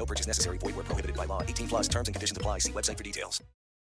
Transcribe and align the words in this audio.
No 0.00 0.06
purchase 0.06 0.26
necessary. 0.26 0.56
Void 0.56 0.76
where 0.76 0.84
prohibited 0.84 1.14
by 1.14 1.26
law. 1.26 1.42
18 1.42 1.68
plus 1.68 1.86
terms 1.86 2.08
and 2.08 2.14
conditions 2.14 2.38
apply. 2.38 2.60
See 2.60 2.72
website 2.72 2.96
for 2.96 3.04
details. 3.04 3.42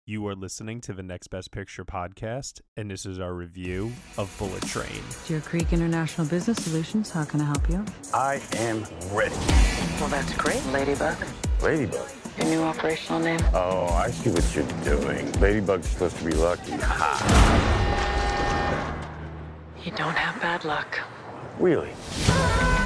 You 0.06 0.26
are 0.28 0.34
listening 0.34 0.80
to 0.82 0.94
the 0.94 1.02
Next 1.02 1.28
Best 1.28 1.50
Picture 1.50 1.84
podcast, 1.84 2.62
and 2.78 2.90
this 2.90 3.04
is 3.04 3.20
our 3.20 3.34
review 3.34 3.92
of 4.16 4.34
Bullet 4.38 4.62
Train. 4.62 5.02
Deer 5.26 5.42
Creek 5.42 5.70
International 5.74 6.26
Business 6.26 6.64
Solutions, 6.64 7.10
how 7.10 7.26
can 7.26 7.42
I 7.42 7.44
help 7.44 7.68
you? 7.68 7.84
I 8.14 8.40
am 8.56 8.86
ready. 9.12 9.34
Well, 10.00 10.08
that's 10.08 10.34
great, 10.34 10.64
Ladybug. 10.72 11.18
Ladybug. 11.60 12.08
Your 12.38 12.46
new 12.46 12.62
operational 12.62 13.20
name? 13.20 13.40
Oh, 13.52 13.88
I 13.88 14.10
see 14.10 14.30
what 14.30 14.56
you're 14.56 14.64
doing. 14.98 15.30
Ladybug's 15.42 15.88
supposed 15.88 16.16
to 16.16 16.24
be 16.24 16.32
lucky. 16.32 16.72
Ha! 16.72 17.12
You 19.84 19.90
don't 19.92 20.16
have 20.16 20.40
bad 20.40 20.64
luck. 20.64 21.00
Really? 21.58 21.90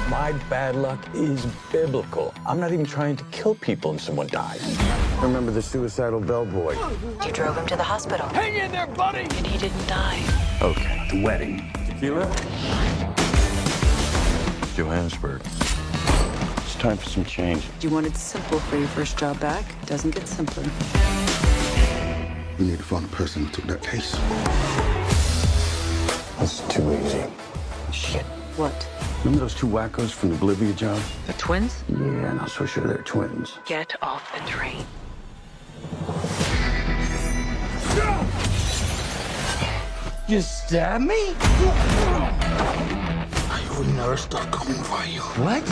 My 0.09 0.33
bad 0.49 0.75
luck 0.75 0.99
is 1.13 1.45
biblical. 1.71 2.33
I'm 2.45 2.59
not 2.59 2.73
even 2.73 2.85
trying 2.85 3.15
to 3.15 3.23
kill 3.25 3.55
people 3.55 3.91
and 3.91 3.99
someone 3.99 4.27
dies. 4.27 4.77
Remember 5.21 5.51
the 5.51 5.61
suicidal 5.61 6.19
bellboy? 6.19 6.75
You 7.25 7.31
drove 7.31 7.57
him 7.57 7.65
to 7.67 7.75
the 7.75 7.83
hospital. 7.83 8.27
Hang 8.29 8.55
in 8.55 8.71
there, 8.71 8.87
buddy! 8.87 9.21
And 9.21 9.47
he 9.47 9.57
didn't 9.57 9.87
die. 9.87 10.21
Okay, 10.61 11.07
the 11.09 11.23
wedding. 11.23 11.71
Tequila? 11.87 12.25
Johannesburg. 14.75 15.41
It's 16.57 16.75
time 16.75 16.97
for 16.97 17.09
some 17.09 17.23
change. 17.23 17.63
You 17.81 17.89
wanted 17.89 18.17
simple 18.17 18.59
for 18.59 18.77
your 18.77 18.89
first 18.89 19.17
job 19.17 19.39
back. 19.39 19.63
Doesn't 19.85 20.11
get 20.11 20.27
simpler. 20.27 20.63
We 22.59 22.65
need 22.65 22.77
to 22.77 22.83
find 22.83 23.05
the 23.05 23.15
person 23.15 23.45
who 23.45 23.51
took 23.51 23.65
that 23.65 23.81
case. 23.81 24.11
That's 26.37 26.59
too 26.67 26.93
easy. 26.93 27.23
Shit. 27.91 28.25
What? 28.57 28.87
Remember 29.23 29.39
those 29.39 29.55
two 29.55 29.67
wackos 29.67 30.11
from 30.11 30.31
the 30.31 30.35
Bolivia 30.35 30.73
job? 30.73 31.01
The 31.27 31.33
twins? 31.33 31.85
Yeah, 31.87 32.33
not 32.33 32.51
so 32.51 32.65
sure 32.65 32.85
they're 32.85 32.97
twins. 33.03 33.57
Get 33.65 33.95
off 34.03 34.29
the 34.33 34.41
train. 34.45 34.85
You 40.27 40.41
stab 40.41 40.99
me? 40.99 41.35
I 43.49 43.75
would 43.77 43.87
never 43.95 44.17
stop 44.17 44.51
coming 44.51 44.83
for 44.83 45.05
you. 45.05 45.21
What? 45.41 45.63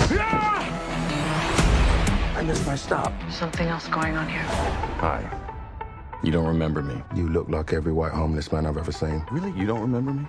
I 2.38 2.44
missed 2.46 2.66
my 2.66 2.78
stop. 2.78 3.12
Something 3.30 3.68
else 3.68 3.90
going 3.90 4.16
on 4.16 4.30
here. 4.30 4.44
Hi. 5.00 5.30
You 6.24 6.32
don't 6.32 6.48
remember 6.48 6.82
me? 6.82 7.04
You 7.18 7.28
look 7.28 7.50
like 7.50 7.74
every 7.74 7.92
white 7.92 8.14
homeless 8.14 8.50
man 8.54 8.66
I've 8.66 8.78
ever 8.78 8.94
seen. 8.94 9.26
Really? 9.30 9.52
You 9.60 9.68
don't 9.68 9.82
remember 9.82 10.14
me? 10.14 10.26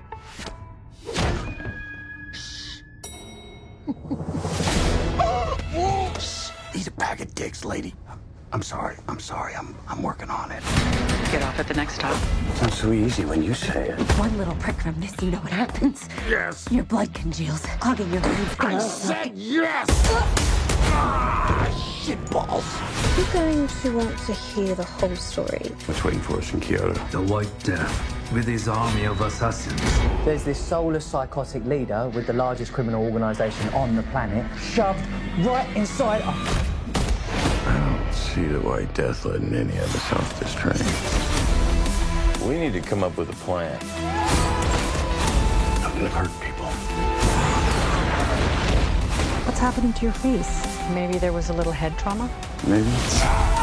He's 6.72 6.86
a 6.86 6.92
bag 6.92 7.20
of 7.20 7.34
dicks, 7.34 7.64
lady. 7.64 7.94
I'm 8.52 8.62
sorry. 8.62 8.97
I'm 9.08 9.19
sorry. 9.20 9.55
I'm 9.55 9.74
I'm 9.89 10.02
working 10.02 10.28
on 10.30 10.50
it. 10.50 10.62
Get 11.30 11.42
off 11.42 11.58
at 11.58 11.69
the 11.69 11.74
next 11.74 11.94
stop. 11.94 12.14
Sounds 12.56 12.77
so 12.77 12.92
easy 12.92 13.24
when 13.24 13.42
you 13.42 13.55
say 13.55 13.89
it. 13.91 13.98
One 14.19 14.36
little 14.36 14.55
prick 14.56 14.77
from 14.80 15.00
this, 15.00 15.14
you 15.22 15.30
know 15.30 15.39
what 15.39 15.52
happens? 15.52 16.06
Yes. 16.28 16.69
Your 16.70 16.84
blood 16.84 17.14
congeals, 17.14 17.62
clogging 17.80 18.12
your 18.12 18.20
veins. 18.20 18.57
I 18.61 18.79
said 18.79 19.33
yes. 19.34 19.86
Ah, 20.95 22.01
shit 22.02 22.18
balls. 22.30 22.64
You're 23.17 23.33
going 23.33 23.67
to 23.68 23.96
want 23.96 24.18
to 24.27 24.33
hear 24.34 24.74
the 24.74 24.84
whole 24.84 25.17
story. 25.17 25.70
What's 25.86 26.05
waiting 26.05 26.20
for 26.20 26.36
us 26.39 26.52
in 26.52 26.61
Kyoto? 26.61 26.92
The 27.11 27.23
White 27.23 27.58
Death, 27.62 28.21
with 28.33 28.47
his 28.47 28.67
army 28.67 29.05
of 29.05 29.20
assassins. 29.20 29.81
There's 30.25 30.43
this 30.43 30.59
soulless 30.59 31.05
psychotic 31.05 31.65
leader 31.67 32.09
with 32.15 32.27
the 32.27 32.33
largest 32.33 32.73
criminal 32.73 33.05
organization 33.05 33.69
on 33.75 33.95
the 33.95 34.03
planet, 34.05 34.47
shoved 34.59 35.05
right 35.41 35.69
inside 35.77 36.23
I 36.23 37.97
don't 38.05 38.13
see 38.13 38.47
the 38.47 38.61
White 38.61 38.93
Death 38.95 39.25
letting 39.27 39.55
any 39.55 39.77
of 39.77 39.95
us 39.95 40.13
off 40.13 40.41
this 40.41 40.55
train. 40.55 40.79
We 42.48 42.59
need 42.59 42.73
to 42.73 42.81
come 42.81 43.05
up 43.05 43.17
with 43.19 43.29
a 43.29 43.37
plan. 43.45 43.79
Not 45.81 45.93
gonna 45.95 46.09
hurt 46.09 46.31
people. 46.41 46.67
What's 49.45 49.61
happening 49.61 49.93
to 49.93 50.03
your 50.03 50.13
face? 50.14 50.67
Maybe 50.95 51.19
there 51.19 51.33
was 51.33 51.51
a 51.51 51.53
little 51.53 51.73
head 51.73 51.99
trauma? 51.99 52.31
Maybe. 52.67 53.61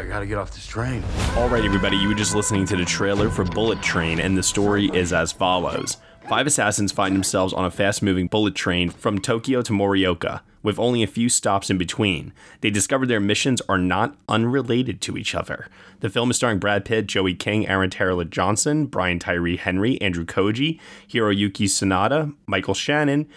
I, 0.00 0.04
gotta 0.04 0.26
get 0.26 0.38
off 0.38 0.52
this 0.52 0.66
train. 0.66 1.04
All 1.36 1.48
right, 1.48 1.64
everybody, 1.64 1.96
you 1.98 2.08
were 2.08 2.14
just 2.14 2.34
listening 2.34 2.64
to 2.66 2.76
the 2.76 2.86
trailer 2.86 3.28
for 3.28 3.44
Bullet 3.44 3.82
Train, 3.82 4.18
and 4.18 4.36
the 4.36 4.42
story 4.42 4.86
is 4.94 5.12
as 5.12 5.30
follows. 5.30 5.98
Five 6.26 6.46
assassins 6.46 6.90
find 6.90 7.14
themselves 7.14 7.52
on 7.52 7.66
a 7.66 7.70
fast 7.70 8.02
moving 8.02 8.26
bullet 8.26 8.54
train 8.54 8.88
from 8.88 9.18
Tokyo 9.18 9.60
to 9.60 9.72
Morioka, 9.72 10.40
with 10.62 10.78
only 10.78 11.02
a 11.02 11.06
few 11.06 11.28
stops 11.28 11.68
in 11.68 11.76
between. 11.76 12.32
They 12.62 12.70
discover 12.70 13.04
their 13.04 13.20
missions 13.20 13.60
are 13.68 13.78
not 13.78 14.16
unrelated 14.26 15.02
to 15.02 15.18
each 15.18 15.34
other. 15.34 15.66
The 16.00 16.08
film 16.08 16.30
is 16.30 16.36
starring 16.36 16.60
Brad 16.60 16.86
Pitt, 16.86 17.06
Joey 17.06 17.34
King, 17.34 17.68
Aaron 17.68 17.90
Taylor 17.90 18.24
Johnson, 18.24 18.86
Brian 18.86 19.18
Tyree 19.18 19.56
Henry, 19.56 20.00
Andrew 20.00 20.24
Koji, 20.24 20.80
Hiroyuki 21.08 21.66
Sanada, 21.66 22.34
Michael 22.46 22.74
Shannon, 22.74 23.28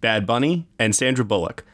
Bad 0.00 0.26
Bunny, 0.26 0.66
and 0.78 0.94
Sandra 0.96 1.24
Bullock. 1.24 1.64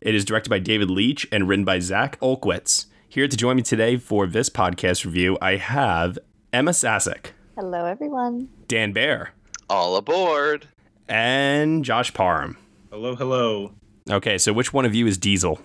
It 0.00 0.14
is 0.14 0.24
directed 0.24 0.48
by 0.48 0.60
David 0.60 0.88
Leitch 0.88 1.26
and 1.30 1.46
written 1.46 1.66
by 1.66 1.78
Zak 1.78 2.18
Olkewicz. 2.20 2.86
Here 3.12 3.28
to 3.28 3.36
join 3.36 3.56
me 3.56 3.62
today 3.62 3.98
for 3.98 4.26
this 4.26 4.48
podcast 4.48 5.04
review, 5.04 5.36
I 5.42 5.56
have 5.56 6.18
Ema 6.54 6.72
Sasic, 6.72 7.34
Hello, 7.56 7.84
everyone. 7.84 8.48
Dan 8.68 8.92
Bayer, 8.92 9.32
All 9.68 9.96
aboard. 9.96 10.66
and 11.10 11.84
Josh 11.84 12.14
Parham. 12.14 12.56
Hello, 12.90 13.14
hello. 13.14 13.72
Okay, 14.10 14.38
so 14.38 14.54
which 14.54 14.72
one 14.72 14.86
of 14.86 14.94
you 14.94 15.06
is 15.06 15.18
Diesel? 15.18 15.56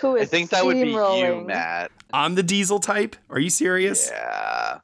Who 0.00 0.16
is 0.16 0.22
I 0.22 0.24
think 0.24 0.50
that 0.50 0.64
would 0.64 0.82
be 0.82 0.90
you. 0.90 1.44
Matt. 1.46 1.92
I'm 2.12 2.34
the 2.34 2.42
Diesel 2.42 2.80
type. 2.80 3.14
Are 3.30 3.38
you 3.38 3.50
serious? 3.50 4.10
Yeah. 4.10 4.78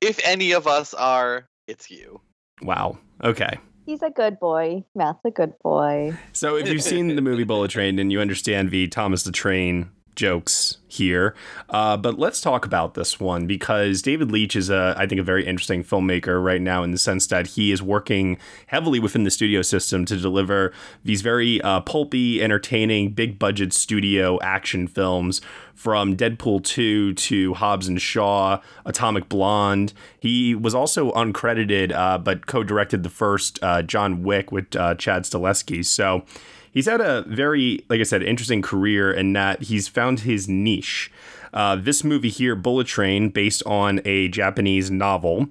If 0.00 0.18
any 0.24 0.52
of 0.52 0.66
us 0.66 0.94
are, 0.94 1.46
it's 1.66 1.90
you. 1.90 2.22
Wow. 2.62 2.96
Okay. 3.22 3.58
He's 3.86 4.02
a 4.02 4.10
good 4.10 4.40
boy. 4.40 4.84
Matt's 4.94 5.24
a 5.24 5.30
good 5.30 5.58
boy. 5.62 6.16
So 6.32 6.56
if 6.56 6.68
you've 6.68 6.82
seen 6.82 7.14
the 7.14 7.22
movie 7.22 7.44
Bullet 7.44 7.70
Train, 7.70 7.98
and 7.98 8.10
you 8.10 8.20
understand 8.20 8.70
the 8.70 8.88
Thomas 8.88 9.22
the 9.24 9.32
Train 9.32 9.90
jokes 10.14 10.78
here. 10.88 11.34
Uh, 11.68 11.96
but 11.96 12.18
let's 12.18 12.40
talk 12.40 12.64
about 12.64 12.94
this 12.94 13.18
one 13.18 13.46
because 13.46 14.00
David 14.00 14.30
Leitch 14.30 14.54
is, 14.54 14.70
a, 14.70 14.94
I 14.96 15.06
think, 15.06 15.20
a 15.20 15.24
very 15.24 15.44
interesting 15.44 15.82
filmmaker 15.82 16.42
right 16.42 16.60
now 16.60 16.82
in 16.82 16.92
the 16.92 16.98
sense 16.98 17.26
that 17.28 17.48
he 17.48 17.72
is 17.72 17.82
working 17.82 18.38
heavily 18.68 19.00
within 19.00 19.24
the 19.24 19.30
studio 19.30 19.62
system 19.62 20.04
to 20.06 20.16
deliver 20.16 20.72
these 21.04 21.22
very 21.22 21.60
uh, 21.62 21.80
pulpy, 21.80 22.42
entertaining, 22.42 23.10
big 23.10 23.38
budget 23.38 23.72
studio 23.72 24.38
action 24.40 24.86
films 24.86 25.40
from 25.74 26.16
Deadpool 26.16 26.62
2 26.64 27.14
to 27.14 27.54
Hobbs 27.54 27.88
and 27.88 28.00
Shaw, 28.00 28.60
Atomic 28.84 29.28
Blonde. 29.28 29.92
He 30.20 30.54
was 30.54 30.74
also 30.74 31.12
uncredited, 31.12 31.92
uh, 31.92 32.18
but 32.18 32.46
co 32.46 32.62
directed 32.62 33.02
the 33.02 33.10
first 33.10 33.58
uh, 33.62 33.82
John 33.82 34.22
Wick 34.22 34.52
with 34.52 34.74
uh, 34.76 34.94
Chad 34.94 35.24
Stahelski. 35.24 35.84
So 35.84 36.24
he's 36.74 36.86
had 36.86 37.00
a 37.00 37.22
very, 37.22 37.84
like 37.88 38.00
I 38.00 38.02
said, 38.02 38.22
interesting 38.22 38.60
career 38.60 39.10
in 39.10 39.32
that 39.32 39.62
he's 39.62 39.88
found 39.88 40.20
his 40.20 40.48
niche. 40.48 41.10
Uh, 41.54 41.76
this 41.76 42.04
movie 42.04 42.28
here, 42.28 42.54
Bullet 42.54 42.86
Train, 42.86 43.30
based 43.30 43.62
on 43.64 44.00
a 44.04 44.28
Japanese 44.28 44.90
novel, 44.90 45.48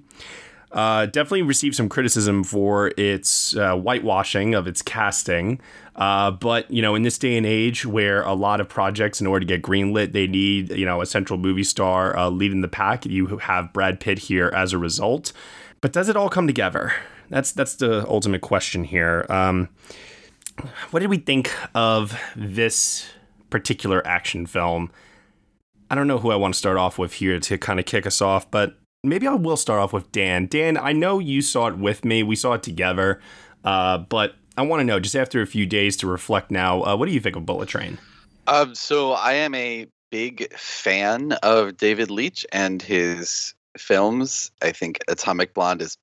uh, 0.70 1.06
definitely 1.06 1.42
received 1.42 1.74
some 1.74 1.88
criticism 1.88 2.44
for 2.44 2.92
its 2.96 3.56
uh, 3.56 3.74
whitewashing 3.74 4.54
of 4.54 4.66
its 4.66 4.82
casting. 4.82 5.60
Uh, 5.96 6.30
but 6.30 6.70
you 6.70 6.82
know, 6.82 6.94
in 6.94 7.02
this 7.02 7.16
day 7.16 7.36
and 7.36 7.46
age, 7.46 7.86
where 7.86 8.22
a 8.22 8.34
lot 8.34 8.60
of 8.60 8.68
projects, 8.68 9.20
in 9.20 9.26
order 9.26 9.46
to 9.46 9.46
get 9.46 9.62
greenlit, 9.62 10.12
they 10.12 10.26
need 10.26 10.70
you 10.72 10.84
know 10.84 11.00
a 11.00 11.06
central 11.06 11.38
movie 11.38 11.64
star 11.64 12.16
uh, 12.16 12.28
leading 12.28 12.60
the 12.60 12.68
pack. 12.68 13.06
You 13.06 13.38
have 13.38 13.72
Brad 13.72 14.00
Pitt 14.00 14.18
here 14.18 14.48
as 14.54 14.72
a 14.72 14.78
result. 14.78 15.32
But 15.80 15.92
does 15.92 16.08
it 16.08 16.16
all 16.16 16.28
come 16.28 16.46
together? 16.46 16.92
That's 17.30 17.52
that's 17.52 17.76
the 17.76 18.06
ultimate 18.08 18.40
question 18.40 18.84
here. 18.84 19.24
Um, 19.28 19.68
what 20.90 21.00
did 21.00 21.10
we 21.10 21.18
think 21.18 21.52
of 21.74 22.18
this 22.36 23.06
particular 23.50 24.06
action 24.06 24.46
film? 24.46 24.90
I 25.90 25.94
don't 25.94 26.08
know 26.08 26.18
who 26.18 26.30
I 26.30 26.36
want 26.36 26.54
to 26.54 26.58
start 26.58 26.76
off 26.76 26.98
with 26.98 27.14
here 27.14 27.38
to 27.40 27.58
kind 27.58 27.78
of 27.78 27.86
kick 27.86 28.06
us 28.06 28.20
off, 28.20 28.50
but 28.50 28.78
maybe 29.02 29.26
I 29.26 29.34
will 29.34 29.56
start 29.56 29.80
off 29.80 29.92
with 29.92 30.10
Dan. 30.12 30.46
Dan, 30.46 30.76
I 30.76 30.92
know 30.92 31.18
you 31.18 31.42
saw 31.42 31.68
it 31.68 31.76
with 31.76 32.04
me. 32.04 32.22
We 32.22 32.36
saw 32.36 32.54
it 32.54 32.62
together. 32.62 33.20
Uh, 33.64 33.98
but 33.98 34.34
I 34.56 34.62
want 34.62 34.80
to 34.80 34.84
know, 34.84 35.00
just 35.00 35.16
after 35.16 35.40
a 35.42 35.46
few 35.46 35.66
days 35.66 35.96
to 35.98 36.06
reflect 36.06 36.50
now, 36.50 36.82
uh, 36.82 36.96
what 36.96 37.06
do 37.06 37.12
you 37.12 37.20
think 37.20 37.36
of 37.36 37.46
Bullet 37.46 37.68
Train? 37.68 37.98
Um, 38.46 38.74
so 38.74 39.12
I 39.12 39.34
am 39.34 39.54
a 39.54 39.86
big 40.10 40.52
fan 40.54 41.32
of 41.42 41.76
David 41.76 42.10
Leitch 42.10 42.46
and 42.52 42.80
his 42.80 43.54
films. 43.76 44.50
I 44.62 44.70
think 44.72 44.98
Atomic 45.08 45.54
Blonde 45.54 45.82
is 45.82 45.96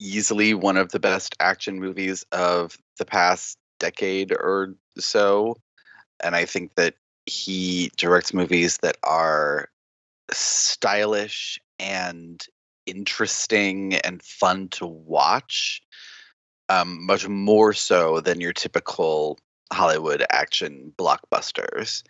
easily 0.00 0.54
one 0.54 0.76
of 0.76 0.92
the 0.92 1.00
best 1.00 1.34
action 1.40 1.80
movies 1.80 2.24
of 2.32 2.76
the 2.98 3.04
past 3.04 3.56
decade 3.78 4.32
or 4.32 4.74
so. 4.98 5.56
And 6.22 6.36
I 6.36 6.44
think 6.44 6.74
that 6.76 6.94
he 7.26 7.90
directs 7.96 8.34
movies 8.34 8.78
that 8.78 8.96
are 9.02 9.68
stylish 10.30 11.58
and 11.78 12.44
interesting 12.86 13.94
and 13.94 14.22
fun 14.22 14.68
to 14.68 14.86
watch, 14.86 15.82
um, 16.68 17.04
much 17.04 17.28
more 17.28 17.72
so 17.72 18.20
than 18.20 18.40
your 18.40 18.52
typical 18.52 19.38
Hollywood 19.72 20.24
action 20.30 20.92
blockbusters. 20.98 22.02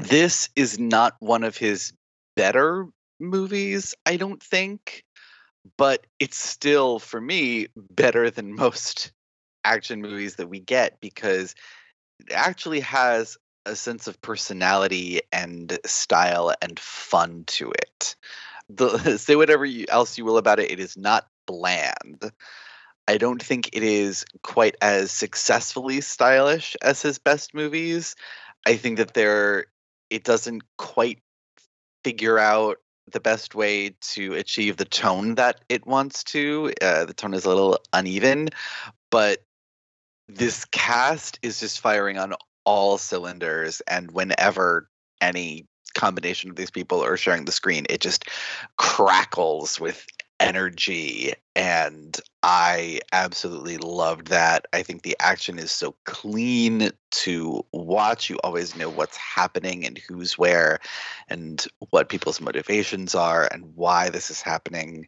This 0.00 0.48
is 0.56 0.78
not 0.78 1.16
one 1.20 1.44
of 1.44 1.56
his 1.56 1.92
better 2.34 2.86
movies, 3.20 3.94
I 4.06 4.16
don't 4.16 4.42
think, 4.42 5.04
but 5.76 6.06
it's 6.18 6.38
still, 6.38 6.98
for 6.98 7.20
me, 7.20 7.68
better 7.76 8.30
than 8.30 8.54
most 8.54 9.12
action 9.64 10.00
movies 10.00 10.36
that 10.36 10.48
we 10.48 10.60
get 10.60 11.00
because 11.00 11.54
it 12.20 12.32
actually 12.32 12.80
has 12.80 13.36
a 13.66 13.76
sense 13.76 14.06
of 14.08 14.20
personality 14.22 15.20
and 15.32 15.78
style 15.86 16.52
and 16.60 16.78
fun 16.78 17.44
to 17.46 17.70
it. 17.70 18.16
The, 18.68 19.16
say 19.18 19.36
whatever 19.36 19.64
you, 19.64 19.86
else 19.88 20.18
you 20.18 20.24
will 20.24 20.38
about 20.38 20.60
it, 20.60 20.70
it 20.70 20.80
is 20.80 20.96
not 20.96 21.28
bland. 21.46 22.30
I 23.08 23.18
don't 23.18 23.42
think 23.42 23.70
it 23.72 23.82
is 23.82 24.24
quite 24.42 24.76
as 24.80 25.10
successfully 25.10 26.00
stylish 26.00 26.76
as 26.82 27.02
his 27.02 27.18
best 27.18 27.54
movies. 27.54 28.14
I 28.66 28.76
think 28.76 28.98
that 28.98 29.14
there 29.14 29.66
it 30.08 30.24
doesn't 30.24 30.62
quite 30.76 31.20
figure 32.04 32.38
out 32.38 32.78
the 33.10 33.20
best 33.20 33.54
way 33.54 33.94
to 34.00 34.34
achieve 34.34 34.76
the 34.76 34.84
tone 34.84 35.34
that 35.34 35.60
it 35.68 35.86
wants 35.86 36.22
to. 36.24 36.72
Uh, 36.80 37.04
the 37.04 37.14
tone 37.14 37.34
is 37.34 37.44
a 37.44 37.48
little 37.48 37.80
uneven, 37.92 38.48
but 39.10 39.44
this 40.34 40.64
cast 40.66 41.38
is 41.42 41.60
just 41.60 41.80
firing 41.80 42.18
on 42.18 42.34
all 42.64 42.98
cylinders, 42.98 43.82
and 43.88 44.10
whenever 44.12 44.88
any 45.20 45.66
combination 45.94 46.50
of 46.50 46.56
these 46.56 46.70
people 46.70 47.04
are 47.04 47.16
sharing 47.16 47.44
the 47.44 47.52
screen, 47.52 47.86
it 47.90 48.00
just 48.00 48.28
crackles 48.76 49.78
with 49.78 50.06
energy 50.40 51.32
and 51.54 52.18
I 52.42 53.00
absolutely 53.12 53.76
loved 53.76 54.28
that. 54.28 54.66
I 54.72 54.82
think 54.82 55.02
the 55.02 55.16
action 55.20 55.58
is 55.58 55.70
so 55.70 55.94
clean 56.06 56.90
to 57.10 57.64
watch. 57.72 58.30
You 58.30 58.38
always 58.42 58.74
know 58.74 58.88
what's 58.88 59.16
happening 59.16 59.84
and 59.84 59.98
who's 59.98 60.38
where 60.38 60.80
and 61.28 61.64
what 61.90 62.08
people's 62.08 62.40
motivations 62.40 63.14
are 63.14 63.48
and 63.52 63.76
why 63.76 64.08
this 64.08 64.30
is 64.30 64.40
happening. 64.40 65.06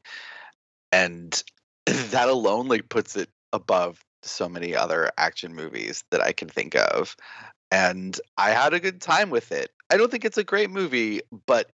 And 0.92 1.42
that 1.86 2.28
alone 2.28 2.68
like 2.68 2.88
puts 2.88 3.16
it 3.16 3.30
above 3.52 4.03
so 4.24 4.48
many 4.48 4.74
other 4.74 5.10
action 5.18 5.54
movies 5.54 6.04
that 6.10 6.20
I 6.20 6.32
can 6.32 6.48
think 6.48 6.74
of. 6.74 7.16
And 7.70 8.18
I 8.36 8.50
had 8.50 8.74
a 8.74 8.80
good 8.80 9.00
time 9.00 9.30
with 9.30 9.52
it. 9.52 9.70
I 9.90 9.96
don't 9.96 10.10
think 10.10 10.24
it's 10.24 10.38
a 10.38 10.44
great 10.44 10.70
movie, 10.70 11.22
but 11.46 11.68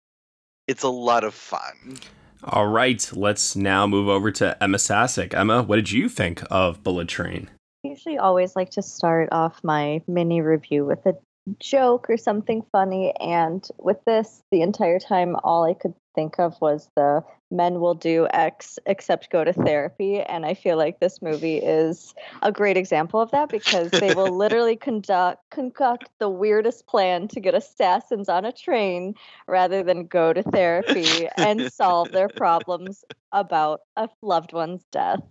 it's 0.66 0.82
a 0.82 0.88
lot 0.88 1.24
of 1.24 1.34
fun. 1.34 1.98
All 2.42 2.68
right, 2.68 3.10
let's 3.12 3.54
now 3.54 3.86
move 3.86 4.08
over 4.08 4.30
to 4.32 4.56
Ema 4.62 4.78
Sasic. 4.78 5.34
Ema, 5.34 5.62
what 5.62 5.76
did 5.76 5.90
you 5.92 6.08
think 6.08 6.42
of 6.50 6.82
Bullet 6.82 7.08
Train? 7.08 7.50
I 7.84 7.88
usually 7.88 8.18
always 8.18 8.56
like 8.56 8.70
to 8.70 8.82
start 8.82 9.28
off 9.32 9.62
my 9.62 10.02
mini 10.08 10.40
review 10.40 10.86
with 10.86 11.04
a 11.06 11.14
joke 11.58 12.08
or 12.08 12.16
something 12.16 12.62
funny. 12.72 13.12
And 13.20 13.66
with 13.78 13.98
this, 14.06 14.42
the 14.50 14.62
entire 14.62 14.98
time, 14.98 15.36
all 15.44 15.64
I 15.64 15.74
could 15.74 15.94
think 16.14 16.38
of 16.38 16.58
was 16.60 16.88
the 16.96 17.22
men 17.50 17.80
will 17.80 17.94
do 17.94 18.26
X 18.32 18.78
except 18.86 19.30
go 19.30 19.44
to 19.44 19.52
therapy. 19.52 20.20
And 20.20 20.46
I 20.46 20.54
feel 20.54 20.76
like 20.76 21.00
this 21.00 21.20
movie 21.20 21.58
is 21.58 22.14
a 22.42 22.52
great 22.52 22.76
example 22.76 23.20
of 23.20 23.30
that 23.32 23.48
because 23.48 23.90
they 23.90 24.14
will 24.14 24.36
literally 24.36 24.76
conduct 24.76 25.42
concoct 25.50 26.10
the 26.18 26.28
weirdest 26.28 26.86
plan 26.86 27.28
to 27.28 27.40
get 27.40 27.54
assassins 27.54 28.28
on 28.28 28.44
a 28.44 28.52
train 28.52 29.14
rather 29.46 29.82
than 29.82 30.06
go 30.06 30.32
to 30.32 30.42
therapy 30.42 31.28
and 31.36 31.72
solve 31.72 32.12
their 32.12 32.28
problems 32.28 33.04
about 33.32 33.80
a 33.96 34.08
loved 34.22 34.52
one's 34.52 34.84
death. 34.90 35.22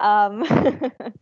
Um, 0.00 0.44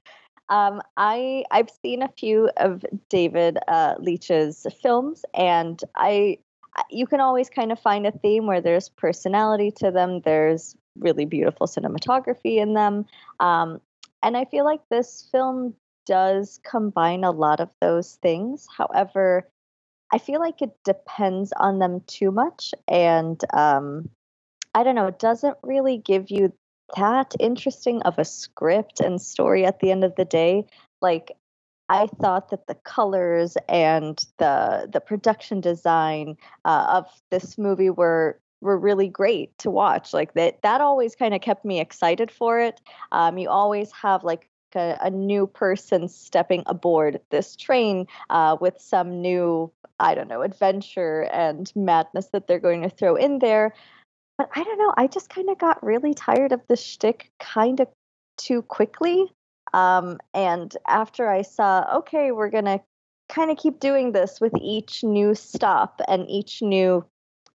Um, 0.49 0.81
I 0.97 1.45
I've 1.51 1.71
seen 1.83 2.03
a 2.03 2.09
few 2.09 2.51
of 2.57 2.85
David 3.09 3.59
uh, 3.69 3.97
Leitch's 3.99 4.67
films, 4.81 5.25
and 5.35 5.79
I 5.95 6.39
you 6.91 7.07
can 7.07 7.21
always 7.21 7.51
kind 7.51 7.73
of 7.73 7.79
find 7.79 8.07
a 8.07 8.13
theme 8.13 8.47
where 8.47 8.61
there's 8.61 8.89
personality 8.89 9.71
to 9.77 9.91
them. 9.91 10.21
There's 10.25 10.77
really 10.99 11.25
beautiful 11.25 11.67
cinematography 11.67 12.59
in 12.59 12.75
them, 12.75 13.07
um, 13.41 13.81
and 14.23 14.37
I 14.37 14.45
feel 14.47 14.65
like 14.65 14.81
this 14.91 15.29
film 15.31 15.75
does 16.07 16.59
combine 16.65 17.23
a 17.23 17.31
lot 17.31 17.61
of 17.61 17.69
those 17.81 18.17
things. 18.23 18.67
However, 18.77 19.49
I 20.13 20.19
feel 20.19 20.41
like 20.41 20.63
it 20.63 20.77
depends 20.85 21.53
on 21.53 21.79
them 21.79 22.03
too 22.07 22.31
much, 22.31 22.75
and 22.89 23.41
um, 23.53 24.09
I 24.75 24.83
don't 24.83 24.95
know. 24.95 25.07
It 25.07 25.19
doesn't 25.19 25.57
really 25.63 25.99
give 25.99 26.31
you 26.31 26.53
that 26.97 27.35
interesting 27.39 28.03
of 28.03 28.19
a 28.19 28.25
script 28.25 29.01
and 29.01 29.21
story 29.21 29.67
at 29.67 29.81
the 29.81 29.91
end 29.91 30.05
of 30.05 30.15
the 30.17 30.25
day. 30.25 30.65
Like 31.01 31.33
I 31.89 32.07
thought 32.21 32.51
that 32.51 32.67
the 32.67 32.75
colors 32.75 33.57
and 33.69 34.19
the 34.39 34.89
the 34.93 35.01
production 35.01 35.61
design 35.61 36.37
uh, 36.65 36.87
of 36.91 37.07
this 37.31 37.57
movie 37.59 37.91
were 37.91 38.39
were 38.61 38.79
really 38.79 39.09
great 39.09 39.57
to 39.59 39.71
watch. 39.71 40.13
Like 40.13 40.35
that 40.35 40.61
that 40.63 40.81
always 40.81 41.15
kind 41.15 41.35
of 41.35 41.41
kept 41.41 41.65
me 41.65 41.81
excited 41.81 42.31
for 42.31 42.61
it. 42.61 42.81
Um, 43.13 43.39
you 43.39 43.49
always 43.49 43.93
have 43.93 44.25
like 44.25 44.49
a, 44.75 44.99
a, 45.01 45.11
new 45.11 45.47
person 45.47 46.09
stepping 46.09 46.63
aboard 46.67 47.21
this 47.31 47.57
train 47.57 48.07
uh, 48.29 48.57
with 48.61 48.79
some 48.79 49.23
new 49.23 49.73
I 49.99 50.15
don't 50.15 50.29
know 50.29 50.43
adventure 50.43 51.23
and 51.33 51.73
madness 51.75 52.27
that 52.29 52.47
they're 52.47 52.59
going 52.59 52.83
to 52.83 52.91
throw 52.91 53.17
in 53.17 53.39
there. 53.39 53.75
But 54.37 54.51
I 54.55 54.63
don't 54.63 54.79
know. 54.79 54.95
I 54.97 55.07
just 55.09 55.31
kind 55.31 55.49
of 55.51 55.59
got 55.59 55.83
really 55.83 56.15
tired 56.15 56.53
of 56.53 56.61
the 56.69 56.77
shtick 56.77 57.31
kind 57.41 57.81
of 57.81 57.89
too 58.37 58.63
quickly. 58.63 59.33
Um, 59.73 60.19
and 60.35 60.75
after 60.87 61.29
I 61.29 61.43
saw, 61.43 61.99
okay, 61.99 62.33
we're 62.33 62.51
going 62.51 62.65
to 62.65 62.81
kind 63.29 63.51
of 63.51 63.59
keep 63.59 63.81
doing 63.81 64.13
this 64.13 64.41
with 64.41 64.53
each 64.61 65.05
new 65.05 65.35
stop 65.35 66.01
and 66.09 66.29
each 66.29 66.63
new 66.63 67.05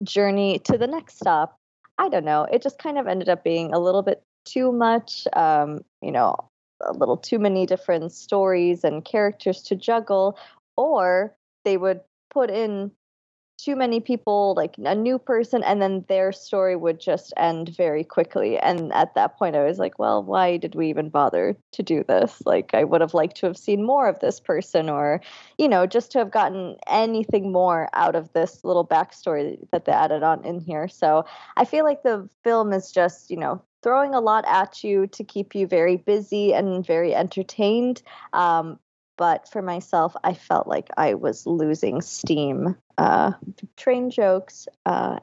journey 0.02 0.58
to 0.60 0.76
the 0.76 0.86
next 0.86 1.18
stop. 1.18 1.56
I 1.98 2.08
don't 2.08 2.24
know. 2.24 2.44
It 2.44 2.62
just 2.62 2.78
kind 2.78 2.98
of 2.98 3.06
ended 3.06 3.28
up 3.28 3.44
being 3.44 3.72
a 3.72 3.78
little 3.78 4.02
bit 4.02 4.22
too 4.44 4.72
much, 4.72 5.26
um, 5.34 5.84
you 6.02 6.10
know, 6.10 6.36
a 6.82 6.92
little 6.92 7.16
too 7.16 7.38
many 7.38 7.66
different 7.66 8.10
stories 8.12 8.84
and 8.84 9.04
characters 9.04 9.62
to 9.64 9.76
juggle. 9.76 10.38
Or 10.76 11.34
they 11.64 11.76
would 11.76 12.00
put 12.30 12.50
in 12.50 12.90
too 13.62 13.76
many 13.76 14.00
people, 14.00 14.54
like 14.56 14.74
a 14.78 14.94
new 14.94 15.18
person, 15.18 15.62
and 15.62 15.80
then 15.80 16.04
their 16.08 16.32
story 16.32 16.76
would 16.76 17.00
just 17.00 17.32
end 17.36 17.74
very 17.76 18.04
quickly. 18.04 18.58
And 18.58 18.92
at 18.92 19.14
that 19.14 19.38
point, 19.38 19.56
I 19.56 19.64
was 19.64 19.78
like, 19.78 19.98
well, 19.98 20.22
why 20.22 20.56
did 20.56 20.74
we 20.74 20.88
even 20.88 21.08
bother 21.08 21.56
to 21.72 21.82
do 21.82 22.04
this? 22.04 22.42
Like, 22.46 22.74
I 22.74 22.84
would 22.84 23.00
have 23.00 23.14
liked 23.14 23.36
to 23.38 23.46
have 23.46 23.56
seen 23.56 23.84
more 23.84 24.08
of 24.08 24.20
this 24.20 24.40
person, 24.40 24.88
or, 24.88 25.20
you 25.58 25.68
know, 25.68 25.86
just 25.86 26.12
to 26.12 26.18
have 26.18 26.30
gotten 26.30 26.76
anything 26.88 27.52
more 27.52 27.88
out 27.92 28.14
of 28.14 28.32
this 28.32 28.64
little 28.64 28.86
backstory 28.86 29.58
that 29.72 29.84
they 29.84 29.92
added 29.92 30.22
on 30.22 30.44
in 30.44 30.60
here. 30.60 30.88
So 30.88 31.24
I 31.56 31.64
feel 31.64 31.84
like 31.84 32.02
the 32.02 32.28
film 32.44 32.72
is 32.72 32.90
just, 32.90 33.30
you 33.30 33.36
know, 33.36 33.62
throwing 33.82 34.14
a 34.14 34.20
lot 34.20 34.44
at 34.46 34.84
you 34.84 35.06
to 35.06 35.24
keep 35.24 35.54
you 35.54 35.66
very 35.66 35.96
busy 35.96 36.52
and 36.52 36.86
very 36.86 37.14
entertained. 37.14 38.02
Um, 38.32 38.78
but 39.20 39.46
for 39.46 39.60
myself, 39.60 40.16
I 40.24 40.32
felt 40.32 40.66
like 40.66 40.88
I 40.96 41.12
was 41.12 41.46
losing 41.46 42.00
steam. 42.00 42.74
Uh, 42.96 43.32
train 43.76 44.08
jokes 44.08 44.66
uh, 44.86 45.18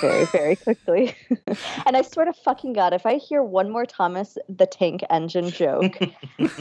very, 0.00 0.24
very 0.32 0.56
quickly. 0.56 1.14
and 1.84 1.94
I 1.94 2.00
swear 2.00 2.24
to 2.24 2.32
fucking 2.32 2.72
God, 2.72 2.94
if 2.94 3.04
I 3.04 3.16
hear 3.16 3.42
one 3.42 3.70
more 3.70 3.84
Thomas 3.84 4.38
the 4.48 4.64
Tank 4.64 5.02
Engine 5.10 5.50
joke, 5.50 5.98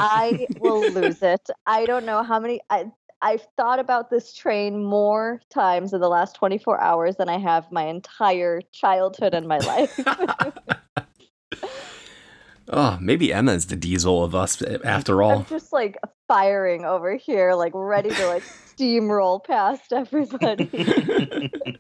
I 0.02 0.48
will 0.60 0.86
lose 0.92 1.20
it. 1.22 1.50
I 1.66 1.86
don't 1.86 2.06
know 2.06 2.24
how 2.24 2.42
many. 2.42 2.60
I, 2.70 2.92
I've 3.22 3.48
thought 3.56 3.80
about 3.80 4.10
this 4.10 4.34
train 4.34 4.84
more 4.84 5.40
times 5.50 5.94
in 5.94 6.02
the 6.02 6.10
last 6.10 6.36
24 6.36 6.82
hours 6.82 7.16
than 7.16 7.30
I 7.30 7.38
have 7.38 7.72
my 7.72 7.86
entire 7.86 8.60
childhood 8.74 9.34
and 9.34 9.48
my 9.48 9.60
life. 9.60 9.98
Oh, 12.74 12.98
maybe 13.02 13.32
Ema 13.32 13.52
is 13.52 13.68
the 13.68 13.76
diesel 13.76 14.24
of 14.24 14.34
us 14.34 14.62
after 14.62 15.22
all. 15.22 15.40
I'm 15.40 15.46
just 15.46 15.74
like 15.74 15.98
firing 16.28 16.86
over 16.86 17.18
here, 17.18 17.54
like 17.54 17.74
ready 17.76 18.10
to 18.10 18.28
like 18.28 18.44
steamroll 18.78 19.44
past 19.44 19.92
everybody. 19.92 21.52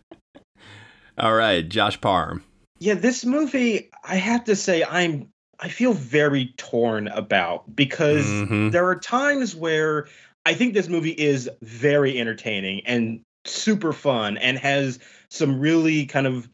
all 1.18 1.34
right, 1.34 1.68
Josh 1.68 2.00
Parham. 2.02 2.44
Yeah, 2.80 2.96
this 2.96 3.24
movie, 3.24 3.90
I 4.04 4.16
have 4.16 4.44
to 4.46 4.56
say, 4.56 4.84
I'm 4.84 5.32
I 5.62 5.70
feel 5.70 5.94
very 5.94 6.54
torn 6.58 7.08
about 7.08 7.76
because 7.76 8.26
mm-hmm. 8.26 8.72
there 8.72 8.88
are 8.88 9.00
times 9.00 9.56
where 9.56 10.08
I 10.46 10.56
think 10.56 10.74
this 10.74 10.90
movie 10.90 11.12
is 11.12 11.50
very 11.62 12.20
entertaining 12.20 12.82
and 12.86 13.22
super 13.46 13.94
fun 13.94 14.38
and 14.38 14.58
has 14.58 15.00
some 15.30 15.60
really 15.60 16.08
kind 16.08 16.26
of 16.26 16.50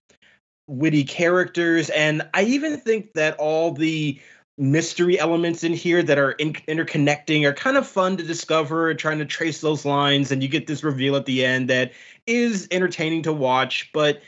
witty 0.67 1.03
characters 1.03 1.89
and 1.89 2.27
I 2.33 2.43
even 2.43 2.77
think 2.77 3.13
that 3.13 3.35
all 3.37 3.71
the 3.71 4.19
mystery 4.57 5.19
elements 5.19 5.63
in 5.63 5.71
here 5.71 6.01
that 6.01 6.17
are 6.17 6.31
in- 6.31 6.53
interconnecting 6.53 7.45
are 7.45 7.53
kind 7.53 7.77
of 7.77 7.87
fun 7.87 8.17
to 8.17 8.23
discover 8.23 8.93
trying 8.93 9.19
to 9.19 9.25
trace 9.25 9.61
those 9.61 9.85
lines 9.85 10.31
and 10.31 10.41
you 10.41 10.49
get 10.49 10.67
this 10.67 10.83
reveal 10.83 11.15
at 11.15 11.25
the 11.25 11.45
end 11.45 11.69
that 11.69 11.91
is 12.25 12.67
entertaining 12.71 13.21
to 13.21 13.31
watch 13.31 13.91
but 13.93 14.21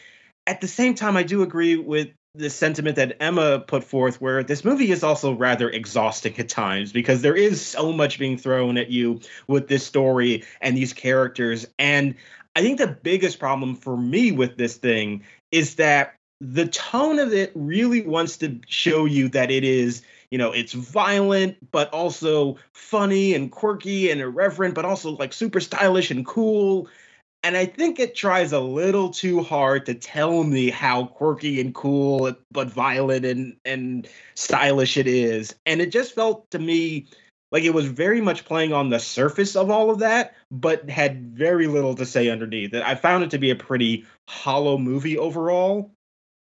at 0.45 0.61
the 0.61 0.67
same 0.67 0.93
time 0.93 1.17
i 1.17 1.23
do 1.23 1.41
agree 1.41 1.75
with 1.75 2.09
the 2.35 2.49
sentiment 2.49 2.95
that 2.95 3.17
emma 3.19 3.59
put 3.59 3.83
forth 3.83 4.21
where 4.21 4.43
this 4.43 4.63
movie 4.63 4.91
is 4.91 5.03
also 5.03 5.33
rather 5.33 5.67
exhausting 5.67 6.37
at 6.37 6.47
times 6.47 6.93
because 6.93 7.23
there 7.23 7.35
is 7.35 7.59
so 7.59 7.91
much 7.91 8.19
being 8.19 8.37
thrown 8.37 8.77
at 8.77 8.91
you 8.91 9.19
with 9.47 9.67
this 9.67 9.83
story 9.83 10.43
and 10.61 10.77
these 10.77 10.93
characters 10.93 11.65
and 11.79 12.13
i 12.55 12.61
think 12.61 12.77
the 12.77 12.87
biggest 12.87 13.39
problem 13.39 13.75
for 13.75 13.97
me 13.97 14.31
with 14.31 14.57
this 14.57 14.77
thing 14.77 15.23
is 15.51 15.75
that 15.75 16.18
the 16.41 16.67
tone 16.67 17.19
of 17.19 17.33
it 17.33 17.51
really 17.53 18.01
wants 18.01 18.37
to 18.37 18.59
show 18.67 19.05
you 19.05 19.27
that 19.29 19.51
it 19.51 19.63
is 19.63 20.01
you 20.31 20.37
know 20.37 20.51
it's 20.51 20.73
violent 20.73 21.57
but 21.71 21.89
also 21.93 22.57
funny 22.73 23.33
and 23.33 23.51
quirky 23.51 24.09
and 24.09 24.21
irreverent 24.21 24.75
but 24.75 24.85
also 24.85 25.11
like 25.11 25.33
super 25.33 25.59
stylish 25.59 26.11
and 26.11 26.25
cool. 26.25 26.87
And 27.43 27.55
i 27.55 27.65
think 27.65 27.99
it 27.99 28.15
tries 28.15 28.51
a 28.51 28.59
little 28.59 29.09
too 29.09 29.41
hard 29.41 29.85
to 29.87 29.93
tell 29.93 30.43
me 30.43 30.69
how 30.69 31.05
quirky 31.05 31.59
and 31.61 31.73
cool 31.73 32.33
but 32.51 32.69
violent 32.69 33.25
and 33.25 33.57
and 33.65 34.07
stylish 34.35 34.97
it 34.97 35.07
is. 35.07 35.55
And 35.65 35.81
it 35.81 35.91
just 35.91 36.15
felt 36.15 36.49
to 36.51 36.59
me 36.59 37.07
like 37.51 37.63
it 37.63 37.73
was 37.73 37.85
very 37.85 38.21
much 38.21 38.45
playing 38.45 38.73
on 38.73 38.89
the 38.89 38.99
surface 38.99 39.55
of 39.55 39.71
all 39.71 39.89
of 39.89 39.99
that 39.99 40.35
but 40.51 40.89
had 40.89 41.35
very 41.35 41.67
little 41.67 41.95
to 41.95 42.05
say 42.05 42.29
underneath 42.29 42.73
it. 42.73 42.83
I 42.83 42.95
found 42.95 43.23
it 43.23 43.31
to 43.31 43.39
be 43.39 43.49
a 43.49 43.55
pretty 43.55 44.05
hollow 44.27 44.77
movie 44.77 45.17
overall 45.17 45.91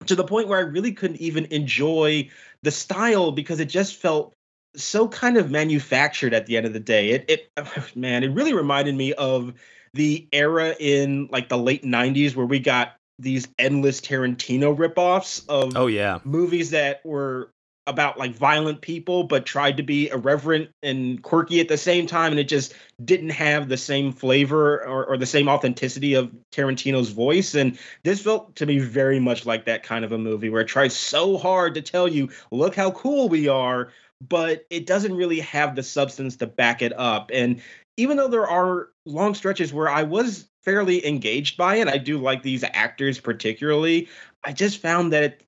to 0.06 0.14
the 0.14 0.25
point 0.25 0.49
where 0.49 0.59
I 0.59 0.62
really 0.62 0.92
couldn't 0.92 1.21
even 1.21 1.47
enjoy 1.47 2.30
the 2.62 2.71
style 2.71 3.32
because 3.32 3.61
it 3.61 3.66
just 3.66 3.97
felt 3.97 4.35
so 4.75 5.09
kind 5.09 5.37
of 5.37 5.50
manufactured 5.50 6.35
at 6.35 6.47
the 6.47 6.56
end 6.56 6.66
of 6.66 6.73
the 6.73 6.80
day. 6.80 7.11
It 7.11 7.25
it 7.28 7.97
man, 7.97 8.25
it 8.25 8.32
really 8.32 8.54
reminded 8.54 8.94
me 8.94 9.12
of 9.12 9.54
the 9.94 10.26
era 10.32 10.75
in 10.78 11.28
like 11.30 11.49
the 11.49 11.59
late 11.59 11.85
90s 11.85 12.35
where 12.35 12.47
we 12.47 12.59
got 12.59 12.97
these 13.18 13.47
endless 13.59 14.00
Tarantino 14.00 14.76
ripoffs 14.76 15.47
of 15.49 15.76
oh 15.76 15.87
yeah 15.87 16.18
movies 16.25 16.71
that 16.71 17.04
were 17.04 17.50
about 17.87 18.19
like 18.19 18.33
violent 18.33 18.81
people 18.81 19.25
but 19.25 19.45
tried 19.45 19.77
to 19.77 19.83
be 19.83 20.09
irreverent 20.09 20.71
and 20.83 21.23
quirky 21.23 21.61
at 21.61 21.69
the 21.69 21.77
same 21.77 22.07
time 22.07 22.31
and 22.33 22.39
it 22.39 22.49
just 22.49 22.75
didn't 23.05 23.31
have 23.31 23.69
the 23.69 23.77
same 23.77 24.12
flavor 24.12 24.85
or, 24.85 25.05
or, 25.05 25.17
the 25.17 25.27
same 25.27 25.49
authenticity 25.49 26.15
of 26.15 26.31
tarantino's 26.53 27.11
voice. 27.11 27.55
And 27.55 27.77
this 28.05 28.23
felt 28.23 28.55
to 28.57 28.67
me 28.67 28.79
very 28.79 29.19
much 29.19 29.47
like 29.47 29.65
that 29.65 29.83
kind 29.83 30.05
of 30.05 30.12
a 30.12 30.19
movie 30.19 30.49
where 30.49 30.61
it 30.61 30.69
tries 30.69 30.95
so 30.95 31.37
hard 31.37 31.75
to 31.75 31.83
tell 31.83 32.07
you 32.07 32.29
look 32.53 32.77
how 32.77 32.93
cool 32.93 33.29
we 33.29 33.49
are 33.49 33.91
but 34.29 34.65
it 34.71 34.87
doesn't 34.87 35.17
really 35.17 35.41
have 35.41 35.75
the 35.75 35.83
substance 35.83 36.37
to 36.37 36.47
back 36.47 36.81
it 36.81 36.93
up. 36.97 37.33
And 37.35 37.61
even 37.97 38.17
though 38.17 38.29
there 38.29 38.47
are 38.47 38.89
long 39.05 39.35
stretches 39.35 39.73
where 39.73 39.89
i 39.89 40.03
was 40.03 40.49
fairly 40.62 41.05
engaged 41.07 41.57
by 41.57 41.77
it 41.77 41.89
i 41.89 41.99
do 41.99 42.19
like 42.19 42.43
these 42.43 42.65
actors 42.73 43.19
particularly 43.19 44.09
i 44.45 44.53
just 44.53 44.79
found 44.79 45.12
that 45.12 45.23
it 45.25 45.47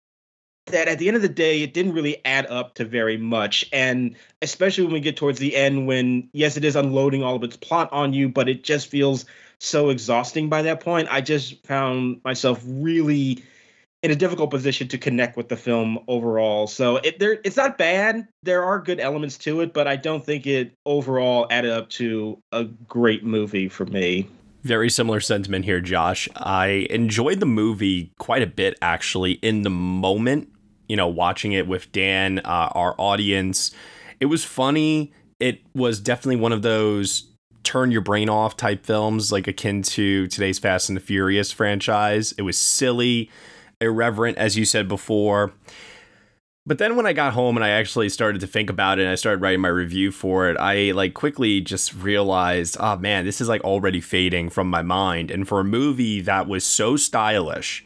that 0.67 0.89
at 0.89 0.99
the 0.99 1.09
end 1.09 1.17
of 1.17 1.23
the 1.23 1.29
day, 1.29 1.63
it 1.63 1.75
didn't 1.75 1.93
really 1.93 2.25
add 2.25 2.47
up 2.47 2.75
to 2.75 2.85
very 2.85 3.17
much. 3.17 3.69
And 3.73 4.17
especially 4.43 4.85
when 4.85 4.95
we 4.95 5.01
get 5.01 5.17
towards 5.17 5.39
the 5.39 5.55
end, 5.55 5.87
when, 5.87 6.29
yes, 6.33 6.57
it 6.57 6.65
is 6.65 6.77
unloading 6.77 7.23
all 7.23 7.37
of 7.37 7.43
its 7.43 7.57
plot 7.57 7.89
on 7.93 8.13
you, 8.13 8.29
but 8.29 8.49
it 8.49 8.65
just 8.65 8.89
feels 8.89 9.27
so 9.59 9.91
exhausting 9.91 10.49
by 10.49 10.63
that 10.63 10.81
point. 10.81 11.09
I 11.11 11.21
just 11.21 11.65
found 11.67 12.21
myself 12.25 12.63
really 12.67 13.43
in 14.03 14.11
a 14.11 14.17
difficult 14.17 14.51
position 14.51 14.87
to 14.89 14.99
connect 14.99 15.37
with 15.37 15.49
the 15.49 15.57
film 15.57 15.99
overall. 16.09 16.67
So 16.67 16.97
it 16.97 17.19
there 17.19 17.39
it's 17.43 17.57
not 17.57 17.79
bad. 17.79 18.29
There 18.43 18.63
are 18.63 18.79
good 18.79 19.01
elements 19.01 19.39
to 19.39 19.63
it, 19.63 19.73
but 19.73 19.89
I 19.89 19.97
don't 19.97 20.23
think 20.23 20.47
it 20.47 20.75
overall 20.85 21.47
added 21.51 21.71
up 21.71 21.89
to 21.91 22.39
a 22.53 22.65
great 22.65 23.25
movie 23.25 23.69
for 23.69 23.87
me. 23.87 24.29
Very 24.63 24.91
similar 24.91 25.21
sentiment 25.21 25.65
here, 25.65 25.81
Josh. 25.81 26.29
I 26.37 26.87
enjoyed 26.91 27.41
the 27.41 27.47
movie 27.47 28.13
quite 28.19 28.43
a 28.43 28.47
bit 28.47 28.79
actually 28.83 29.33
in 29.33 29.63
the 29.63 29.71
moment 29.71 30.51
you 30.89 30.97
know, 30.97 31.09
watching 31.09 31.53
it 31.53 31.67
with 31.67 31.91
Dan, 31.93 32.41
uh, 32.41 32.71
our 32.73 32.95
audience. 32.99 33.75
It 34.21 34.27
was 34.27 34.45
funny. 34.45 35.13
It 35.41 35.61
was 35.75 36.01
definitely 36.01 36.37
one 36.37 36.53
of 36.53 36.63
those 36.63 37.29
turn 37.65 37.91
your 37.91 38.03
brain 38.03 38.29
off 38.29 38.57
type 38.57 38.85
films, 38.85 39.33
like 39.33 39.49
akin 39.49 39.83
to 39.83 40.27
today's 40.29 40.59
Fast 40.59 40.89
and 40.89 40.97
the 40.97 41.01
Furious 41.01 41.51
franchise. 41.51 42.33
It 42.33 42.43
was 42.43 42.59
silly, 42.59 43.31
irreverent, 43.81 44.39
as 44.39 44.57
you 44.57 44.65
said 44.65 44.87
before. 44.87 45.53
But 46.67 46.79
then 46.79 46.97
when 46.97 47.05
I 47.05 47.13
got 47.13 47.35
home 47.35 47.57
and 47.57 47.65
I 47.65 47.71
actually 47.71 48.09
started 48.09 48.41
to 48.41 48.47
think 48.47 48.71
about 48.71 48.99
it 48.99 49.03
and 49.03 49.11
I 49.11 49.17
started 49.17 49.43
writing 49.43 49.61
my 49.61 49.69
review 49.69 50.11
for 50.11 50.49
it, 50.49 50.57
I 50.59 50.93
like 50.93 51.13
quickly 51.13 51.61
just 51.61 51.95
realized, 51.95 52.77
oh 52.81 52.97
man, 52.97 53.27
this 53.27 53.41
is 53.41 53.49
like 53.49 53.63
already 53.63 54.01
fading 54.01 54.49
from 54.49 54.71
my 54.71 54.81
mind. 54.81 55.31
And 55.31 55.47
for 55.47 55.61
a 55.61 55.65
movie 55.65 56.23
that 56.23 56.49
was 56.49 56.65
so 56.65 56.97
stylish, 56.97 57.85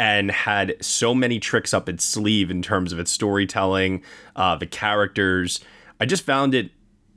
and 0.00 0.30
had 0.30 0.74
so 0.80 1.14
many 1.14 1.38
tricks 1.38 1.74
up 1.74 1.86
its 1.86 2.04
sleeve 2.06 2.50
in 2.50 2.62
terms 2.62 2.90
of 2.90 2.98
its 2.98 3.10
storytelling, 3.12 4.02
uh, 4.34 4.56
the 4.56 4.66
characters. 4.66 5.60
I 6.00 6.06
just 6.06 6.24
found 6.24 6.54
it 6.54 6.70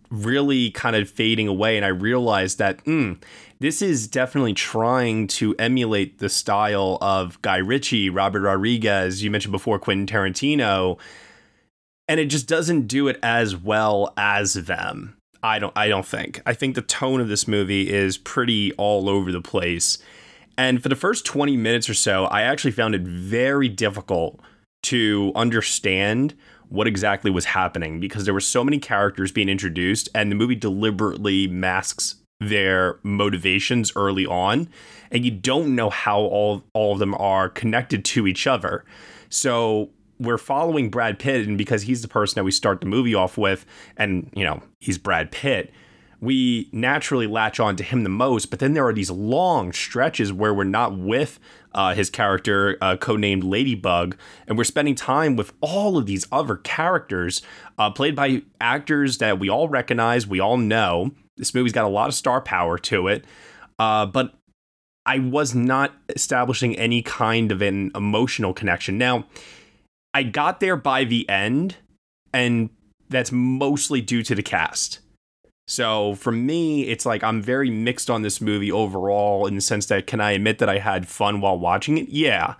really 0.09 0.69
kind 0.69 0.95
of 0.97 1.09
fading 1.09 1.47
away, 1.47 1.77
and 1.77 1.85
I 1.85 1.89
realized 1.89 2.57
that 2.57 2.83
mm, 2.83 3.19
this 3.59 3.81
is 3.81 4.09
definitely 4.09 4.53
trying 4.53 5.27
to 5.27 5.55
emulate 5.55 6.19
the 6.19 6.27
style 6.27 6.97
of 7.01 7.41
Guy 7.41 7.57
Ritchie, 7.57 8.09
Robert 8.09 8.41
Rodriguez, 8.41 9.23
you 9.23 9.31
mentioned 9.31 9.53
before, 9.53 9.79
Quentin 9.79 10.05
Tarantino, 10.05 10.99
and 12.09 12.19
it 12.19 12.25
just 12.25 12.49
doesn't 12.49 12.87
do 12.87 13.07
it 13.07 13.17
as 13.23 13.55
well 13.55 14.13
as 14.17 14.55
them. 14.55 15.15
I 15.41 15.57
don't 15.59 15.75
I 15.77 15.87
don't 15.87 16.05
think. 16.05 16.41
I 16.45 16.53
think 16.53 16.75
the 16.75 16.81
tone 16.81 17.21
of 17.21 17.29
this 17.29 17.47
movie 17.47 17.89
is 17.89 18.17
pretty 18.17 18.73
all 18.73 19.07
over 19.07 19.31
the 19.31 19.41
place 19.41 19.99
and 20.57 20.81
for 20.81 20.89
the 20.89 20.95
first 20.95 21.25
20 21.25 21.57
minutes 21.57 21.89
or 21.89 21.93
so, 21.93 22.25
I 22.25 22.43
actually 22.43 22.71
found 22.71 22.95
it 22.95 23.01
very 23.01 23.69
difficult 23.69 24.39
to 24.83 25.31
understand 25.35 26.35
what 26.69 26.87
exactly 26.87 27.31
was 27.31 27.45
happening 27.45 27.99
because 27.99 28.25
there 28.25 28.33
were 28.33 28.39
so 28.39 28.63
many 28.63 28.79
characters 28.79 29.31
being 29.31 29.49
introduced, 29.49 30.09
and 30.13 30.31
the 30.31 30.35
movie 30.35 30.55
deliberately 30.55 31.47
masks 31.47 32.15
their 32.39 32.99
motivations 33.03 33.91
early 33.95 34.25
on, 34.25 34.67
and 35.11 35.23
you 35.23 35.31
don't 35.31 35.75
know 35.75 35.89
how 35.89 36.19
all, 36.19 36.63
all 36.73 36.93
of 36.93 36.99
them 36.99 37.15
are 37.15 37.49
connected 37.49 38.03
to 38.03 38.27
each 38.27 38.47
other. 38.47 38.83
So 39.29 39.89
we're 40.19 40.37
following 40.37 40.89
Brad 40.89 41.19
Pitt, 41.19 41.47
and 41.47 41.57
because 41.57 41.83
he's 41.83 42.01
the 42.01 42.07
person 42.07 42.35
that 42.35 42.43
we 42.43 42.51
start 42.51 42.81
the 42.81 42.87
movie 42.87 43.15
off 43.15 43.37
with, 43.37 43.65
and 43.97 44.29
you 44.35 44.43
know, 44.43 44.61
he's 44.79 44.97
Brad 44.97 45.31
Pitt 45.31 45.71
we 46.23 46.69
naturally 46.71 47.27
latch 47.27 47.59
on 47.59 47.75
to 47.75 47.83
him 47.83 48.03
the 48.03 48.09
most. 48.09 48.49
But 48.49 48.59
then 48.59 48.73
there 48.73 48.87
are 48.87 48.93
these 48.93 49.11
long 49.11 49.73
stretches 49.73 50.31
where 50.31 50.53
we're 50.53 50.63
not 50.63 50.97
with 50.97 51.37
uh, 51.73 51.93
his 51.93 52.09
character, 52.09 52.77
uh, 52.81 52.95
codenamed 52.95 53.43
Ladybug, 53.43 54.15
and 54.47 54.57
we're 54.57 54.63
spending 54.63 54.95
time 54.95 55.35
with 55.35 55.51
all 55.59 55.97
of 55.97 56.05
these 56.05 56.25
other 56.31 56.55
characters 56.55 57.41
uh, 57.77 57.89
played 57.89 58.15
by 58.15 58.43
actors 58.61 59.17
that 59.17 59.37
we 59.37 59.49
all 59.49 59.67
recognize, 59.67 60.25
we 60.25 60.39
all 60.39 60.55
know. 60.57 61.11
This 61.35 61.53
movie's 61.53 61.73
got 61.73 61.85
a 61.85 61.89
lot 61.89 62.07
of 62.07 62.15
star 62.15 62.39
power 62.39 62.77
to 62.77 63.07
it, 63.07 63.25
uh, 63.77 64.05
but 64.05 64.33
I 65.05 65.19
was 65.19 65.53
not 65.53 65.93
establishing 66.09 66.77
any 66.77 67.01
kind 67.01 67.51
of 67.51 67.61
an 67.61 67.91
emotional 67.95 68.53
connection. 68.53 68.97
Now, 68.97 69.25
I 70.13 70.23
got 70.23 70.61
there 70.61 70.77
by 70.77 71.03
the 71.03 71.27
end, 71.27 71.77
and 72.31 72.69
that's 73.09 73.31
mostly 73.31 73.99
due 73.99 74.23
to 74.23 74.35
the 74.35 74.43
cast. 74.43 74.99
So 75.73 76.13
for 76.13 76.31
me, 76.31 76.83
it's 76.83 77.03
like 77.03 77.23
I'm 77.23 77.41
very 77.41 77.71
mixed 77.71 78.11
on 78.11 78.21
this 78.21 78.39
movie 78.39 78.71
overall 78.71 79.47
in 79.47 79.55
the 79.55 79.61
sense 79.61 79.87
that 79.87 80.05
can 80.05 80.21
I 80.21 80.33
admit 80.33 80.59
that 80.59 80.69
I 80.69 80.77
had 80.77 81.07
fun 81.07 81.41
while 81.41 81.57
watching 81.57 81.97
it? 81.97 82.09
Yeah. 82.09 82.53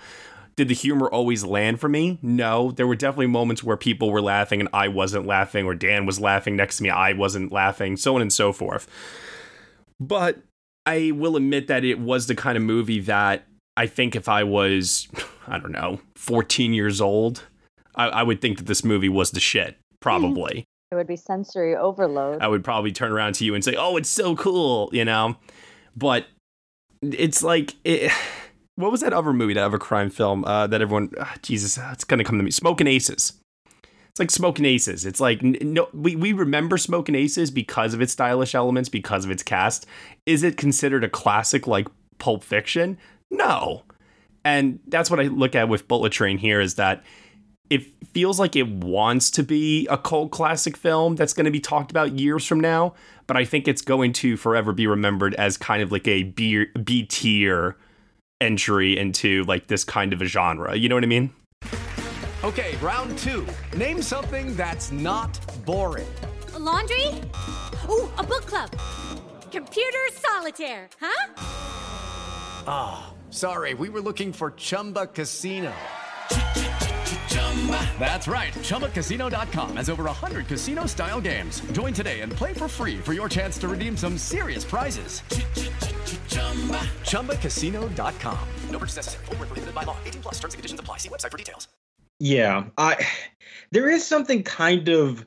Did 0.56 0.68
the 0.68 0.74
humor 0.74 1.12
always 1.12 1.44
land 1.44 1.80
for 1.80 1.88
me? 1.88 2.18
No. 2.24 2.72
There 2.72 2.88
were 2.88 2.96
definitely 2.96 3.28
moments 3.28 3.64
where 3.64 3.78
people 3.78 4.10
were 4.10 4.20
laughing 4.20 4.60
and 4.60 4.70
I 4.74 4.88
wasn't 4.88 5.28
laughing, 5.28 5.68
or 5.68 5.76
Dan 5.76 6.08
was 6.08 6.20
laughing 6.20 6.56
next 6.56 6.78
to 6.78 6.84
me, 6.84 6.90
I 6.90 7.14
wasn't 7.14 7.52
laughing, 7.52 7.98
so 7.98 8.16
on 8.16 8.22
and 8.24 8.34
so 8.34 8.52
forth. 8.52 8.88
But 10.00 10.40
I 10.88 11.12
will 11.12 11.36
admit 11.36 11.68
that 11.68 11.84
it 11.84 12.00
was 12.00 12.26
the 12.26 12.36
kind 12.36 12.58
of 12.58 12.64
movie 12.64 13.00
that 13.02 13.46
I 13.78 13.86
think 13.86 14.16
if 14.16 14.28
I 14.28 14.44
was, 14.44 15.08
I 15.48 15.60
don't 15.60 15.72
know, 15.72 16.00
14 16.16 16.74
years 16.74 17.00
old, 17.00 17.44
I, 17.94 18.08
I 18.08 18.24
would 18.24 18.42
think 18.42 18.58
that 18.58 18.66
this 18.66 18.84
movie 18.84 19.10
was 19.10 19.30
the 19.30 19.40
shit, 19.40 19.76
hmm. 19.76 19.98
probably. 20.00 20.66
It 20.94 20.96
would 20.96 21.08
be 21.08 21.16
sensory 21.16 21.76
overload. 21.76 22.40
I 22.44 22.48
would 22.48 22.64
probably 22.64 22.92
turn 22.92 23.12
around 23.12 23.34
to 23.36 23.46
you 23.46 23.56
and 23.56 23.64
say, 23.64 23.76
"Oh, 23.76 23.98
it's 23.98 24.10
so 24.10 24.36
cool," 24.36 24.92
you 24.94 25.04
know. 25.04 25.38
But 25.96 26.28
it's 27.02 27.42
like 27.42 27.74
it, 27.84 28.12
what 28.76 28.92
was 28.92 29.02
that 29.02 29.12
other 29.12 29.34
movie, 29.34 29.56
that 29.56 29.64
other 29.64 29.80
crime 29.80 30.12
film 30.12 30.46
uh, 30.46 30.68
that 30.68 30.84
everyone? 30.84 31.10
Uh, 31.18 31.26
Jesus, 31.42 31.80
it's 31.92 32.04
gonna 32.04 32.24
come 32.24 32.38
to 32.38 32.44
me. 32.44 32.52
Smoking 32.52 32.86
Aces. 32.86 33.34
it's 33.74 34.20
like 34.20 34.30
Smoking 34.30 34.66
Aces. 34.66 35.04
It's 35.04 35.20
like 35.20 35.42
no, 35.42 35.90
we 35.94 36.16
we 36.16 36.32
remember 36.32 36.78
Smoking 36.78 37.16
Aces 37.16 37.50
because 37.50 37.96
of 37.96 38.02
its 38.02 38.14
stylish 38.14 38.54
elements, 38.54 38.88
because 38.88 39.26
of 39.26 39.32
its 39.32 39.42
cast. 39.42 39.88
Is 40.28 40.44
it 40.44 40.58
considered 40.58 41.04
a 41.04 41.10
classic 41.10 41.66
like 41.66 41.88
Pulp 42.20 42.44
Fiction? 42.44 43.00
No, 43.32 43.82
and 44.46 44.80
that's 44.90 45.10
what 45.10 45.20
I 45.20 45.24
look 45.24 45.56
at 45.56 45.70
with 45.70 45.88
Bullet 45.88 46.12
Train 46.12 46.38
here 46.38 46.62
is 46.62 46.76
that 46.76 47.04
it 47.70 47.84
feels 48.14 48.40
like 48.40 48.56
it 48.56 48.68
wants 48.68 49.32
to 49.32 49.44
be 49.44 49.88
a 49.88 49.98
cult 49.98 50.32
classic 50.32 50.78
film 50.78 51.16
that's 51.16 51.34
going 51.34 51.46
to 51.46 51.52
be 51.52 51.60
talked 51.60 51.92
about 51.92 52.20
years 52.20 52.46
from 52.46 52.60
now, 52.60 52.94
but 53.26 53.38
I 53.38 53.46
think 53.46 53.68
it's 53.68 53.82
going 53.82 54.14
to 54.14 54.38
forever 54.38 54.74
be 54.74 54.86
remembered 54.86 55.34
as 55.36 55.58
kind 55.58 55.82
of 55.82 55.92
like 55.92 56.08
a 56.08 56.24
B, 56.24 56.66
B 56.84 57.04
tier 57.04 57.78
entry 58.42 58.98
into 58.98 59.44
like 59.46 59.68
this 59.68 59.84
kind 59.84 60.14
of 60.14 60.22
a 60.22 60.26
genre. 60.26 60.76
You 60.76 60.90
know 60.90 60.96
what 60.96 61.04
I 61.04 61.08
mean? 61.08 61.34
Okay, 62.44 62.76
round 62.78 63.18
two. 63.18 63.48
Name 63.78 64.02
something 64.02 64.56
that's 64.56 64.92
not 64.92 65.40
boring. 65.66 66.08
A 66.54 66.60
laundry? 66.60 67.08
Ooh, 67.90 68.12
a 68.18 68.24
book 68.24 68.46
club. 68.46 68.70
Computer 69.50 70.00
solitaire, 70.12 70.90
huh? 71.00 71.34
Ah, 72.68 73.10
oh, 73.10 73.14
sorry, 73.30 73.74
we 73.74 73.88
were 73.90 74.02
looking 74.02 74.34
for 74.34 74.52
Chumba 74.52 75.08
Casino. 75.08 75.74
That's 78.00 78.28
right. 78.28 78.54
ChumbaCasino.com 78.54 79.78
has 79.78 79.90
over 79.90 80.04
100 80.04 80.48
casino 80.48 80.86
style 80.86 81.22
games. 81.22 81.62
Join 81.72 81.94
today 81.94 82.20
and 82.22 82.32
play 82.32 82.52
for 82.52 82.68
free 82.68 82.98
for 82.98 83.14
your 83.14 83.30
chance 83.30 83.58
to 83.60 83.70
redeem 83.70 83.96
some 83.96 84.18
serious 84.18 84.66
prizes. 84.66 85.22
ChumbaCasino.com. 87.08 88.48
No 88.70 88.80
purchase 88.80 88.98
necessary. 88.98 89.26
Full 89.26 89.36
prohibited 89.38 89.74
by 89.74 89.84
law. 89.84 89.96
18 90.04 90.22
plus 90.22 90.34
terms 90.36 90.54
and 90.54 90.60
conditions 90.60 90.80
apply. 90.82 90.98
See 90.98 91.10
website 91.10 91.32
for 91.32 91.38
details. 91.38 91.70
Yeah. 92.20 92.66
I, 92.78 93.08
there 93.72 93.90
is 93.90 94.06
something 94.06 94.44
kind 94.44 94.90
of 94.90 95.26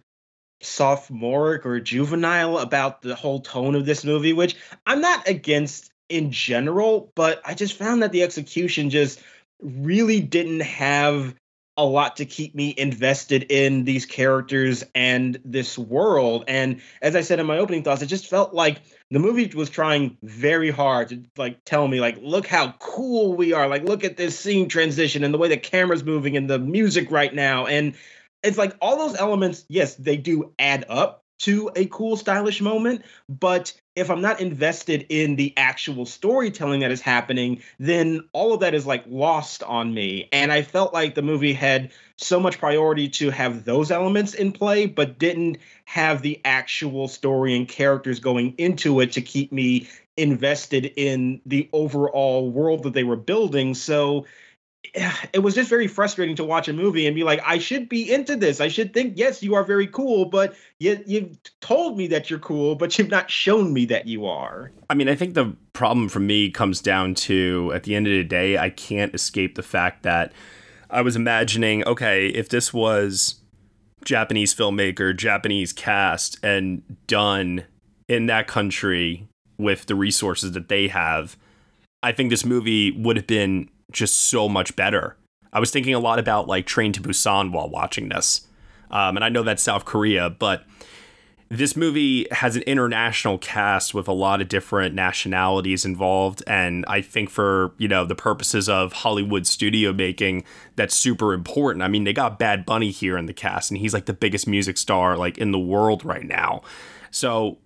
sophomoric 0.61 1.67
or 1.67 1.81
juvenile 1.81 2.59
about 2.59 3.03
the 3.03 3.15
whole 3.15 3.41
tone 3.41 3.75
of 3.75 3.87
this 3.87 4.05
movie, 4.05 4.33
which 4.33 4.57
I'm 4.87 5.01
not 5.01 5.29
against 5.29 5.91
in 6.09 6.31
general, 6.31 7.13
but 7.15 7.41
I 7.45 7.55
just 7.55 7.75
found 7.75 8.03
that 8.03 8.13
the 8.13 8.23
execution 8.23 8.91
just 8.91 9.21
really 9.61 10.21
didn't 10.21 10.61
have 10.61 11.35
a 11.77 11.85
lot 11.85 12.17
to 12.17 12.25
keep 12.25 12.55
me 12.55 12.75
invested 12.77 13.45
in 13.51 13.85
these 13.85 14.07
characters 14.07 14.83
and 14.95 15.39
this 15.45 15.77
world. 15.77 16.45
And 16.49 16.81
as 17.03 17.15
I 17.15 17.21
said 17.21 17.39
in 17.39 17.47
my 17.47 17.59
opening 17.59 17.83
thoughts, 17.83 18.01
it 18.01 18.07
just 18.07 18.29
felt 18.29 18.55
like 18.55 18.81
the 19.11 19.19
movie 19.19 19.47
was 19.55 19.69
trying 19.69 20.17
very 20.23 20.71
hard 20.71 21.11
to 21.11 21.23
like 21.37 21.63
tell 21.65 21.87
me 21.87 22.01
like 22.01 22.17
look 22.23 22.47
how 22.47 22.73
cool 22.79 23.35
we 23.35 23.53
are. 23.53 23.69
Like 23.69 23.85
look 23.85 24.05
at 24.05 24.17
this 24.17 24.39
scene 24.39 24.69
transition 24.69 25.23
and 25.23 25.35
the 25.35 25.39
way 25.39 25.49
the 25.49 25.59
camera's 25.59 26.03
moving 26.03 26.37
and 26.37 26.49
the 26.49 26.59
music 26.59 27.11
right 27.11 27.35
now. 27.35 27.67
And 27.67 27.95
it's 28.43 28.59
like 28.59 28.75
all 28.81 28.97
those 28.97 29.19
elements, 29.19 29.67
yes, 29.69 29.97
they 29.97 30.17
do 30.17 30.55
add 30.59 30.87
up 30.89 31.26
to 31.39 31.71
a 31.77 31.87
cool 31.87 32.17
stylish 32.17 32.61
moment, 32.61 33.05
but 33.29 33.73
if 33.95 34.11
I'm 34.11 34.21
not 34.21 34.41
invested 34.41 35.07
in 35.09 35.37
the 35.37 35.55
actual 35.57 36.05
storytelling 36.05 36.81
that 36.81 36.91
is 36.91 37.01
happening, 37.01 37.63
then 37.79 38.29
all 38.33 38.53
of 38.53 38.61
that 38.61 38.75
is 38.75 38.87
like 38.87 39.05
lost 39.07 39.63
on 39.63 39.95
me. 39.95 40.29
And 40.33 40.53
I 40.53 40.63
felt 40.63 40.93
like 40.93 41.15
the 41.15 41.23
movie 41.23 41.55
had 41.55 41.93
so 42.17 42.39
much 42.39 42.59
priority 42.59 43.09
to 43.09 43.31
have 43.31 43.65
those 43.65 43.91
elements 43.91 44.35
in 44.35 44.53
play, 44.53 44.87
but 44.87 45.19
didn't 45.19 45.59
have 45.87 46.23
the 46.23 46.41
actual 46.45 47.09
story 47.09 47.57
and 47.57 47.69
characters 47.69 48.21
going 48.21 48.55
into 48.59 49.01
it 49.01 49.13
to 49.13 49.23
keep 49.23 49.53
me 49.53 49.89
invested 50.17 50.93
in 50.97 51.41
the 51.45 51.69
overall 51.73 52.51
world 52.51 52.83
that 52.83 52.95
they 52.95 53.05
were 53.05 53.17
building. 53.17 53.75
So 53.75 54.27
it 55.33 55.43
was 55.43 55.55
just 55.55 55.69
very 55.69 55.87
frustrating 55.87 56.37
to 56.37 56.45
watch 56.45 56.69
a 56.69 56.73
movie 56.73 57.07
and 57.07 57.15
be 57.15 57.25
like, 57.25 57.41
I 57.45 57.59
should 57.59 57.89
be 57.89 58.13
into 58.13 58.37
this. 58.37 58.61
I 58.61 58.69
should 58.69 58.93
think, 58.93 59.15
yes, 59.17 59.43
you 59.43 59.55
are 59.55 59.65
very 59.65 59.87
cool, 59.87 60.27
but 60.27 60.55
you, 60.79 61.03
you've 61.07 61.39
told 61.61 61.97
me 61.97 62.07
that 62.09 62.31
you're 62.31 62.39
cool, 62.39 62.75
but 62.75 62.99
you've 62.99 63.11
not 63.11 63.31
shown 63.31 63.73
me 63.73 63.85
that 63.87 64.07
you 64.07 64.27
are. 64.27 64.73
I 64.91 64.95
mean, 64.95 65.09
I 65.09 65.15
think 65.15 65.35
the 65.35 65.57
problem 65.73 66.09
for 66.09 66.21
me 66.21 66.51
comes 66.51 66.81
down 66.81 67.15
to 67.15 67.73
at 67.75 67.85
the 67.85 67.95
end 67.95 68.07
of 68.07 68.13
the 68.13 68.25
day, 68.25 68.59
I 68.59 68.71
can't 68.71 69.15
escape 69.15 69.55
the 69.55 69.63
fact 69.63 70.03
that 70.03 70.33
I 70.91 71.03
was 71.03 71.17
imagining, 71.17 71.87
okay, 71.87 72.29
if 72.29 72.49
this 72.49 72.73
was 72.73 73.37
Japanese 74.05 74.55
filmmaker, 74.55 75.17
Japanese 75.17 75.73
cast, 75.73 76.39
and 76.43 76.83
done 77.07 77.65
in 78.09 78.27
that 78.27 78.47
country 78.47 79.27
with 79.59 79.87
the 79.87 79.95
resources 79.95 80.53
that 80.53 80.69
they 80.69 80.89
have, 80.89 81.37
I 82.03 82.13
think 82.13 82.31
this 82.31 82.45
movie 82.45 82.93
would 82.93 83.17
have 83.17 83.27
been 83.27 83.69
just 83.97 84.17
so 84.17 84.49
much 84.49 84.77
better. 84.77 85.17
I 85.53 85.59
was 85.59 85.71
thinking 85.71 85.95
a 85.95 85.99
lot 85.99 86.19
about 86.19 86.47
like 86.47 86.67
Train 86.67 86.93
to 86.93 87.01
Busan 87.01 87.51
while 87.51 87.69
watching 87.69 88.11
this. 88.11 88.47
Um, 88.91 89.17
and 89.17 89.25
I 89.25 89.31
know 89.31 89.43
that's 89.43 89.63
South 89.63 89.85
Korea, 89.85 90.31
but 90.31 90.65
this 91.49 91.77
movie 91.77 92.27
has 92.31 92.57
an 92.57 92.63
international 92.63 93.39
cast 93.39 93.95
with 93.95 94.07
a 94.07 94.13
lot 94.13 94.41
of 94.41 94.49
different 94.49 94.95
nationalities 94.95 95.85
involved. 95.85 96.43
And 96.47 96.85
I 96.89 97.01
think 97.01 97.31
for, 97.31 97.73
you 97.79 97.89
know, 97.89 98.05
the 98.05 98.15
purposes 98.15 98.69
of 98.69 98.93
Hollywood 98.93 99.47
studio 99.47 99.93
making, 99.93 100.45
that's 100.75 100.95
super 100.97 101.33
important. 101.33 101.83
I 101.83 101.89
mean, 101.89 102.05
they 102.05 102.13
got 102.13 102.39
Bad 102.39 102.67
Bunny 102.67 102.91
here 102.91 103.17
in 103.17 103.27
the 103.27 103.33
cast, 103.33 103.71
and 103.71 103.79
he's 103.79 103.95
like 103.95 104.07
the 104.07 104.13
biggest 104.13 104.47
music 104.47 104.77
star 104.77 105.17
like 105.17 105.39
in 105.39 105.53
the 105.53 105.59
world 105.59 106.05
right 106.05 106.27
now. 106.27 106.63
So 107.11 107.59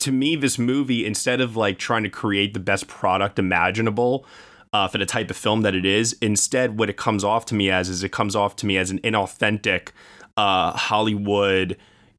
to 0.00 0.12
me, 0.12 0.36
this 0.36 0.58
movie, 0.58 1.06
instead 1.06 1.40
of 1.40 1.56
like 1.56 1.78
trying 1.78 2.02
to 2.04 2.10
create 2.10 2.54
the 2.54 2.60
best 2.60 2.86
product 2.86 3.38
imaginable, 3.38 4.26
uh, 4.72 4.88
for 4.88 4.98
the 4.98 5.06
type 5.06 5.30
of 5.30 5.36
film 5.36 5.62
that 5.62 5.74
it 5.74 5.84
is. 5.84 6.16
Instead, 6.20 6.78
what 6.78 6.88
it 6.88 6.96
comes 6.96 7.24
off 7.24 7.44
to 7.46 7.54
me 7.54 7.70
as 7.70 7.88
is 7.88 8.02
it 8.02 8.12
comes 8.12 8.34
off 8.34 8.56
to 8.56 8.66
me 8.66 8.76
as 8.76 8.90
an 8.90 8.98
inauthentic 9.00 9.88
uh, 10.36 10.72
Hollywood 10.72 11.76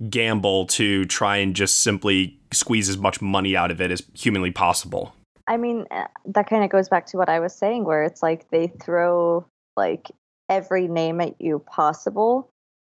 gamble 0.10 0.66
to 0.68 1.06
try 1.06 1.38
and 1.38 1.56
just 1.56 1.82
simply 1.82 2.38
squeeze 2.52 2.90
as 2.90 2.98
much 2.98 3.22
money 3.22 3.56
out 3.56 3.72
of 3.72 3.82
it 3.82 3.92
as 3.92 4.04
humanly 4.14 4.52
possible. 4.52 5.14
I 5.48 5.58
mean, 5.58 5.86
uh, 5.92 6.06
that 6.26 6.50
kind 6.50 6.64
of 6.64 6.70
goes 6.70 6.90
back 6.90 7.06
to 7.08 7.18
what 7.18 7.30
I 7.30 7.40
was 7.40 7.54
saying, 7.54 7.86
where 7.86 8.04
it's 8.04 8.24
like 8.24 8.50
they 8.50 8.68
throw 8.68 9.46
like 9.76 10.12
every 10.50 10.88
name 10.88 11.20
at 11.22 11.40
you 11.42 11.60
possible 11.60 12.50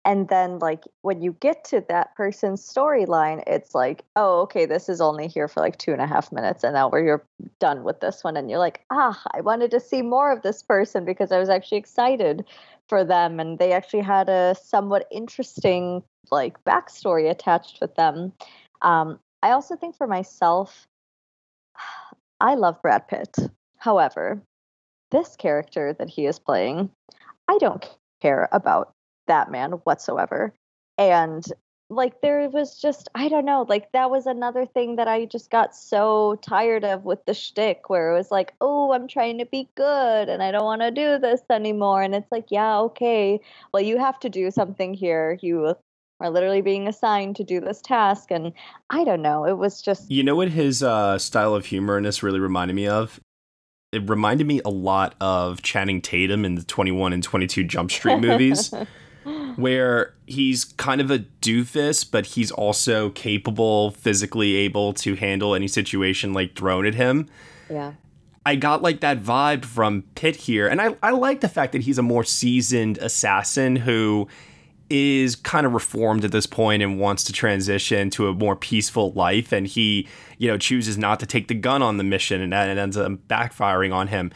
and 0.06 0.30
then 0.30 0.60
like 0.60 0.84
when 1.02 1.22
you 1.22 1.34
get 1.40 1.64
to 1.66 1.84
that 1.90 2.16
person's 2.16 2.66
storyline 2.66 3.44
it's 3.48 3.76
like 3.76 4.04
oh 4.16 4.42
okay 4.42 4.66
this 4.66 4.88
is 4.90 5.02
only 5.02 5.28
here 5.28 5.48
for 5.48 5.60
like 5.60 5.78
two 5.78 5.92
and 5.92 6.02
a 6.02 6.08
half 6.08 6.32
minutes 6.32 6.64
and 6.64 6.74
now 6.74 6.90
we're 6.90 7.24
done 7.60 7.84
with 7.84 8.00
this 8.00 8.24
one. 8.24 8.38
And 8.38 8.50
you're 8.50 8.60
like 8.60 8.82
ah 8.90 9.22
i 9.34 9.42
wanted 9.42 9.72
to 9.72 9.80
see 9.80 10.02
more 10.02 10.32
of 10.32 10.42
this 10.42 10.64
person 10.64 11.06
because 11.06 11.32
i 11.32 11.40
was 11.40 11.50
actually 11.50 11.78
excited 11.78 12.46
for 12.88 13.04
them 13.04 13.40
and 13.40 13.60
they 13.60 13.72
actually 13.72 14.02
had 14.02 14.30
a 14.30 14.56
somewhat 14.62 15.08
interesting 15.12 16.02
like 16.32 16.64
backstory 16.64 17.30
attached 17.30 17.80
with 17.82 17.96
them. 17.96 18.34
Um, 18.82 19.20
i 19.44 19.52
also 19.52 19.76
think 19.76 19.96
for 19.96 20.08
myself 20.08 20.88
i 22.40 22.56
love 22.56 22.82
brad 22.82 23.08
pitt. 23.08 23.36
However 23.78 24.42
this 25.12 25.36
character 25.36 25.94
that 25.94 26.08
he 26.10 26.26
is 26.26 26.40
playing 26.40 26.90
i 27.48 27.58
don't 27.58 27.90
care 28.22 28.48
about 28.52 28.94
that 29.30 29.50
man 29.50 29.72
whatsoever. 29.72 30.54
And 30.98 31.46
like 31.90 32.22
there 32.22 32.48
was 32.50 32.80
just 32.80 33.10
I 33.16 33.30
don't 33.30 33.46
know, 33.46 33.66
like 33.68 33.92
that 33.94 34.12
was 34.12 34.28
another 34.28 34.66
thing 34.66 34.98
that 34.98 35.08
I 35.08 35.26
just 35.26 35.50
got 35.50 35.76
so 35.76 36.38
tired 36.42 36.84
of 36.84 37.04
with 37.04 37.26
the 37.26 37.34
shtick 37.34 37.90
where 37.90 38.12
it 38.12 38.18
was 38.18 38.32
like, 38.32 38.54
oh, 38.62 38.92
I'm 38.92 39.08
trying 39.08 39.40
to 39.40 39.46
be 39.46 39.70
good 39.76 40.30
and 40.30 40.44
I 40.44 40.52
don't 40.52 40.66
want 40.66 40.82
to 40.82 40.92
do 40.92 41.18
this 41.18 41.42
anymore. 41.50 42.04
And 42.04 42.14
it's 42.14 42.32
like, 42.32 42.48
yeah, 42.50 42.80
okay. 42.82 43.40
Well, 43.74 43.82
you 43.82 43.98
have 43.98 44.20
to 44.20 44.30
do 44.30 44.52
something 44.52 44.94
here. 44.94 45.40
You 45.42 45.76
are 46.20 46.30
literally 46.30 46.62
being 46.62 46.88
assigned 46.88 47.38
to 47.38 47.44
do 47.44 47.60
this 47.60 47.82
task. 47.82 48.30
And 48.30 48.54
I 48.90 49.04
don't 49.04 49.22
know. 49.22 49.46
It 49.46 49.58
was 49.58 49.82
just 49.82 50.12
You 50.12 50.24
know 50.24 50.36
what 50.36 50.50
his 50.50 50.84
uh, 50.84 51.18
style 51.18 51.56
of 51.56 51.66
humor 51.66 51.98
in 51.98 52.04
this 52.04 52.22
really 52.22 52.40
reminded 52.40 52.76
me 52.76 52.88
of? 52.88 53.20
It 53.92 54.08
reminded 54.08 54.46
me 54.46 54.62
a 54.64 54.70
lot 54.70 55.16
of 55.20 55.64
Channing 55.64 56.02
Tatum 56.02 56.46
in 56.46 56.54
the 56.54 56.64
21 56.64 57.14
and 57.14 57.24
22 57.24 57.64
Jump 57.64 57.90
Street 57.90 58.20
movies. 58.20 58.72
where 59.60 60.14
he's 60.26 60.66
kind 60.66 61.02
of 61.02 61.12
a 61.12 61.20
doofus, 61.42 62.10
but 62.10 62.26
he's 62.26 62.52
also 62.52 63.10
capable, 63.12 63.92
physically 63.92 64.56
able 64.56 64.94
to 64.94 65.16
handle 65.16 65.56
any 65.56 65.68
situation 65.68 66.34
like 66.34 66.56
thrown 66.56 66.86
at 66.86 66.96
him. 66.96 67.28
Yeah. 67.70 67.94
I 68.46 68.56
got 68.56 68.82
like 68.82 69.02
that 69.02 69.22
vibe 69.22 69.66
from 69.66 70.04
Pitt 70.16 70.36
here. 70.36 70.68
And 70.68 70.82
I, 70.82 70.96
I 71.04 71.12
like 71.12 71.42
the 71.42 71.50
fact 71.50 71.74
that 71.74 71.84
he's 71.84 71.98
a 71.98 72.04
more 72.04 72.24
seasoned 72.24 72.98
assassin 72.98 73.76
who 73.76 74.28
is 74.90 75.36
kind 75.36 75.68
of 75.68 75.74
reformed 75.74 76.26
at 76.26 76.32
this 76.32 76.48
point 76.48 76.82
and 76.82 77.00
wants 77.00 77.24
to 77.26 77.34
transition 77.34 78.10
to 78.10 78.28
a 78.28 78.34
more 78.34 78.56
peaceful 78.56 79.12
life. 79.12 79.52
And 79.52 79.68
he, 79.68 80.08
you 80.38 80.48
know, 80.48 80.58
chooses 80.58 80.98
not 80.98 81.20
to 81.20 81.26
take 81.26 81.48
the 81.48 81.54
gun 81.54 81.82
on 81.82 81.98
the 81.98 82.04
mission 82.04 82.42
and 82.42 82.54
that 82.54 82.76
ends 82.76 82.98
up 82.98 83.12
backfiring 83.28 83.94
on 83.94 84.08
him. 84.08 84.32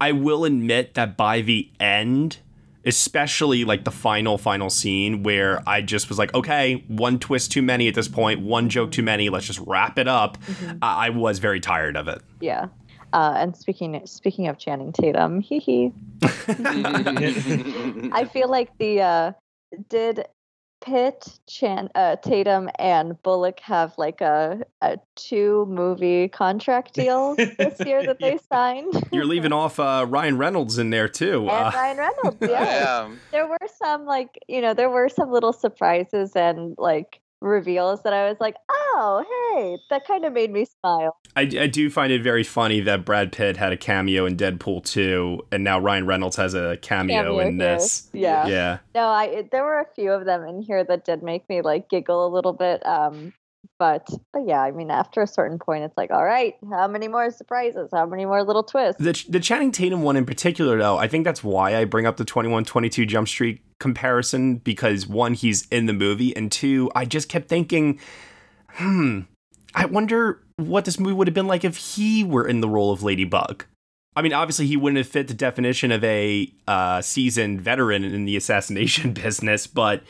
I 0.00 0.12
will 0.12 0.44
admit 0.44 0.94
that 0.94 1.16
by 1.16 1.40
the 1.40 1.70
end, 1.80 2.38
especially 2.84 3.64
like 3.64 3.84
the 3.84 3.90
final 3.90 4.38
final 4.38 4.70
scene 4.70 5.22
where 5.22 5.62
I 5.68 5.82
just 5.82 6.08
was 6.08 6.18
like, 6.18 6.32
okay, 6.34 6.84
one 6.88 7.18
twist 7.18 7.52
too 7.52 7.62
many 7.62 7.88
at 7.88 7.94
this 7.94 8.08
point, 8.08 8.40
one 8.40 8.68
joke 8.68 8.92
too 8.92 9.02
many. 9.02 9.28
Let's 9.28 9.46
just 9.46 9.60
wrap 9.66 9.98
it 9.98 10.08
up. 10.08 10.40
Mm-hmm. 10.42 10.78
I 10.82 11.10
was 11.10 11.38
very 11.38 11.60
tired 11.60 11.96
of 11.96 12.08
it. 12.08 12.22
Yeah. 12.40 12.68
Uh, 13.12 13.34
and 13.36 13.56
speaking 13.56 14.00
speaking 14.04 14.48
of 14.48 14.58
Channing 14.58 14.92
Tatum, 14.92 15.40
hee 15.40 15.58
hee. 15.58 15.92
I 16.22 18.28
feel 18.30 18.48
like 18.48 18.76
the 18.78 19.00
uh, 19.00 19.32
did 19.88 20.26
Pitt, 20.80 21.38
Chan, 21.46 21.90
uh, 21.94 22.16
Tatum, 22.16 22.70
and 22.78 23.20
Bullock 23.22 23.60
have 23.60 23.92
like 23.98 24.20
a, 24.20 24.60
a 24.80 24.98
two 25.16 25.66
movie 25.68 26.28
contract 26.28 26.94
deal 26.94 27.34
this 27.36 27.80
year 27.86 28.04
that 28.06 28.18
they 28.20 28.38
signed. 28.50 28.92
You're 29.12 29.24
leaving 29.24 29.52
off 29.52 29.80
uh, 29.80 30.06
Ryan 30.08 30.38
Reynolds 30.38 30.78
in 30.78 30.90
there 30.90 31.08
too. 31.08 31.40
And 31.40 31.50
Uh, 31.50 31.72
Ryan 31.74 31.96
Reynolds, 31.98 32.36
yeah. 32.42 33.10
There 33.32 33.46
were 33.46 33.58
some 33.82 34.04
like 34.04 34.38
you 34.48 34.60
know 34.60 34.74
there 34.74 34.90
were 34.90 35.08
some 35.08 35.30
little 35.30 35.52
surprises 35.52 36.36
and 36.36 36.74
like 36.78 37.20
reveals 37.40 38.02
that 38.02 38.12
I 38.12 38.28
was 38.28 38.36
like, 38.40 38.56
oh 38.70 39.24
hey, 39.54 39.78
that 39.90 40.06
kind 40.06 40.24
of 40.24 40.32
made 40.32 40.52
me 40.52 40.66
smile. 40.80 41.16
I, 41.36 41.42
I 41.42 41.66
do 41.66 41.88
find 41.90 42.12
it 42.12 42.22
very 42.22 42.44
funny 42.44 42.80
that 42.80 43.04
Brad 43.04 43.32
Pitt 43.32 43.56
had 43.56 43.72
a 43.72 43.76
cameo 43.76 44.26
in 44.26 44.36
Deadpool 44.36 44.84
2, 44.84 45.46
and 45.52 45.62
now 45.62 45.78
Ryan 45.78 46.06
Reynolds 46.06 46.36
has 46.36 46.54
a 46.54 46.78
cameo, 46.82 47.22
Cameo 47.22 47.38
in 47.40 47.58
here. 47.58 47.74
this. 47.74 48.10
Yeah. 48.12 48.46
Yeah. 48.46 48.78
No, 48.94 49.06
I 49.08 49.44
there 49.50 49.64
were 49.64 49.80
a 49.80 49.86
few 49.94 50.12
of 50.12 50.24
them 50.24 50.44
in 50.44 50.62
here 50.62 50.84
that 50.84 51.04
did 51.04 51.22
make 51.22 51.48
me 51.48 51.62
like 51.62 51.88
giggle 51.88 52.26
a 52.26 52.30
little 52.32 52.52
bit. 52.52 52.84
Um, 52.84 53.32
but 53.78 54.08
but 54.32 54.46
yeah, 54.46 54.60
I 54.60 54.70
mean, 54.70 54.90
after 54.90 55.22
a 55.22 55.26
certain 55.26 55.58
point, 55.58 55.84
it's 55.84 55.96
like, 55.96 56.10
all 56.10 56.24
right, 56.24 56.56
how 56.70 56.88
many 56.88 57.08
more 57.08 57.30
surprises? 57.30 57.88
How 57.92 58.06
many 58.06 58.24
more 58.24 58.42
little 58.42 58.62
twists? 58.62 59.02
The, 59.02 59.24
the 59.28 59.40
Channing 59.40 59.72
Tatum 59.72 60.02
one 60.02 60.16
in 60.16 60.26
particular, 60.26 60.78
though, 60.78 60.98
I 60.98 61.08
think 61.08 61.24
that's 61.24 61.42
why 61.44 61.76
I 61.76 61.84
bring 61.84 62.06
up 62.06 62.16
the 62.16 62.24
21 62.24 62.64
22 62.64 63.06
Jump 63.06 63.28
Street 63.28 63.62
comparison 63.78 64.56
because 64.56 65.06
one, 65.06 65.34
he's 65.34 65.66
in 65.68 65.86
the 65.86 65.92
movie, 65.92 66.36
and 66.36 66.50
two, 66.50 66.90
I 66.94 67.04
just 67.04 67.28
kept 67.28 67.48
thinking, 67.48 68.00
hmm, 68.70 69.20
I 69.74 69.86
wonder 69.86 70.42
what 70.56 70.84
this 70.84 70.98
movie 70.98 71.14
would 71.14 71.28
have 71.28 71.34
been 71.34 71.46
like 71.46 71.64
if 71.64 71.76
he 71.76 72.24
were 72.24 72.46
in 72.46 72.60
the 72.60 72.68
role 72.68 72.92
of 72.92 73.02
Ladybug. 73.02 73.64
I 74.16 74.22
mean, 74.22 74.32
obviously, 74.32 74.66
he 74.66 74.76
wouldn't 74.76 74.98
have 74.98 75.06
fit 75.06 75.28
the 75.28 75.34
definition 75.34 75.92
of 75.92 76.02
a 76.02 76.52
uh, 76.66 77.00
seasoned 77.00 77.60
veteran 77.60 78.02
in 78.02 78.24
the 78.24 78.36
assassination 78.36 79.12
business, 79.14 79.68
but 79.68 80.02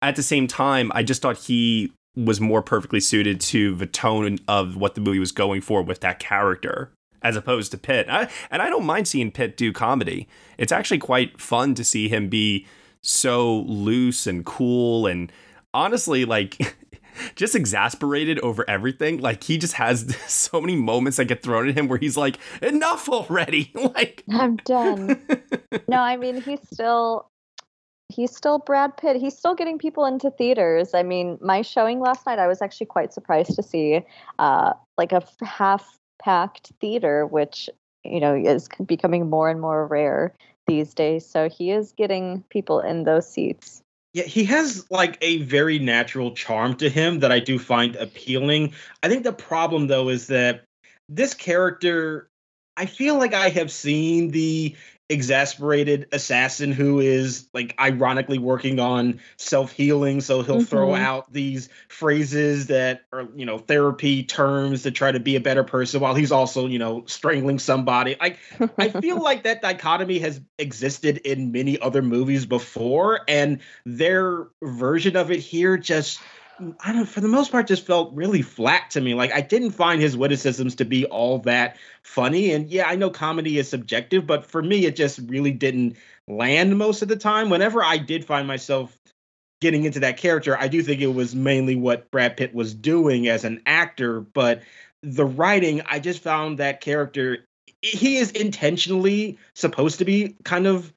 at 0.00 0.16
the 0.16 0.22
same 0.22 0.46
time, 0.46 0.90
I 0.94 1.02
just 1.02 1.20
thought 1.20 1.36
he 1.36 1.92
was 2.14 2.40
more 2.40 2.62
perfectly 2.62 3.00
suited 3.00 3.40
to 3.40 3.74
the 3.74 3.86
tone 3.86 4.38
of 4.46 4.76
what 4.76 4.94
the 4.94 5.00
movie 5.00 5.18
was 5.18 5.32
going 5.32 5.60
for 5.60 5.82
with 5.82 6.00
that 6.00 6.18
character 6.18 6.92
as 7.22 7.36
opposed 7.36 7.70
to 7.70 7.78
Pitt. 7.78 8.08
I, 8.10 8.28
and 8.50 8.60
I 8.60 8.68
don't 8.68 8.84
mind 8.84 9.08
seeing 9.08 9.30
Pitt 9.30 9.56
do 9.56 9.72
comedy. 9.72 10.28
It's 10.58 10.72
actually 10.72 10.98
quite 10.98 11.40
fun 11.40 11.74
to 11.74 11.84
see 11.84 12.08
him 12.08 12.28
be 12.28 12.66
so 13.00 13.60
loose 13.60 14.26
and 14.26 14.44
cool 14.44 15.06
and 15.06 15.32
honestly 15.74 16.24
like 16.24 16.76
just 17.34 17.54
exasperated 17.54 18.38
over 18.40 18.68
everything. 18.68 19.20
Like 19.20 19.44
he 19.44 19.58
just 19.58 19.74
has 19.74 20.16
so 20.26 20.60
many 20.60 20.76
moments 20.76 21.16
that 21.16 21.26
get 21.26 21.42
thrown 21.42 21.68
at 21.68 21.76
him 21.76 21.88
where 21.88 21.98
he's 21.98 22.16
like, 22.16 22.38
enough 22.60 23.08
already. 23.08 23.72
like 23.94 24.24
I'm 24.30 24.56
done. 24.56 25.22
no, 25.88 25.98
I 25.98 26.16
mean 26.16 26.40
he's 26.40 26.60
still 26.72 27.30
he's 28.12 28.34
still 28.34 28.58
Brad 28.58 28.96
Pitt. 28.96 29.16
He's 29.16 29.36
still 29.36 29.54
getting 29.54 29.78
people 29.78 30.04
into 30.04 30.30
theaters. 30.30 30.94
I 30.94 31.02
mean, 31.02 31.38
my 31.40 31.62
showing 31.62 32.00
last 32.00 32.26
night, 32.26 32.38
I 32.38 32.46
was 32.46 32.62
actually 32.62 32.86
quite 32.86 33.12
surprised 33.12 33.54
to 33.56 33.62
see 33.62 34.02
uh, 34.38 34.72
like 34.98 35.12
a 35.12 35.22
half 35.44 35.98
packed 36.22 36.72
theater, 36.80 37.26
which 37.26 37.68
you 38.04 38.20
know 38.20 38.34
is 38.34 38.68
becoming 38.86 39.28
more 39.28 39.48
and 39.48 39.60
more 39.60 39.86
rare 39.86 40.34
these 40.66 40.94
days. 40.94 41.26
So 41.26 41.48
he 41.48 41.70
is 41.70 41.92
getting 41.92 42.44
people 42.50 42.80
in 42.80 43.04
those 43.04 43.28
seats. 43.28 43.82
Yeah, 44.14 44.24
he 44.24 44.44
has 44.44 44.86
like 44.90 45.16
a 45.22 45.38
very 45.38 45.78
natural 45.78 46.32
charm 46.32 46.76
to 46.76 46.90
him 46.90 47.20
that 47.20 47.32
I 47.32 47.40
do 47.40 47.58
find 47.58 47.96
appealing. 47.96 48.74
I 49.02 49.08
think 49.08 49.24
the 49.24 49.32
problem 49.32 49.86
though 49.86 50.08
is 50.10 50.26
that 50.26 50.64
this 51.08 51.34
character 51.34 52.28
I 52.76 52.86
feel 52.86 53.18
like 53.18 53.34
I 53.34 53.48
have 53.50 53.70
seen 53.70 54.30
the 54.30 54.74
exasperated 55.12 56.08
assassin 56.12 56.72
who 56.72 56.98
is 56.98 57.46
like 57.52 57.74
ironically 57.78 58.38
working 58.38 58.80
on 58.80 59.20
self-healing 59.36 60.20
so 60.20 60.42
he'll 60.42 60.64
throw 60.64 60.88
Mhm. 60.88 60.98
out 60.98 61.32
these 61.32 61.68
phrases 61.88 62.68
that 62.68 63.02
are 63.12 63.28
you 63.36 63.44
know 63.44 63.58
therapy 63.58 64.22
terms 64.22 64.82
to 64.84 64.90
try 64.90 65.12
to 65.12 65.20
be 65.20 65.36
a 65.36 65.40
better 65.40 65.62
person 65.62 66.00
while 66.00 66.14
he's 66.14 66.32
also 66.32 66.66
you 66.66 66.78
know 66.78 67.04
strangling 67.06 67.58
somebody 67.58 68.16
like 68.20 68.38
i 68.78 68.88
feel 69.00 69.22
like 69.22 69.42
that 69.42 69.60
dichotomy 69.62 70.18
has 70.18 70.40
existed 70.58 71.18
in 71.18 71.52
many 71.52 71.78
other 71.80 72.02
movies 72.02 72.46
before 72.46 73.20
and 73.28 73.60
their 73.84 74.46
version 74.62 75.16
of 75.16 75.30
it 75.30 75.40
here 75.40 75.76
just 75.76 76.20
I 76.80 76.92
don't 76.92 77.06
for 77.06 77.20
the 77.20 77.28
most 77.28 77.50
part 77.50 77.66
just 77.66 77.86
felt 77.86 78.12
really 78.14 78.42
flat 78.42 78.90
to 78.90 79.00
me. 79.00 79.14
Like 79.14 79.32
I 79.32 79.40
didn't 79.40 79.72
find 79.72 80.00
his 80.00 80.16
witticisms 80.16 80.74
to 80.76 80.84
be 80.84 81.06
all 81.06 81.38
that 81.40 81.76
funny. 82.02 82.52
And 82.52 82.68
yeah, 82.68 82.88
I 82.88 82.96
know 82.96 83.10
comedy 83.10 83.58
is 83.58 83.68
subjective, 83.68 84.26
but 84.26 84.44
for 84.44 84.62
me 84.62 84.86
it 84.86 84.96
just 84.96 85.20
really 85.26 85.52
didn't 85.52 85.96
land 86.28 86.76
most 86.78 87.02
of 87.02 87.08
the 87.08 87.16
time. 87.16 87.50
Whenever 87.50 87.82
I 87.82 87.98
did 87.98 88.24
find 88.24 88.46
myself 88.46 88.96
getting 89.60 89.84
into 89.84 90.00
that 90.00 90.16
character, 90.16 90.56
I 90.58 90.68
do 90.68 90.82
think 90.82 91.00
it 91.00 91.14
was 91.14 91.34
mainly 91.34 91.76
what 91.76 92.10
Brad 92.10 92.36
Pitt 92.36 92.54
was 92.54 92.74
doing 92.74 93.28
as 93.28 93.44
an 93.44 93.62
actor, 93.66 94.20
but 94.20 94.62
the 95.02 95.24
writing, 95.24 95.82
I 95.86 95.98
just 95.98 96.22
found 96.22 96.58
that 96.58 96.80
character 96.80 97.46
he 97.80 98.18
is 98.18 98.30
intentionally 98.30 99.38
supposed 99.54 99.98
to 99.98 100.04
be 100.04 100.36
kind 100.44 100.66
of 100.66 100.92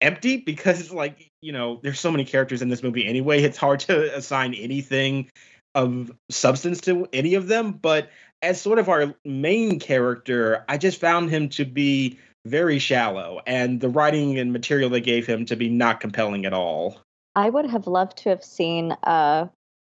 empty 0.00 0.36
because 0.36 0.90
like 0.92 1.30
you 1.40 1.52
know 1.52 1.80
there's 1.82 2.00
so 2.00 2.10
many 2.10 2.24
characters 2.24 2.62
in 2.62 2.68
this 2.68 2.82
movie 2.82 3.06
anyway 3.06 3.42
it's 3.42 3.56
hard 3.56 3.80
to 3.80 4.14
assign 4.16 4.54
anything 4.54 5.28
of 5.74 6.10
substance 6.30 6.80
to 6.80 7.06
any 7.12 7.34
of 7.34 7.48
them 7.48 7.72
but 7.72 8.10
as 8.42 8.60
sort 8.60 8.78
of 8.78 8.88
our 8.88 9.14
main 9.24 9.78
character 9.78 10.64
i 10.68 10.76
just 10.76 11.00
found 11.00 11.30
him 11.30 11.48
to 11.48 11.64
be 11.64 12.18
very 12.44 12.78
shallow 12.78 13.40
and 13.46 13.80
the 13.80 13.88
writing 13.88 14.38
and 14.38 14.52
material 14.52 14.90
they 14.90 15.00
gave 15.00 15.26
him 15.26 15.46
to 15.46 15.56
be 15.56 15.68
not 15.68 16.00
compelling 16.00 16.44
at 16.44 16.52
all 16.52 17.00
I 17.36 17.50
would 17.50 17.66
have 17.66 17.86
loved 17.86 18.16
to 18.18 18.30
have 18.30 18.42
seen 18.42 18.92
uh, 19.02 19.46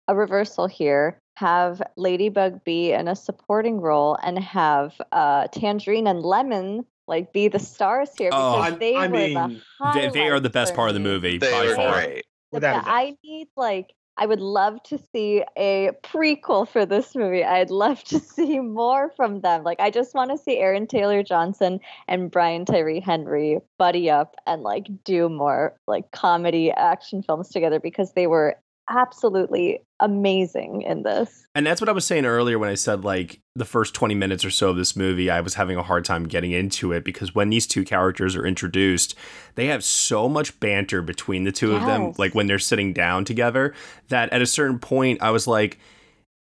a 0.08 0.16
reversal 0.16 0.68
here. 0.68 1.18
Have 1.38 1.82
Ladybug 1.98 2.64
be 2.64 2.92
in 2.92 3.08
a 3.08 3.16
supporting 3.16 3.82
role 3.82 4.16
and 4.22 4.38
have 4.38 5.02
uh, 5.12 5.48
Tangerine 5.48 6.06
and 6.06 6.22
Lemon 6.22 6.86
like 7.08 7.34
be 7.34 7.48
the 7.48 7.60
stars 7.60 8.10
here 8.18 8.30
Oh, 8.32 8.58
because 8.58 8.74
I- 8.74 8.78
they 8.78 8.96
I 8.96 9.08
were 9.08 9.14
mean, 9.18 9.34
the 9.80 9.92
they, 9.94 10.10
they 10.10 10.30
are 10.30 10.40
the 10.40 10.50
best 10.50 10.74
part 10.76 10.90
of 10.90 10.94
the 10.94 11.00
movie 11.00 11.38
They 11.38 11.52
by 11.52 11.76
far. 11.76 11.94
great. 12.06 12.26
But 12.52 12.64
I 12.66 13.16
need 13.24 13.48
like 13.56 13.94
I 14.18 14.26
would 14.26 14.42
love 14.42 14.84
to 14.84 15.00
see 15.14 15.44
a 15.58 15.92
prequel 16.04 16.68
for 16.68 16.86
this 16.86 17.16
movie. 17.16 17.44
I'd 17.46 17.72
love 17.72 18.04
to 18.06 18.20
see 18.36 18.60
more 18.60 19.10
from 19.16 19.40
them. 19.42 19.64
Like 19.64 19.80
I 19.80 19.90
just 19.90 20.14
want 20.14 20.32
to 20.32 20.38
see 20.38 20.58
Aaron 20.58 20.86
Taylor 20.86 21.24
Johnson 21.24 21.80
and 22.08 22.30
Brian 22.30 22.66
Tyree 22.66 23.00
Henry 23.00 23.60
buddy 23.80 24.10
up 24.10 24.36
and 24.46 24.62
like 24.64 24.88
do 25.06 25.30
more 25.30 25.76
like 25.88 26.12
comedy 26.12 26.72
action 26.72 27.24
films 27.24 27.50
together 27.50 27.80
because 27.80 28.12
they 28.14 28.28
were 28.28 28.58
absolutely 28.90 29.80
amazing 30.00 30.82
in 30.82 31.04
this. 31.04 31.46
And 31.56 31.66
that's 31.66 31.82
what 31.82 31.90
I 31.90 31.94
was 31.94 32.06
saying 32.06 32.26
earlier 32.26 32.58
when 32.58 32.70
I 32.70 32.76
said 32.76 33.04
like 33.04 33.40
the 33.56 33.66
first 33.66 33.94
20 33.94 34.16
minutes 34.16 34.44
or 34.44 34.50
so 34.50 34.70
of 34.70 34.78
this 34.78 34.96
movie, 34.96 35.30
I 35.30 35.42
was 35.42 35.56
having 35.56 35.78
a 35.78 35.84
hard 35.84 36.06
time 36.06 36.28
getting 36.28 36.52
into 36.52 36.92
it 36.92 37.04
because 37.04 37.36
when 37.36 37.50
these 37.50 37.68
two 37.68 37.84
characters 37.84 38.36
are 38.36 38.46
introduced, 38.46 39.16
they 39.56 39.68
have 39.68 39.84
so 39.84 40.28
much 40.28 40.60
banter 40.60 41.02
between 41.02 41.44
the 41.44 41.52
two 41.52 41.76
of 41.76 41.86
them, 41.86 42.14
like 42.18 42.34
when 42.34 42.48
they're 42.48 42.60
sitting 42.60 42.94
down 42.94 43.26
together, 43.26 43.74
that 44.10 44.32
at 44.34 44.42
a 44.42 44.48
certain 44.48 44.80
point 44.80 45.22
I 45.22 45.32
was 45.32 45.48
like, 45.48 45.78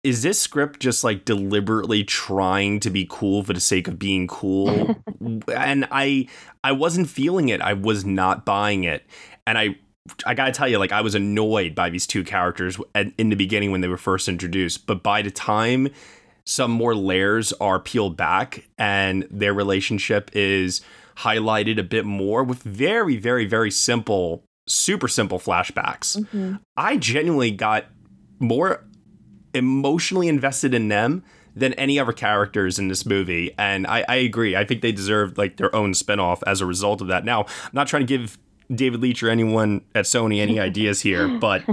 is 0.03 0.23
this 0.23 0.39
script 0.39 0.79
just 0.79 1.03
like 1.03 1.25
deliberately 1.25 2.03
trying 2.03 2.79
to 2.79 2.89
be 2.89 3.05
cool 3.09 3.43
for 3.43 3.53
the 3.53 3.59
sake 3.59 3.87
of 3.87 3.99
being 3.99 4.27
cool? 4.27 4.95
and 5.53 5.87
I 5.91 6.27
I 6.63 6.71
wasn't 6.71 7.09
feeling 7.09 7.49
it. 7.49 7.61
I 7.61 7.73
was 7.73 8.03
not 8.03 8.45
buying 8.45 8.83
it. 8.83 9.05
And 9.45 9.57
I 9.57 9.75
I 10.25 10.33
gotta 10.33 10.51
tell 10.51 10.67
you, 10.67 10.79
like 10.79 10.91
I 10.91 11.01
was 11.01 11.15
annoyed 11.15 11.75
by 11.75 11.89
these 11.89 12.07
two 12.07 12.23
characters 12.23 12.77
in 12.95 13.29
the 13.29 13.35
beginning 13.35 13.71
when 13.71 13.81
they 13.81 13.87
were 13.87 13.97
first 13.97 14.27
introduced, 14.27 14.87
but 14.87 15.03
by 15.03 15.21
the 15.21 15.31
time 15.31 15.89
some 16.45 16.71
more 16.71 16.95
layers 16.95 17.53
are 17.53 17.79
peeled 17.79 18.17
back 18.17 18.67
and 18.77 19.27
their 19.29 19.53
relationship 19.53 20.31
is 20.33 20.81
highlighted 21.17 21.77
a 21.77 21.83
bit 21.83 22.05
more 22.05 22.43
with 22.43 22.63
very, 22.63 23.15
very, 23.17 23.45
very 23.45 23.69
simple, 23.69 24.43
super 24.67 25.07
simple 25.07 25.39
flashbacks, 25.39 26.17
Mm-hmm. 26.17 26.55
I 26.75 26.97
genuinely 26.97 27.51
got 27.51 27.85
more 28.39 28.83
emotionally 29.53 30.27
invested 30.27 30.73
in 30.73 30.87
them 30.87 31.23
than 31.55 31.73
any 31.73 31.99
other 31.99 32.13
characters 32.13 32.79
in 32.79 32.87
this 32.87 33.05
movie. 33.05 33.53
And 33.57 33.85
I, 33.85 34.05
I 34.07 34.15
agree. 34.15 34.55
I 34.55 34.65
think 34.65 34.81
they 34.81 34.91
deserve 34.91 35.37
like 35.37 35.57
their 35.57 35.73
own 35.75 35.93
spinoff 35.93 36.41
as 36.47 36.61
a 36.61 36.65
result 36.65 37.01
of 37.01 37.07
that. 37.07 37.25
Now, 37.25 37.43
I'm 37.43 37.71
not 37.73 37.87
trying 37.87 38.01
to 38.03 38.07
give 38.07 38.37
David 38.73 39.01
Leitch 39.01 39.21
or 39.23 39.29
anyone 39.29 39.81
at 39.95 40.05
Sony 40.05 40.39
any 40.39 40.59
ideas 40.69 41.01
here, 41.01 41.27
but 41.27 41.63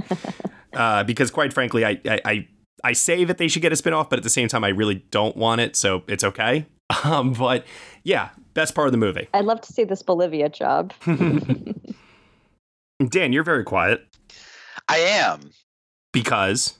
uh, 0.73 1.05
because 1.05 1.31
quite 1.31 1.53
frankly, 1.53 1.85
I, 1.85 2.01
I, 2.05 2.21
I 2.25 2.49
I 2.85 2.93
say 2.93 3.25
that 3.25 3.39
they 3.39 3.49
should 3.49 3.63
get 3.63 3.73
a 3.73 3.77
spinoff, 3.77 4.09
but 4.09 4.19
at 4.19 4.23
the 4.23 4.31
same 4.31 4.49
time, 4.49 4.65
I 4.65 4.69
really 4.69 5.05
don't 5.11 5.37
want 5.37 5.61
it, 5.61 5.77
so 5.77 6.03
it's 6.09 6.25
okay. 6.25 6.67
Um, 7.05 7.35
but 7.35 7.67
yeah, 8.03 8.31
best 8.55 8.75
part 8.75 8.89
of 8.89 8.93
the 8.93 8.99
movie. 8.99 9.29
I'd 9.35 9.45
love 9.45 9.61
to 9.61 9.73
see 9.75 9.85
this 9.85 10.03
Bolivia 10.03 10.49
job. 10.49 10.95
Dan, 13.11 13.31
you're 13.35 13.43
very 13.43 13.63
quiet 13.63 14.07
I 14.89 14.97
am. 14.97 15.51
because 16.15 16.79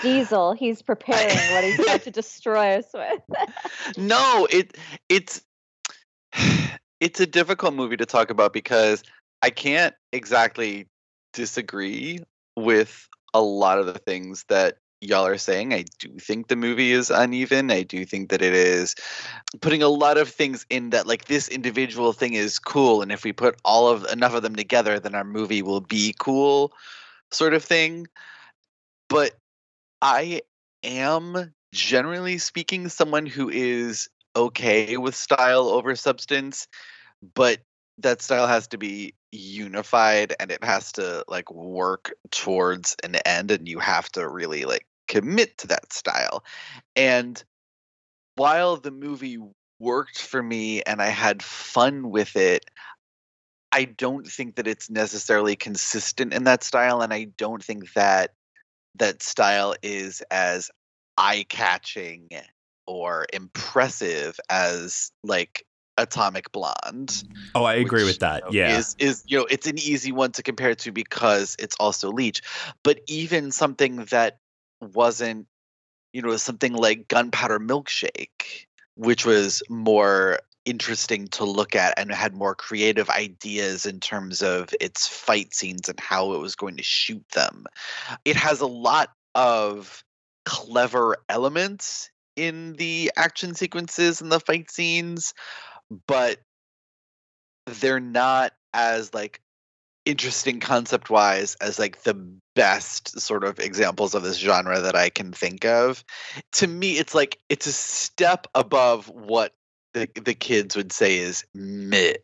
Diesel, 0.00 0.54
he's 0.54 0.80
preparing 0.80 1.36
what 1.52 1.62
he's 1.62 1.78
about 1.78 2.02
to 2.04 2.10
destroy 2.10 2.78
us 2.78 2.86
with. 2.94 3.20
no, 3.98 4.48
it 4.50 4.78
it's 5.10 5.42
it's 7.04 7.20
a 7.20 7.26
difficult 7.26 7.74
movie 7.74 7.98
to 7.98 8.06
talk 8.06 8.30
about 8.30 8.54
because 8.54 9.02
I 9.42 9.50
can't 9.50 9.94
exactly 10.10 10.86
disagree 11.34 12.20
with 12.56 13.06
a 13.34 13.42
lot 13.42 13.78
of 13.78 13.84
the 13.84 13.98
things 13.98 14.46
that 14.48 14.78
y'all 15.02 15.26
are 15.26 15.36
saying. 15.36 15.74
I 15.74 15.84
do 15.98 16.16
think 16.18 16.48
the 16.48 16.56
movie 16.56 16.92
is 16.92 17.10
uneven. 17.10 17.70
I 17.70 17.82
do 17.82 18.06
think 18.06 18.30
that 18.30 18.40
it 18.40 18.54
is 18.54 18.94
putting 19.60 19.82
a 19.82 19.88
lot 19.88 20.16
of 20.16 20.30
things 20.30 20.64
in 20.70 20.90
that 20.90 21.06
like 21.06 21.26
this 21.26 21.46
individual 21.48 22.14
thing 22.14 22.32
is 22.32 22.58
cool 22.58 23.02
and 23.02 23.12
if 23.12 23.22
we 23.22 23.34
put 23.34 23.60
all 23.66 23.88
of 23.88 24.06
enough 24.10 24.32
of 24.32 24.42
them 24.42 24.56
together 24.56 24.98
then 24.98 25.14
our 25.14 25.24
movie 25.24 25.60
will 25.60 25.82
be 25.82 26.14
cool 26.18 26.72
sort 27.30 27.52
of 27.52 27.62
thing. 27.62 28.06
But 29.10 29.32
I 30.00 30.40
am 30.82 31.52
generally 31.74 32.38
speaking 32.38 32.88
someone 32.88 33.26
who 33.26 33.50
is 33.50 34.08
okay 34.36 34.96
with 34.96 35.14
style 35.14 35.68
over 35.68 35.94
substance, 35.96 36.68
but 37.34 37.60
that 37.98 38.20
style 38.22 38.46
has 38.46 38.66
to 38.68 38.78
be 38.78 39.14
unified 39.30 40.34
and 40.40 40.50
it 40.50 40.62
has 40.62 40.92
to 40.92 41.24
like 41.28 41.50
work 41.50 42.12
towards 42.30 42.96
an 43.04 43.16
end 43.26 43.50
and 43.50 43.68
you 43.68 43.78
have 43.78 44.10
to 44.12 44.28
really 44.28 44.64
like 44.64 44.86
commit 45.08 45.56
to 45.58 45.66
that 45.68 45.92
style. 45.92 46.44
And 46.96 47.42
while 48.36 48.76
the 48.76 48.90
movie 48.90 49.38
worked 49.78 50.20
for 50.20 50.42
me 50.42 50.82
and 50.82 51.00
I 51.00 51.08
had 51.08 51.42
fun 51.42 52.10
with 52.10 52.36
it, 52.36 52.64
I 53.70 53.84
don't 53.84 54.26
think 54.26 54.56
that 54.56 54.68
it's 54.68 54.88
necessarily 54.88 55.56
consistent 55.56 56.32
in 56.32 56.44
that 56.44 56.62
style 56.62 57.00
and 57.00 57.12
I 57.12 57.24
don't 57.36 57.62
think 57.62 57.92
that 57.94 58.32
that 58.96 59.22
style 59.22 59.74
is 59.82 60.22
as 60.30 60.70
eye-catching 61.16 62.28
or 62.86 63.26
impressive 63.32 64.38
as 64.48 65.12
like 65.22 65.64
Atomic 65.96 66.52
Blonde. 66.52 67.24
Oh, 67.54 67.64
I 67.64 67.74
agree 67.74 68.02
which, 68.02 68.14
with 68.14 68.18
that. 68.20 68.42
you 68.50 68.60
know, 68.60 68.68
yeah. 68.68 68.78
Is 68.78 68.96
is 68.98 69.24
you 69.26 69.38
know, 69.38 69.46
it's 69.48 69.66
an 69.66 69.78
easy 69.78 70.12
one 70.12 70.32
to 70.32 70.42
compare 70.42 70.74
to 70.74 70.92
because 70.92 71.56
it's 71.58 71.76
also 71.78 72.12
Leitch. 72.12 72.42
But 72.82 73.00
even 73.06 73.52
something 73.52 74.04
that 74.06 74.38
wasn't, 74.80 75.46
you 76.12 76.22
know, 76.22 76.36
something 76.36 76.72
like 76.72 77.08
Gunpowder 77.08 77.60
Milkshake, 77.60 78.66
which 78.96 79.24
was 79.24 79.62
more 79.68 80.40
interesting 80.64 81.28
to 81.28 81.44
look 81.44 81.76
at 81.76 81.98
and 81.98 82.10
had 82.10 82.34
more 82.34 82.54
creative 82.54 83.10
ideas 83.10 83.84
in 83.84 84.00
terms 84.00 84.42
of 84.42 84.70
its 84.80 85.06
fight 85.06 85.54
scenes 85.54 85.88
and 85.88 86.00
how 86.00 86.32
it 86.32 86.38
was 86.38 86.56
going 86.56 86.76
to 86.76 86.82
shoot 86.82 87.24
them. 87.34 87.66
It 88.24 88.36
has 88.36 88.60
a 88.60 88.66
lot 88.66 89.10
of 89.34 90.02
clever 90.46 91.16
elements 91.28 92.10
in 92.36 92.74
the 92.74 93.12
action 93.16 93.54
sequences 93.54 94.20
and 94.20 94.30
the 94.30 94.40
fight 94.40 94.70
scenes, 94.70 95.34
but 96.06 96.40
they're 97.66 98.00
not 98.00 98.52
as 98.72 99.14
like 99.14 99.40
interesting 100.04 100.60
concept 100.60 101.08
wise 101.08 101.54
as 101.56 101.78
like 101.78 102.02
the 102.02 102.14
best 102.54 103.18
sort 103.20 103.44
of 103.44 103.58
examples 103.58 104.14
of 104.14 104.22
this 104.22 104.38
genre 104.38 104.80
that 104.80 104.94
I 104.94 105.08
can 105.08 105.32
think 105.32 105.64
of. 105.64 106.04
To 106.52 106.66
me, 106.66 106.98
it's 106.98 107.14
like 107.14 107.38
it's 107.48 107.66
a 107.66 107.72
step 107.72 108.46
above 108.54 109.08
what 109.08 109.52
the 109.92 110.08
the 110.24 110.34
kids 110.34 110.76
would 110.76 110.92
say 110.92 111.18
is 111.18 111.44
mid. 111.54 112.18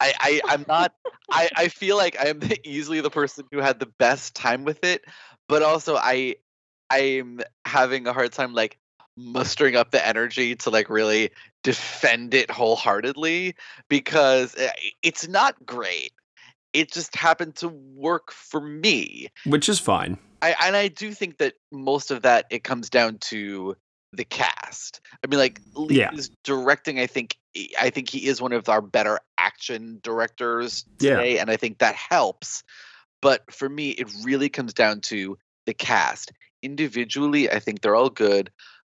I, 0.00 0.14
I 0.18 0.40
I'm 0.46 0.64
not 0.68 0.94
I, 1.30 1.48
I 1.56 1.68
feel 1.68 1.96
like 1.96 2.18
I 2.20 2.28
am 2.28 2.40
easily 2.64 3.00
the 3.00 3.10
person 3.10 3.44
who 3.50 3.58
had 3.58 3.80
the 3.80 3.86
best 3.98 4.34
time 4.34 4.64
with 4.64 4.84
it, 4.84 5.04
but 5.48 5.62
also 5.62 5.96
I 5.96 6.36
I'm 6.90 7.40
having 7.64 8.06
a 8.06 8.12
hard 8.12 8.32
time 8.32 8.52
like 8.52 8.78
mustering 9.16 9.76
up 9.76 9.90
the 9.90 10.06
energy 10.06 10.54
to 10.56 10.70
like 10.70 10.90
really 10.90 11.30
defend 11.64 12.34
it 12.34 12.50
wholeheartedly 12.50 13.54
because 13.88 14.54
eh, 14.56 14.70
it's 15.02 15.26
not 15.26 15.64
great. 15.64 16.12
It 16.72 16.92
just 16.92 17.16
happened 17.16 17.56
to 17.56 17.68
work 17.68 18.30
for 18.32 18.60
me. 18.60 19.28
Which 19.46 19.68
is 19.68 19.78
fine. 19.78 20.18
I 20.42 20.54
and 20.62 20.76
I 20.76 20.88
do 20.88 21.12
think 21.12 21.38
that 21.38 21.54
most 21.72 22.10
of 22.10 22.22
that 22.22 22.46
it 22.50 22.62
comes 22.62 22.90
down 22.90 23.18
to 23.22 23.76
the 24.12 24.24
cast. 24.24 25.00
I 25.24 25.26
mean, 25.26 25.38
like 25.38 25.60
Lee 25.74 25.96
Yeah. 25.96 26.12
is 26.12 26.30
directing. 26.44 27.00
I 27.00 27.06
think 27.06 27.36
I 27.80 27.90
think 27.90 28.10
he 28.10 28.26
is 28.26 28.40
one 28.40 28.52
of 28.52 28.68
our 28.68 28.82
better 28.82 29.18
action 29.38 29.98
directors 30.02 30.84
Yeah. 31.00 31.16
today, 31.16 31.38
and 31.38 31.50
I 31.50 31.56
think 31.56 31.78
that 31.78 31.94
helps. 31.94 32.62
But 33.22 33.50
for 33.52 33.68
me, 33.68 33.90
it 33.90 34.08
really 34.22 34.48
comes 34.48 34.74
down 34.74 35.00
to 35.02 35.38
the 35.64 35.74
cast. 35.74 36.32
Individually, 36.66 37.48
I 37.48 37.60
think 37.60 37.80
they're 37.80 37.94
all 37.94 38.10
good, 38.10 38.50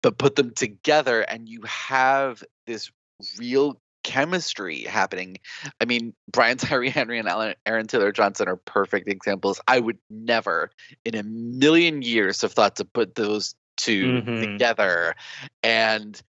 but 0.02 0.18
put 0.18 0.38
them 0.38 0.52
together, 0.52 1.22
and 1.22 1.50
you 1.50 1.62
have 1.64 2.42
this 2.66 2.90
real 3.38 3.80
chemistry 4.04 4.84
happening. 4.84 5.38
I 5.82 5.86
mean, 5.86 6.14
Brian 6.32 6.58
Tyree 6.64 6.90
Henry 6.90 7.20
and 7.20 7.28
Alan, 7.28 7.56
Aaron 7.66 7.88
Taylor 7.88 8.14
Johnson 8.14 8.48
are 8.48 8.56
perfect 8.56 9.10
examples. 9.10 9.60
I 9.68 9.82
would 9.82 9.98
never, 10.10 10.72
in 11.04 11.16
a 11.16 11.24
million 11.24 12.02
years, 12.04 12.42
have 12.42 12.54
thought 12.54 12.78
to 12.78 12.86
put 12.86 13.16
those 13.16 13.54
2 13.78 14.22
Mhm. 14.22 14.40
together, 14.40 15.14
and 15.62 16.22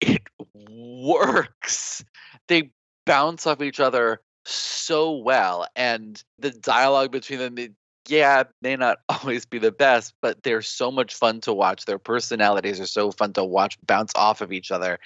it 0.00 0.22
works. 0.54 2.04
They 2.46 2.70
bounce 3.06 3.44
off 3.44 3.60
each 3.60 3.80
other 3.80 4.20
so 4.44 5.16
well, 5.16 5.66
and 5.74 6.22
the 6.38 6.52
dialogue 6.52 7.10
between 7.10 7.40
them. 7.40 7.58
It, 7.58 7.72
yeah, 8.08 8.44
may 8.62 8.76
not 8.76 8.98
always 9.08 9.46
be 9.46 9.58
the 9.58 9.72
best, 9.72 10.14
but 10.20 10.42
they're 10.42 10.62
so 10.62 10.90
much 10.90 11.14
fun 11.14 11.40
to 11.42 11.52
watch. 11.52 11.84
Their 11.84 11.98
personalities 11.98 12.80
are 12.80 12.86
so 12.86 13.10
fun 13.10 13.32
to 13.34 13.44
watch 13.44 13.78
bounce 13.86 14.12
off 14.14 14.40
of 14.40 14.52
each 14.52 14.70
other. 14.70 14.98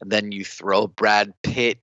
And 0.00 0.10
then 0.10 0.32
you 0.32 0.44
throw 0.44 0.86
Brad 0.86 1.32
Pitt 1.42 1.78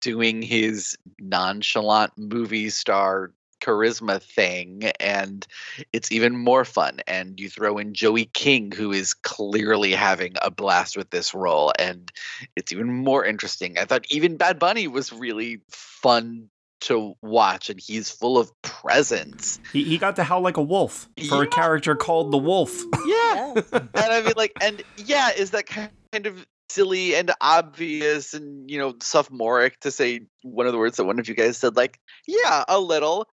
doing 0.00 0.42
his 0.42 0.96
nonchalant 1.18 2.12
movie 2.16 2.70
star 2.70 3.32
charisma 3.60 4.22
thing 4.22 4.84
and 5.00 5.46
it's 5.92 6.12
even 6.12 6.36
more 6.36 6.64
fun 6.64 7.00
and 7.06 7.40
you 7.40 7.48
throw 7.48 7.78
in 7.78 7.94
Joey 7.94 8.26
King 8.26 8.70
who 8.70 8.92
is 8.92 9.14
clearly 9.14 9.92
having 9.92 10.34
a 10.42 10.50
blast 10.50 10.96
with 10.96 11.08
this 11.08 11.34
role 11.34 11.72
and 11.78 12.12
it's 12.54 12.70
even 12.70 12.92
more 12.92 13.24
interesting. 13.24 13.78
I 13.78 13.86
thought 13.86 14.06
even 14.10 14.36
Bad 14.36 14.58
Bunny 14.58 14.88
was 14.88 15.12
really 15.12 15.60
fun 15.70 16.50
to 16.82 17.14
watch 17.22 17.70
and 17.70 17.80
he's 17.80 18.10
full 18.10 18.38
of 18.38 18.50
presence. 18.62 19.58
He, 19.72 19.84
he 19.84 19.98
got 19.98 20.16
to 20.16 20.24
howl 20.24 20.40
like 20.40 20.56
a 20.56 20.62
wolf 20.62 21.08
for 21.28 21.42
a 21.42 21.46
character 21.46 21.94
called 21.96 22.32
the 22.32 22.38
wolf. 22.38 22.82
Yeah. 23.06 23.54
and 23.72 23.88
I 23.94 24.22
mean 24.22 24.32
like 24.36 24.52
and 24.60 24.82
yeah, 24.96 25.30
is 25.30 25.50
that 25.52 25.66
kind 25.66 25.90
of 26.26 26.44
silly 26.68 27.14
and 27.14 27.30
obvious 27.40 28.34
and 28.34 28.68
you 28.68 28.78
know 28.78 28.94
sophomoric 29.00 29.78
to 29.80 29.90
say 29.90 30.22
one 30.42 30.66
of 30.66 30.72
the 30.72 30.78
words 30.78 30.96
that 30.96 31.04
one 31.04 31.18
of 31.20 31.28
you 31.28 31.34
guys 31.34 31.56
said 31.56 31.76
like 31.76 31.98
yeah 32.26 32.64
a 32.68 32.80
little 32.80 33.28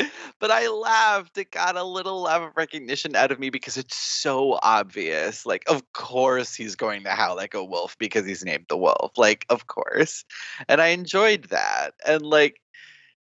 but 0.40 0.50
i 0.50 0.68
laughed 0.68 1.36
it 1.38 1.50
got 1.50 1.76
a 1.76 1.84
little 1.84 2.22
laugh 2.22 2.42
of 2.42 2.56
recognition 2.56 3.14
out 3.16 3.30
of 3.30 3.38
me 3.38 3.50
because 3.50 3.76
it's 3.76 3.96
so 3.96 4.58
obvious 4.62 5.46
like 5.46 5.62
of 5.68 5.92
course 5.92 6.54
he's 6.54 6.76
going 6.76 7.02
to 7.02 7.10
howl 7.10 7.36
like 7.36 7.54
a 7.54 7.64
wolf 7.64 7.96
because 7.98 8.26
he's 8.26 8.44
named 8.44 8.66
the 8.68 8.76
wolf 8.76 9.12
like 9.16 9.46
of 9.48 9.66
course 9.66 10.24
and 10.68 10.80
i 10.80 10.88
enjoyed 10.88 11.44
that 11.44 11.90
and 12.06 12.22
like 12.22 12.60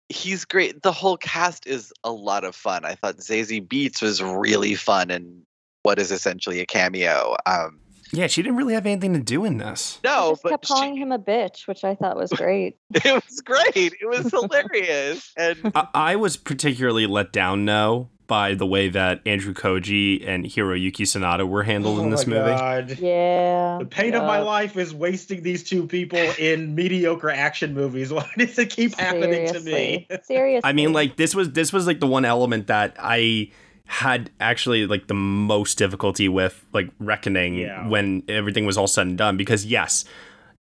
he's 0.08 0.44
great 0.44 0.82
the 0.82 0.92
whole 0.92 1.16
cast 1.16 1.66
is 1.66 1.92
a 2.04 2.10
lot 2.10 2.44
of 2.44 2.54
fun 2.54 2.84
i 2.84 2.94
thought 2.94 3.18
zazie 3.18 3.66
beetz 3.66 4.02
was 4.02 4.22
really 4.22 4.74
fun 4.74 5.10
and 5.10 5.42
what 5.82 5.98
is 5.98 6.10
essentially 6.10 6.60
a 6.60 6.66
cameo 6.66 7.36
um 7.46 7.80
Yeah, 8.12 8.26
she 8.26 8.42
didn't 8.42 8.56
really 8.56 8.74
have 8.74 8.86
anything 8.86 9.12
to 9.14 9.20
do 9.20 9.44
in 9.44 9.58
this. 9.58 10.00
no 10.02 10.30
Just 10.32 10.42
but 10.42 10.50
kept 10.50 10.66
calling 10.68 10.96
him 10.96 11.12
a 11.12 11.18
bitch, 11.18 11.66
which 11.66 11.84
I 11.84 11.94
thought 11.94 12.16
was 12.16 12.30
great. 12.32 12.76
it 12.94 13.04
was 13.24 13.40
great. 13.40 13.94
It 14.00 14.08
was 14.08 14.30
hilarious. 14.30 15.32
And 15.36 15.72
I, 15.74 15.88
I 15.94 16.16
was 16.16 16.36
particularly 16.36 17.06
let 17.06 17.32
down, 17.32 17.64
though, 17.64 18.08
by 18.26 18.54
the 18.54 18.66
way 18.66 18.88
that 18.88 19.20
Andrew 19.26 19.52
Koji 19.54 20.26
and 20.26 20.44
Hiroyuki 20.44 21.02
Sanada 21.02 21.48
were 21.48 21.62
handled 21.62 21.98
in 22.00 22.06
Oh 22.06 22.10
this 22.10 22.26
my 22.26 22.36
movie. 22.36 22.50
God. 22.50 22.98
Yeah. 22.98 23.78
The 23.80 23.86
pain 23.86 24.14
of 24.14 24.22
my 24.24 24.38
life 24.40 24.76
is 24.76 24.94
wasting 24.94 25.42
these 25.42 25.64
two 25.64 25.86
people 25.86 26.18
in 26.38 26.74
mediocre 26.76 27.30
action 27.30 27.74
movies. 27.74 28.12
Why 28.12 28.28
does 28.36 28.58
it 28.58 28.70
keep 28.70 28.94
happening 28.96 29.48
to 29.52 29.60
me? 29.60 30.06
Seriously. 30.08 30.18
Seriously. 30.24 30.60
I 30.68 30.72
mean, 30.72 30.92
like 30.92 31.16
this 31.16 31.34
was 31.34 31.52
this 31.52 31.72
was 31.72 31.86
like 31.86 32.00
the 32.00 32.06
one 32.06 32.24
element 32.24 32.68
that 32.68 32.96
I 33.00 33.50
had 33.92 34.30
actually 34.38 34.86
like 34.86 35.08
the 35.08 35.14
most 35.14 35.76
difficulty 35.76 36.28
with 36.28 36.64
like 36.72 36.88
reckoning 37.00 37.54
Yeah. 37.56 37.88
when 37.88 38.22
everything 38.28 38.64
was 38.64 38.78
all 38.78 38.86
said 38.86 39.08
and 39.08 39.18
done. 39.18 39.36
Because 39.36 39.66
yes 39.66 40.04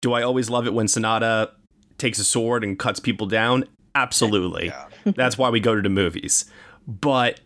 do 0.01 0.13
i 0.13 0.21
always 0.23 0.49
love 0.49 0.65
it 0.65 0.73
when 0.73 0.87
sanada 0.87 1.49
takes 1.97 2.17
a 2.19 2.23
sword 2.23 2.63
and 2.63 2.79
cuts 2.79 2.99
people 2.99 3.27
down? 3.27 3.65
Absolutely. 3.93 4.71
That's 5.05 5.37
why 5.37 5.49
we 5.49 5.59
go 5.59 5.75
to 5.75 5.81
the 5.81 5.89
movies. 5.89 6.45
But 6.87 7.39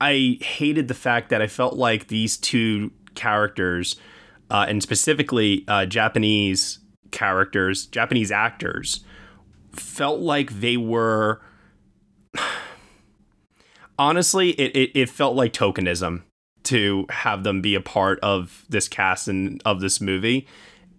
i 0.00 0.38
hated 0.40 0.88
the 0.88 0.94
fact 0.94 1.28
that 1.30 1.40
i 1.40 1.46
felt 1.46 1.74
like 1.74 2.08
these 2.08 2.36
two 2.36 2.90
characters 3.14 3.94
uh, 4.50 4.66
and 4.68 4.82
specifically 4.82 5.64
uh, 5.68 5.86
japanese 5.86 6.80
characters 7.12 7.86
japanese 7.86 8.32
actors 8.32 9.04
felt 9.70 10.18
like 10.18 10.50
they 10.60 10.76
were 10.76 11.40
honestly, 13.98 14.50
it, 14.50 14.76
it, 14.76 14.90
it 14.98 15.08
felt 15.08 15.36
like 15.36 15.52
tokenism 15.52 16.22
to 16.64 17.06
have 17.10 17.42
them 17.44 17.60
be 17.60 17.74
a 17.74 17.80
part 17.80 18.20
of 18.20 18.64
this 18.68 18.88
cast 18.88 19.28
and 19.28 19.60
of 19.64 19.80
this 19.80 20.00
movie. 20.00 20.46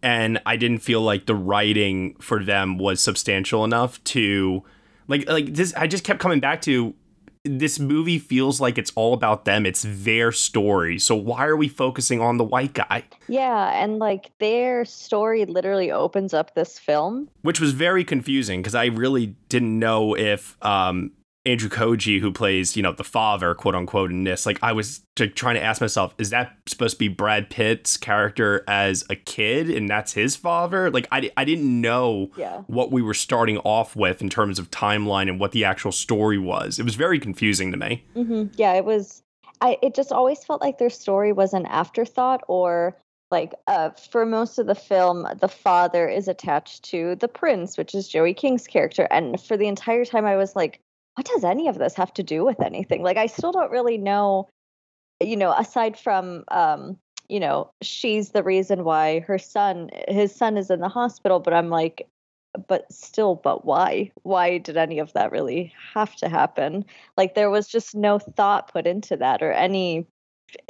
And 0.02 0.42
I 0.46 0.58
didn't 0.58 0.80
feel 0.80 1.02
like 1.02 1.26
the 1.26 1.36
writing 1.36 2.16
for 2.20 2.44
them 2.44 2.78
was 2.78 3.02
substantial 3.02 3.64
enough 3.64 4.04
to 4.06 4.64
Like 5.08 5.30
like 5.30 5.54
this 5.54 5.74
I 5.76 5.88
just 5.88 6.04
kept 6.04 6.20
coming 6.20 6.42
back 6.42 6.62
to 6.64 6.94
this 7.46 7.78
movie 7.78 8.20
feels 8.20 8.62
like 8.62 8.78
it's 8.78 8.92
all 8.96 9.14
about 9.14 9.44
them. 9.44 9.66
It's 9.66 9.86
their 9.86 10.32
story. 10.32 10.98
So 10.98 11.14
why 11.16 11.46
are 11.46 11.58
we 11.58 11.68
focusing 11.68 12.22
on 12.22 12.38
the 12.38 12.44
white 12.44 12.74
guy? 12.74 13.04
Yeah, 13.28 13.72
and 13.84 14.00
like 14.00 14.32
their 14.40 14.86
story 14.86 15.46
literally 15.46 15.92
opens 15.92 16.34
up 16.34 16.56
this 16.56 16.80
film. 16.80 17.30
Which 17.42 17.60
was 17.60 17.74
very 17.74 18.04
confusing 18.06 18.62
because 18.62 18.76
I 18.76 18.86
really 18.86 19.36
didn't 19.50 19.78
know 19.78 20.16
if 20.16 20.58
um 20.62 21.12
Andrew 21.46 21.70
Koji, 21.70 22.22
who 22.22 22.32
plays, 22.32 22.78
you 22.78 22.84
know, 22.84 22.94
the 22.94 23.04
father, 23.04 23.54
quote 23.54 23.76
unquote, 23.76 24.12
in 24.12 24.24
this, 24.24 24.46
like 24.46 24.60
I 24.64 24.72
was 24.72 25.02
t- 25.16 25.28
trying 25.28 25.56
to 25.56 25.64
ask 25.64 25.82
myself, 25.82 26.16
is 26.18 26.30
that 26.30 26.56
supposed 26.68 26.96
to 26.96 27.00
be 27.00 27.10
Brad 27.10 27.50
Pitt's 27.50 27.98
character 27.98 28.64
as 28.66 29.04
a 29.10 29.16
kid 29.16 29.70
and 29.70 29.90
that's 29.90 30.14
his 30.14 30.38
father? 30.38 30.90
Like 30.90 31.08
I, 31.12 31.30
I 31.36 31.44
didn't 31.44 31.82
know 31.82 32.32
yeah. 32.38 32.62
what 32.68 32.92
we 32.92 33.02
were 33.02 33.14
starting 33.14 33.58
off 33.60 33.94
with 33.94 34.22
in 34.22 34.30
terms 34.30 34.58
of 34.58 34.72
timeline 34.72 35.28
and 35.28 35.38
what 35.38 35.52
the 35.52 35.66
actual 35.66 35.92
story 35.92 36.38
was. 36.38 36.80
It 36.80 36.84
was 36.84 36.96
very 36.96 37.20
confusing 37.20 37.72
to 37.72 37.78
me. 37.78 38.06
Mm-hmm. 38.16 38.54
Yeah, 38.56 38.74
it 38.74 38.86
was. 38.86 39.22
I 39.60 39.78
it 39.82 39.96
just 39.96 40.12
always 40.12 40.44
felt 40.46 40.62
like 40.62 40.78
their 40.78 40.90
story 40.90 41.34
was 41.34 41.54
an 41.54 41.66
afterthought 41.66 42.42
or 42.48 42.96
like 43.32 43.54
uh, 43.68 43.90
for 43.90 44.26
most 44.26 44.60
of 44.60 44.68
the 44.68 44.76
film 44.76 45.28
the 45.40 45.48
father 45.48 46.08
is 46.08 46.28
attached 46.28 46.84
to 46.84 47.16
the 47.16 47.28
prince 47.28 47.78
which 47.78 47.96
is 47.96 48.08
joey 48.08 48.34
king's 48.34 48.68
character 48.68 49.08
and 49.10 49.42
for 49.42 49.58
the 49.58 49.68
entire 49.68 50.06
time 50.06 50.26
i 50.26 50.36
was 50.36 50.56
like 50.56 50.80
what 51.16 51.28
does 51.28 51.44
any 51.44 51.68
of 51.68 51.78
this 51.78 51.94
have 51.96 52.14
to 52.16 52.24
do 52.24 52.44
with 52.44 52.62
anything? 52.62 53.04
Like, 53.04 53.18
I 53.18 53.28
still 53.28 53.52
don't 53.52 53.72
really 53.72 53.98
know, 53.98 54.50
you 55.22 55.38
know, 55.38 55.54
aside 55.54 55.98
from, 55.98 56.44
um, 56.50 56.98
you 57.30 57.40
know, 57.40 57.72
she's 57.82 58.32
the 58.32 58.44
reason 58.44 58.84
why 58.84 59.20
her 59.22 59.38
son, 59.38 59.90
his 60.08 60.36
son 60.36 60.58
is 60.58 60.70
in 60.70 60.80
the 60.80 60.90
hospital, 60.90 61.40
but 61.40 61.54
I'm 61.54 61.70
like, 61.70 62.08
but 62.68 62.92
still, 62.92 63.36
but 63.36 63.66
why? 63.66 64.12
Why 64.24 64.58
did 64.58 64.78
any 64.78 65.00
of 65.00 65.14
that 65.14 65.32
really 65.32 65.74
have 65.94 66.16
to 66.18 66.30
happen? 66.30 66.86
Like, 67.18 67.36
there 67.36 67.50
was 67.50 67.68
just 67.68 67.96
no 67.96 68.20
thought 68.20 68.72
put 68.72 68.86
into 68.86 69.18
that 69.18 69.42
or 69.42 69.52
any 69.52 70.06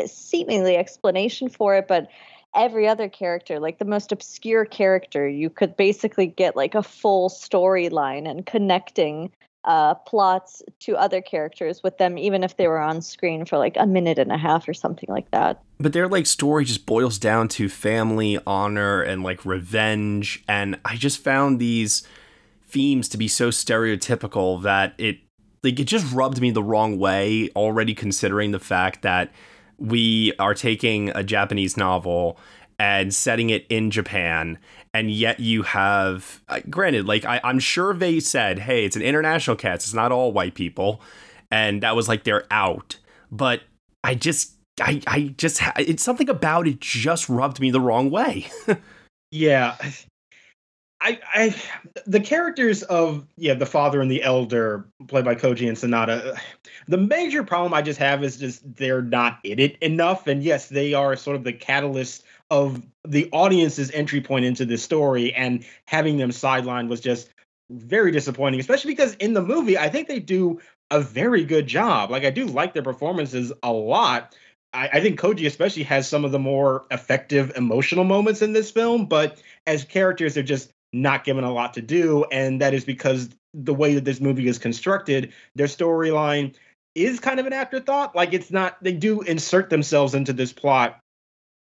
seemingly 0.06 0.78
explanation 0.78 1.50
for 1.50 1.76
it, 1.76 1.88
but 1.88 2.08
every 2.56 2.88
other 2.88 3.10
character, 3.10 3.60
like 3.60 3.80
the 3.80 3.86
most 3.86 4.12
obscure 4.12 4.66
character, 4.66 5.28
you 5.28 5.50
could 5.50 5.76
basically 5.76 6.28
get 6.28 6.56
like 6.56 6.76
a 6.76 6.84
full 6.84 7.30
storyline 7.30 8.30
and 8.30 8.46
connecting 8.46 9.32
uh, 9.66 9.96
plots 9.96 10.62
to 10.80 10.96
other 10.98 11.22
characters 11.22 11.82
with 11.84 11.98
them, 11.98 12.18
even 12.18 12.44
if 12.44 12.58
they 12.58 12.68
were 12.68 12.80
on 12.80 13.02
screen 13.02 13.46
for 13.46 13.58
like 13.58 13.76
a 13.78 13.86
minute 13.86 14.20
and 14.20 14.32
a 14.32 14.38
half 14.38 14.68
or 14.68 14.74
something 14.74 15.10
like 15.10 15.30
that. 15.32 15.62
But 15.80 15.94
their 15.94 16.08
like 16.08 16.26
story 16.26 16.66
just 16.66 16.86
boils 16.86 17.18
down 17.18 17.48
to 17.50 17.70
family, 17.70 18.40
honor, 18.46 19.02
and 19.02 19.24
like 19.24 19.46
revenge. 19.46 20.44
And 20.48 20.80
I 20.84 20.96
just 20.96 21.20
found 21.20 21.60
these 21.60 22.04
themes 22.68 23.08
to 23.10 23.18
be 23.18 23.28
so 23.28 23.50
stereotypical 23.50 24.62
that 24.64 24.96
it 24.98 25.20
like 25.64 25.80
it 25.80 25.86
just 25.86 26.14
rubbed 26.14 26.42
me 26.42 26.52
the 26.52 26.64
wrong 26.64 27.00
way 27.00 27.50
already 27.56 27.94
considering 27.94 28.52
the 28.52 28.60
fact 28.60 29.02
that 29.04 29.32
we 29.78 30.34
are 30.40 30.54
taking 30.54 31.10
a 31.10 31.24
Japanese 31.24 31.78
novel 31.78 32.38
and 32.80 33.14
setting 33.14 33.50
it 33.50 33.66
in 33.70 33.92
Japan 33.92 34.58
and 34.94 35.12
yet 35.12 35.40
you 35.40 35.64
have 35.64 36.42
uh, 36.50 36.60
granted 36.70 37.08
like 37.08 37.26
I, 37.26 37.42
i'm 37.44 37.60
sure 37.60 37.94
they 37.94 38.20
said 38.20 38.60
hey 38.60 38.86
it's 38.86 38.96
an 38.96 39.02
international 39.02 39.56
cast 39.56 39.86
it's 39.86 39.94
not 39.94 40.12
all 40.12 40.32
white 40.32 40.56
people 40.56 41.02
and 41.52 41.82
that 41.84 41.96
was 41.96 42.08
like 42.08 42.24
they're 42.24 42.46
out 42.52 42.98
but 43.32 43.62
i 44.04 44.16
just 44.16 44.54
i 44.82 45.02
i 45.08 45.34
just 45.38 45.62
it's 45.78 46.04
something 46.04 46.30
about 46.30 46.68
it 46.68 46.80
just 46.80 47.30
rubbed 47.30 47.60
me 47.60 47.72
the 47.72 47.82
wrong 47.82 48.10
way 48.10 48.48
yeah 49.32 49.76
I, 51.04 51.20
I, 51.34 51.56
the 52.06 52.22
characters 52.22 52.82
of 52.84 53.28
yeah, 53.36 53.56
the 53.56 53.66
father 53.66 54.02
and 54.02 54.10
the 54.10 54.24
elder, 54.24 54.88
played 55.10 55.26
by 55.26 55.36
Koji 55.36 55.68
and 55.68 55.76
Sanada. 55.76 56.40
The 56.88 56.98
major 56.98 57.44
problem 57.44 57.74
I 57.74 57.82
just 57.82 58.00
have 58.00 58.24
is 58.24 58.38
just 58.38 58.62
they're 58.76 59.02
not 59.02 59.40
in 59.44 59.60
it 59.60 59.78
enough. 59.82 60.28
And 60.28 60.42
yes, 60.42 60.70
they 60.70 60.94
are 60.94 61.18
sort 61.18 61.36
of 61.36 61.44
the 61.44 61.52
catalyst 61.52 62.24
of 62.54 62.84
the 63.04 63.28
audience's 63.32 63.90
entry 63.90 64.22
point 64.22 64.46
into 64.46 64.64
this 64.64 64.84
story 64.84 65.34
and 65.34 65.66
having 65.88 66.18
them 66.18 66.30
sidelined 66.30 66.88
was 66.88 67.02
just 67.02 67.30
very 67.72 68.12
disappointing, 68.12 68.60
especially 68.60 68.92
because 68.92 69.16
in 69.16 69.34
the 69.34 69.42
movie, 69.42 69.76
I 69.76 69.90
think 69.90 70.08
they 70.08 70.20
do 70.20 70.62
a 70.92 71.02
very 71.02 71.46
good 71.46 71.66
job. 71.66 72.12
Like, 72.12 72.26
I 72.26 72.30
do 72.30 72.46
like 72.46 72.76
their 72.76 72.84
performances 72.84 73.52
a 73.64 73.72
lot. 73.74 74.36
I, 74.72 74.88
I, 74.94 75.02
think 75.02 75.20
Koji 75.20 75.48
especially 75.48 75.82
has 75.84 76.08
some 76.08 76.24
of 76.24 76.32
the 76.32 76.38
more 76.38 76.86
effective 76.92 77.52
emotional 77.56 78.04
moments 78.04 78.44
in 78.44 78.54
this 78.54 78.70
film, 78.70 79.08
but 79.08 79.42
as 79.66 79.84
characters, 79.84 80.36
they're 80.36 80.44
just 80.44 80.72
not 80.94 81.24
given 81.24 81.44
a 81.44 81.52
lot 81.52 81.74
to 81.74 81.82
do. 81.82 82.24
And 82.32 82.62
that 82.62 82.76
is 82.76 82.86
because 82.86 83.30
the 83.56 83.74
way 83.74 83.96
that 83.96 84.06
this 84.06 84.22
movie 84.22 84.48
is 84.48 84.60
constructed, 84.60 85.34
their 85.56 85.66
storyline 85.66 86.54
is 86.94 87.20
kind 87.20 87.40
of 87.40 87.48
an 87.48 87.54
afterthought. 87.54 88.16
Like, 88.16 88.34
it's 88.34 88.52
not, 88.52 88.78
they 88.84 88.94
do 88.94 89.22
insert 89.22 89.72
themselves 89.72 90.14
into 90.14 90.34
this 90.34 90.54
plot 90.54 91.00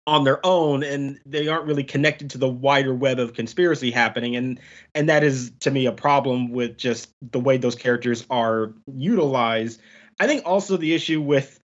on 0.07 0.25
their 0.25 0.45
own 0.45 0.83
and 0.83 1.19
they 1.27 1.49
aren't 1.49 1.67
really 1.67 1.83
connected 1.83 2.31
to 2.31 2.39
the 2.39 2.49
wider 2.49 2.95
web 2.95 3.19
of 3.19 3.35
conspiracy 3.35 3.91
happening. 3.91 4.37
And 4.37 4.61
and 4.95 5.09
that 5.09 5.25
is 5.25 5.53
to 5.61 5.71
me 5.71 5.87
a 5.87 5.93
problem 5.93 6.51
with 6.51 6.77
just 6.77 7.11
the 7.23 7.41
way 7.41 7.57
those 7.57 7.75
characters 7.75 8.27
are 8.31 8.73
utilized. 8.95 9.81
I 10.21 10.27
think 10.27 10.43
also 10.47 10.77
the 10.77 10.95
issue 10.95 11.21
with 11.21 11.61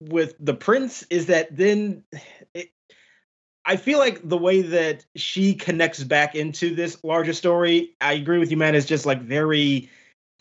with 0.00 0.34
the 0.40 0.54
prince 0.54 1.04
is 1.10 1.26
that 1.26 1.56
then 1.56 2.02
it, 2.54 2.70
i 3.64 3.76
feel 3.76 4.00
like 4.00 4.28
the 4.28 4.36
way 4.36 4.60
that 4.60 5.06
she 5.14 5.54
connects 5.54 6.02
back 6.02 6.34
into 6.34 6.74
this 6.74 6.98
larger 7.04 7.32
story 7.32 7.94
i 8.00 8.14
agree 8.14 8.38
with 8.38 8.50
you 8.50 8.56
man 8.56 8.74
is 8.74 8.84
just 8.84 9.06
like 9.06 9.22
very 9.22 9.88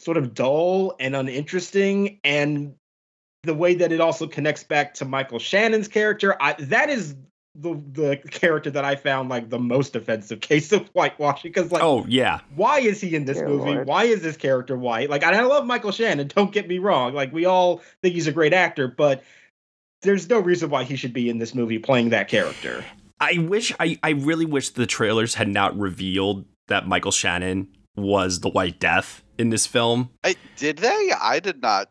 sort 0.01 0.17
of 0.17 0.33
dull 0.33 0.95
and 0.99 1.15
uninteresting. 1.15 2.19
And 2.23 2.75
the 3.43 3.53
way 3.53 3.75
that 3.75 3.91
it 3.91 4.01
also 4.01 4.27
connects 4.27 4.63
back 4.63 4.95
to 4.95 5.05
Michael 5.05 5.39
Shannon's 5.39 5.87
character, 5.87 6.35
I, 6.41 6.53
that 6.59 6.89
is 6.89 7.15
the 7.55 7.73
the 7.91 8.17
character 8.29 8.71
that 8.71 8.85
I 8.85 8.95
found 8.95 9.29
like 9.29 9.49
the 9.49 9.59
most 9.59 9.95
offensive 9.95 10.39
case 10.39 10.71
of 10.71 10.87
whitewashing 10.89 11.51
because 11.51 11.71
like 11.71 11.83
oh 11.83 12.05
yeah 12.07 12.39
why 12.55 12.79
is 12.79 13.01
he 13.01 13.13
in 13.13 13.25
this 13.25 13.37
Dear 13.37 13.47
movie 13.47 13.71
Lord. 13.71 13.87
why 13.87 14.05
is 14.05 14.21
this 14.21 14.37
character 14.37 14.77
white 14.77 15.09
like 15.09 15.23
I 15.23 15.41
love 15.41 15.65
Michael 15.65 15.91
Shannon 15.91 16.27
don't 16.27 16.53
get 16.53 16.67
me 16.67 16.79
wrong 16.79 17.13
like 17.13 17.33
we 17.33 17.45
all 17.45 17.81
think 18.01 18.15
he's 18.15 18.27
a 18.27 18.31
great 18.31 18.53
actor 18.53 18.87
but 18.87 19.23
there's 20.01 20.29
no 20.29 20.39
reason 20.39 20.69
why 20.69 20.85
he 20.85 20.95
should 20.95 21.13
be 21.13 21.29
in 21.29 21.39
this 21.39 21.53
movie 21.53 21.77
playing 21.77 22.09
that 22.09 22.29
character 22.29 22.85
I 23.19 23.37
wish 23.37 23.73
I 23.79 23.99
I 24.01 24.11
really 24.11 24.45
wish 24.45 24.69
the 24.69 24.87
trailers 24.87 25.35
had 25.35 25.49
not 25.49 25.77
revealed 25.77 26.45
that 26.69 26.87
Michael 26.87 27.11
Shannon 27.11 27.67
was 27.95 28.39
the 28.39 28.49
White 28.49 28.79
Death 28.79 29.23
in 29.37 29.49
this 29.49 29.67
film. 29.67 30.09
I 30.23 30.35
did 30.55 30.77
they? 30.77 31.11
I 31.19 31.39
did 31.39 31.61
not. 31.61 31.89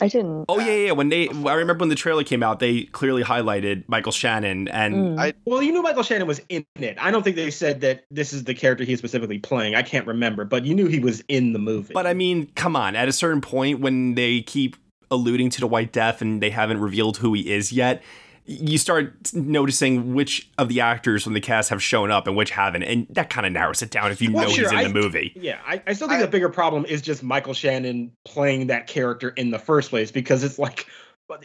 I 0.00 0.08
didn't. 0.08 0.46
Oh 0.48 0.58
yeah, 0.58 0.86
yeah. 0.86 0.92
When 0.92 1.08
they, 1.08 1.28
I 1.28 1.54
remember 1.54 1.82
when 1.82 1.88
the 1.88 1.94
trailer 1.94 2.24
came 2.24 2.42
out, 2.42 2.58
they 2.60 2.84
clearly 2.84 3.22
highlighted 3.22 3.84
Michael 3.88 4.12
Shannon, 4.12 4.68
and 4.68 4.92
Mm. 4.94 5.18
I 5.20 5.32
well 5.44 5.62
you 5.62 5.72
knew 5.72 5.82
Michael 5.82 6.02
Shannon 6.02 6.26
was 6.26 6.40
in 6.48 6.64
it 6.76 6.96
I 7.00 7.10
don't 7.10 7.22
think 7.22 7.36
they 7.36 7.50
said 7.50 7.80
that 7.80 8.04
this 8.10 8.32
is 8.32 8.44
the 8.44 8.54
character 8.54 8.84
he's 8.84 8.98
specifically 8.98 9.38
playing 9.38 9.74
I 9.74 9.82
can't 9.82 10.06
remember 10.06 10.44
but 10.44 10.64
you 10.64 10.74
knew 10.74 10.86
he 10.86 10.98
was 11.00 11.22
in 11.28 11.52
the 11.52 11.58
movie 11.58 11.94
But 11.94 12.06
I 12.06 12.14
mean, 12.14 12.50
come 12.54 12.76
on. 12.76 12.94
At 12.96 13.08
a 13.08 13.12
certain 13.12 13.40
point, 13.40 13.80
when 13.80 14.14
they 14.14 14.42
keep 14.42 14.76
alluding 15.10 15.50
to 15.50 15.60
the 15.60 15.66
White 15.66 15.92
Death 15.92 16.22
and 16.22 16.42
they 16.42 16.50
haven't 16.50 16.80
revealed 16.80 17.18
who 17.18 17.32
he 17.34 17.52
is 17.52 17.72
yet, 17.72 18.02
you 18.44 18.76
start 18.78 19.32
noticing 19.34 20.14
which 20.14 20.50
of 20.58 20.68
the 20.68 20.80
actors 20.80 21.22
from 21.22 21.32
the 21.32 21.40
cast 21.40 21.70
have 21.70 21.82
shown 21.82 22.10
up 22.10 22.26
and 22.26 22.36
which 22.36 22.50
haven't, 22.50 22.82
and 22.82 23.06
that 23.10 23.30
kind 23.30 23.46
of 23.46 23.52
narrows 23.52 23.82
it 23.82 23.90
down 23.90 24.10
if 24.10 24.20
you 24.20 24.32
Well, 24.32 24.44
know 24.44 24.50
sure, 24.50 24.64
he's 24.64 24.72
in 24.72 24.78
I- 24.78 24.84
the 24.84 24.94
movie. 24.94 25.32
Yeah, 25.36 25.60
I, 25.66 25.80
I 25.86 25.92
still 25.92 26.08
think 26.08 26.20
the 26.20 26.28
bigger 26.28 26.48
problem 26.48 26.84
is 26.86 27.02
just 27.02 27.22
Michael 27.22 27.54
Shannon 27.54 28.10
playing 28.24 28.66
that 28.68 28.86
character 28.88 29.30
in 29.30 29.50
the 29.50 29.58
first 29.58 29.90
place 29.90 30.10
because 30.10 30.42
it's 30.42 30.58
like 30.58 30.86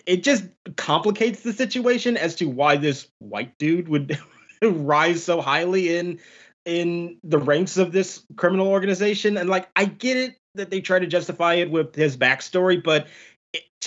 it 0.06 0.24
just 0.24 0.46
complicates 0.76 1.42
the 1.42 1.54
situation 1.54 2.18
as 2.18 2.36
to 2.36 2.46
why 2.50 2.76
this 2.78 3.08
white 3.20 3.58
dude 3.58 3.88
would 3.88 4.20
rise 4.62 5.24
so 5.24 5.40
highly 5.40 5.96
in 5.96 6.20
in 6.66 7.18
the 7.24 7.38
ranks 7.38 7.78
of 7.78 7.92
this 7.94 8.24
criminal 8.36 8.68
organization. 8.68 9.38
And 9.38 9.50
like 9.50 9.70
I 9.76 9.86
get 9.86 10.18
it 10.18 10.36
that 10.56 10.70
they 10.72 10.82
try 10.82 11.00
to 11.00 11.08
justify 11.08 11.54
it 11.54 11.70
with 11.72 11.96
his 11.96 12.18
backstory, 12.18 12.84
but 12.84 13.04
it, 13.04 13.12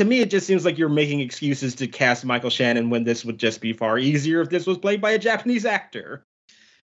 to 0.00 0.06
me 0.06 0.20
it 0.20 0.30
just 0.30 0.46
seems 0.46 0.64
like 0.64 0.78
you're 0.78 0.88
making 0.88 1.20
excuses 1.20 1.74
to 1.74 1.86
cast 1.86 2.24
Michael 2.24 2.48
Shannon 2.48 2.88
when 2.88 3.04
this 3.04 3.22
would 3.22 3.36
just 3.36 3.60
be 3.60 3.74
far 3.74 3.98
easier 3.98 4.40
if 4.40 4.48
this 4.48 4.66
was 4.66 4.78
played 4.78 4.98
by 4.98 5.10
a 5.10 5.18
Japanese 5.18 5.66
actor. 5.66 6.24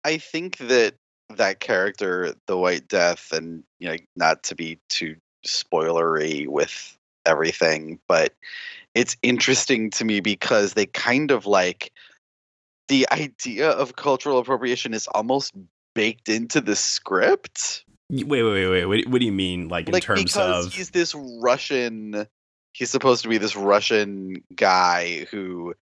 I 0.05 0.19
think 0.19 0.59
that 0.59 0.95
that 1.37 1.59
character, 1.59 2.33
the 2.47 2.57
White 2.57 2.87
Death, 2.87 3.33
and 3.33 3.65
you 3.81 3.89
know, 3.89 3.97
not 4.15 4.45
to 4.45 4.55
be 4.55 4.79
too 4.89 5.17
spoilery 5.45 6.47
with 6.47 6.97
everything, 7.27 7.99
but 8.07 8.35
it's 8.95 9.17
interesting 9.21 9.91
to 9.91 10.05
me 10.05 10.21
because 10.21 10.75
they 10.75 10.87
kind 10.87 11.33
of 11.33 11.45
like 11.45 11.91
the 12.87 13.09
idea 13.11 13.71
of 13.71 13.97
cultural 13.97 14.39
appropriation 14.39 14.95
is 14.95 15.09
almost 15.09 15.53
baked 15.97 16.29
into 16.29 16.61
the 16.61 16.77
script. 16.77 17.85
Wait, 18.11 18.29
wait, 18.29 18.43
wait, 18.45 18.69
wait. 18.69 18.87
What, 18.87 19.07
what 19.09 19.19
do 19.19 19.27
you 19.27 19.33
mean, 19.33 19.69
like 19.69 19.89
in 19.89 19.93
like 19.93 20.05
terms 20.05 20.23
because 20.23 20.67
of? 20.67 20.73
he's 20.73 20.91
this 20.91 21.17
Russian 21.17 22.29
he's 22.73 22.91
supposed 22.91 23.23
to 23.23 23.29
be 23.29 23.39
this 23.39 23.57
Russian 23.57 24.43
guy 24.55 25.27
who 25.31 25.75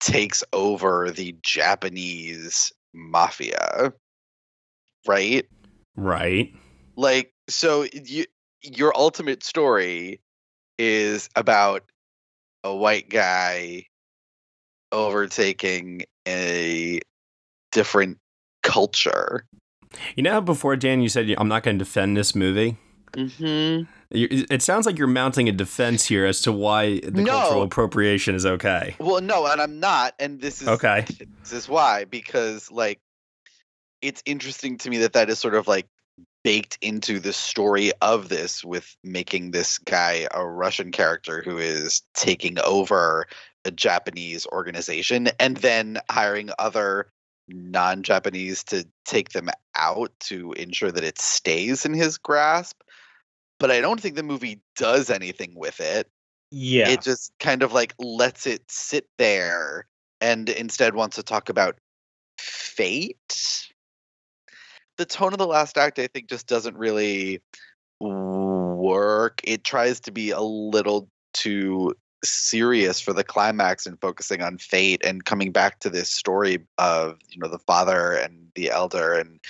takes 0.00 0.42
over 0.52 1.10
the 1.10 1.36
Japanese 1.42 2.72
mafia. 2.92 3.92
Right? 5.06 5.46
Right. 5.96 6.54
Like 6.96 7.32
so 7.48 7.86
you 7.92 8.24
your 8.62 8.96
ultimate 8.96 9.42
story 9.42 10.20
is 10.78 11.28
about 11.36 11.84
a 12.64 12.74
white 12.74 13.08
guy 13.08 13.86
overtaking 14.92 16.02
a 16.28 17.00
different 17.72 18.18
culture. 18.62 19.46
You 20.14 20.22
know, 20.22 20.40
before 20.40 20.76
Dan, 20.76 21.02
you 21.02 21.08
said 21.08 21.28
I'm 21.36 21.48
not 21.48 21.62
going 21.62 21.78
to 21.78 21.84
defend 21.84 22.16
this 22.16 22.34
movie. 22.34 22.76
Mm-hmm. 23.12 23.84
It 24.10 24.62
sounds 24.62 24.84
like 24.86 24.98
you're 24.98 25.06
mounting 25.06 25.48
a 25.48 25.52
defense 25.52 26.04
here 26.04 26.26
as 26.26 26.42
to 26.42 26.52
why 26.52 27.00
the 27.00 27.22
No. 27.22 27.30
cultural 27.30 27.62
appropriation 27.62 28.34
is 28.34 28.44
okay. 28.44 28.94
Well, 28.98 29.20
no, 29.20 29.46
and 29.46 29.60
I'm 29.60 29.80
not, 29.80 30.14
and 30.18 30.40
this 30.40 30.60
is 30.62 30.68
Okay. 30.68 31.06
This 31.42 31.52
is 31.52 31.68
why 31.68 32.04
because 32.04 32.70
like 32.70 33.00
it's 34.02 34.22
interesting 34.26 34.78
to 34.78 34.90
me 34.90 34.98
that 34.98 35.12
that 35.14 35.30
is 35.30 35.38
sort 35.38 35.54
of 35.54 35.66
like 35.68 35.86
baked 36.44 36.76
into 36.82 37.20
the 37.20 37.32
story 37.32 37.92
of 38.02 38.28
this 38.28 38.64
with 38.64 38.96
making 39.04 39.52
this 39.52 39.78
guy 39.78 40.26
a 40.32 40.44
Russian 40.44 40.90
character 40.90 41.40
who 41.42 41.56
is 41.58 42.02
taking 42.14 42.58
over 42.60 43.26
a 43.64 43.70
Japanese 43.70 44.46
organization 44.48 45.28
and 45.38 45.58
then 45.58 45.98
hiring 46.10 46.50
other 46.58 47.06
non-Japanese 47.48 48.64
to 48.64 48.86
take 49.04 49.30
them 49.30 49.48
out 49.76 50.12
to 50.20 50.52
ensure 50.54 50.90
that 50.90 51.04
it 51.04 51.18
stays 51.20 51.84
in 51.84 51.94
his 51.94 52.18
grasp. 52.18 52.80
But 53.62 53.70
I 53.70 53.80
don't 53.80 54.00
think 54.00 54.16
the 54.16 54.24
movie 54.24 54.60
does 54.74 55.08
anything 55.08 55.54
with 55.54 55.78
it. 55.78 56.10
Yeah. 56.50 56.88
It 56.88 57.00
just 57.00 57.32
kind 57.38 57.62
of 57.62 57.72
like 57.72 57.94
lets 58.00 58.44
it 58.44 58.62
sit 58.68 59.06
there 59.18 59.86
and 60.20 60.48
instead 60.48 60.96
wants 60.96 61.14
to 61.14 61.22
talk 61.22 61.48
about 61.48 61.78
fate. 62.38 63.68
The 64.98 65.06
tone 65.06 65.32
of 65.32 65.38
the 65.38 65.46
last 65.46 65.78
act, 65.78 66.00
I 66.00 66.08
think, 66.08 66.28
just 66.28 66.48
doesn't 66.48 66.76
really 66.76 67.40
work. 68.00 69.40
It 69.44 69.62
tries 69.62 70.00
to 70.00 70.10
be 70.10 70.32
a 70.32 70.40
little 70.40 71.08
too 71.32 71.94
serious 72.24 73.00
for 73.00 73.12
the 73.12 73.24
climax 73.24 73.86
and 73.86 74.00
focusing 74.00 74.42
on 74.42 74.58
fate 74.58 75.04
and 75.04 75.24
coming 75.24 75.50
back 75.50 75.80
to 75.80 75.90
this 75.90 76.08
story 76.08 76.58
of 76.78 77.18
you 77.28 77.38
know 77.38 77.48
the 77.48 77.58
father 77.58 78.12
and 78.12 78.48
the 78.54 78.70
elder 78.70 79.14
and 79.14 79.40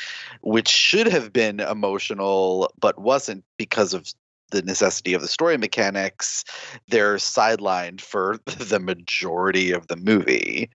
which 0.40 0.68
should 0.68 1.06
have 1.06 1.32
been 1.32 1.60
emotional 1.60 2.72
but 2.80 2.98
wasn't 2.98 3.44
because 3.58 3.92
of 3.92 4.12
the 4.50 4.62
necessity 4.62 5.14
of 5.14 5.22
the 5.22 5.28
story 5.28 5.56
mechanics 5.58 6.44
they're 6.88 7.16
sidelined 7.16 8.00
for 8.00 8.38
the 8.46 8.80
majority 8.80 9.72
of 9.72 9.86
the 9.86 9.96
movie. 9.96 10.70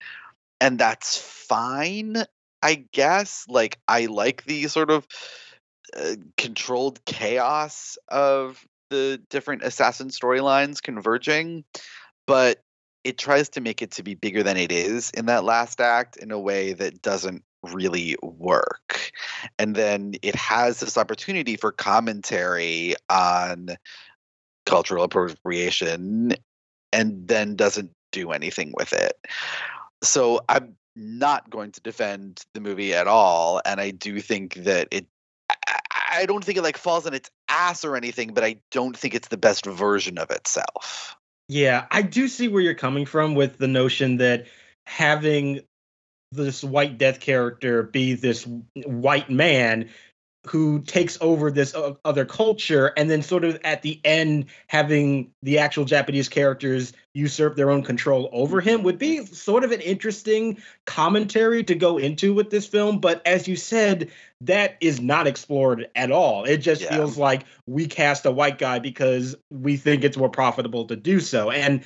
And 0.60 0.80
that's 0.80 1.18
fine 1.18 2.24
i 2.62 2.86
guess. 2.92 3.46
Like 3.48 3.80
i 3.88 4.06
like 4.06 4.44
the 4.46 4.68
sort 4.68 4.92
of 4.92 5.08
uh, 5.96 6.16
controlled 6.38 7.04
chaos 7.06 7.98
of 8.10 8.68
the 8.90 9.22
different 9.30 9.64
assassin 9.64 10.10
storylines 10.10 10.82
converging 10.82 11.64
but 12.26 12.62
it 13.04 13.18
tries 13.18 13.48
to 13.50 13.62
make 13.62 13.82
it 13.82 13.92
to 13.92 14.04
be 14.04 14.16
bigger 14.16 14.44
than 14.44 14.58
it 14.58 14.72
is 14.72 15.12
in 15.12 15.28
that 15.28 15.46
last 15.46 15.80
act 15.80 16.18
in 16.18 16.32
a 16.32 16.40
way 16.40 16.74
that 16.74 17.02
doesn't 17.02 17.42
really 17.64 18.18
work. 18.22 19.12
And 19.58 19.76
then 19.76 20.16
it 20.22 20.36
has 20.36 20.80
this 20.80 20.98
opportunity 20.98 21.56
for 21.56 21.72
commentary 21.72 22.96
on 23.10 23.70
cultural 24.66 25.06
appropriation 25.06 26.34
and 26.92 27.28
then 27.28 27.56
doesn't 27.56 27.92
do 28.12 28.32
anything 28.32 28.74
with 28.76 28.94
it. 28.94 29.14
So 30.04 30.42
i'm 30.50 30.76
not 30.96 31.50
going 31.50 31.72
to 31.72 31.82
defend 31.82 32.44
the 32.54 32.60
movie 32.60 32.94
at 32.94 33.08
all 33.08 33.62
and 33.66 33.80
i 33.80 33.92
do 33.92 34.20
think 34.20 34.56
that 34.56 34.88
it 34.90 35.06
I- 36.22 36.26
don't 36.26 36.44
think 36.44 36.58
it 36.58 36.64
like 36.64 36.78
falls 36.78 37.06
on 37.08 37.14
its 37.14 37.30
ass 37.48 37.86
or 37.86 37.96
anything, 37.96 38.34
but 38.34 38.44
I 38.44 38.58
don't 38.72 38.98
think 38.98 39.16
it's 39.16 39.28
the 39.28 39.38
best 39.38 39.66
version 39.66 40.18
of 40.18 40.32
itself. 40.32 41.16
Yeah, 41.50 41.86
I 41.92 42.02
do 42.02 42.28
see 42.28 42.48
where 42.48 42.62
you're 42.62 42.74
coming 42.74 43.06
from 43.06 43.36
with 43.36 43.58
the 43.58 43.68
notion 43.68 44.18
that 44.18 44.48
having 44.86 45.62
this 46.32 46.64
white 46.64 46.98
death 46.98 47.20
character 47.20 47.84
be 47.84 48.14
this 48.14 48.46
white 48.76 49.30
man 49.30 49.90
who 50.50 50.80
takes 50.82 51.18
over 51.22 51.52
this 51.52 51.76
other 52.06 52.26
culture 52.26 52.94
and 52.98 53.10
then 53.10 53.22
sort 53.22 53.44
of 53.44 53.60
at 53.64 53.82
the 53.82 54.00
end 54.04 54.46
having 54.68 55.32
the 55.42 55.60
actual 55.60 55.86
Japanese 55.86 56.30
characters 56.30 56.94
usurp 57.14 57.56
their 57.56 57.70
own 57.70 57.84
control 57.84 58.30
over 58.32 58.62
him 58.62 58.84
would 58.84 58.98
be 58.98 59.26
sort 59.26 59.64
of 59.64 59.72
an 59.72 59.82
interesting 59.82 60.58
commentary 60.86 61.64
to 61.64 61.76
go 61.76 61.98
into 61.98 62.34
with 62.34 62.50
this 62.50 62.68
film. 62.68 63.00
But 63.00 63.26
as 63.26 63.48
you 63.48 63.56
said 63.56 64.12
that 64.42 64.78
is 64.82 65.02
not 65.02 65.26
explored 65.26 65.90
at 65.96 66.12
all. 66.12 66.44
It 66.44 66.58
just 66.58 66.82
Yeah. 66.82 66.96
feels 66.96 67.18
like 67.18 67.46
we 67.66 67.88
cast 67.88 68.26
a 68.26 68.32
white 68.32 68.60
guy 68.60 68.80
because 68.80 69.36
we 69.50 69.78
think 69.78 70.04
it's 70.04 70.18
more 70.18 70.30
profitable 70.30 70.86
to 70.86 70.96
do 70.96 71.20
so. 71.20 71.50
And 71.50 71.84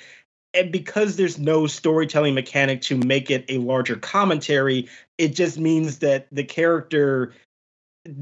and 0.53 0.69
because 0.69 1.15
there's 1.15 1.39
no 1.39 1.65
storytelling 1.65 2.33
mechanic 2.33 2.81
to 2.81 2.97
make 2.97 3.31
it 3.31 3.45
a 3.47 3.57
larger 3.59 3.95
commentary 3.95 4.89
it 5.17 5.35
just 5.35 5.59
means 5.59 5.99
that 5.99 6.27
the 6.31 6.43
character 6.43 7.31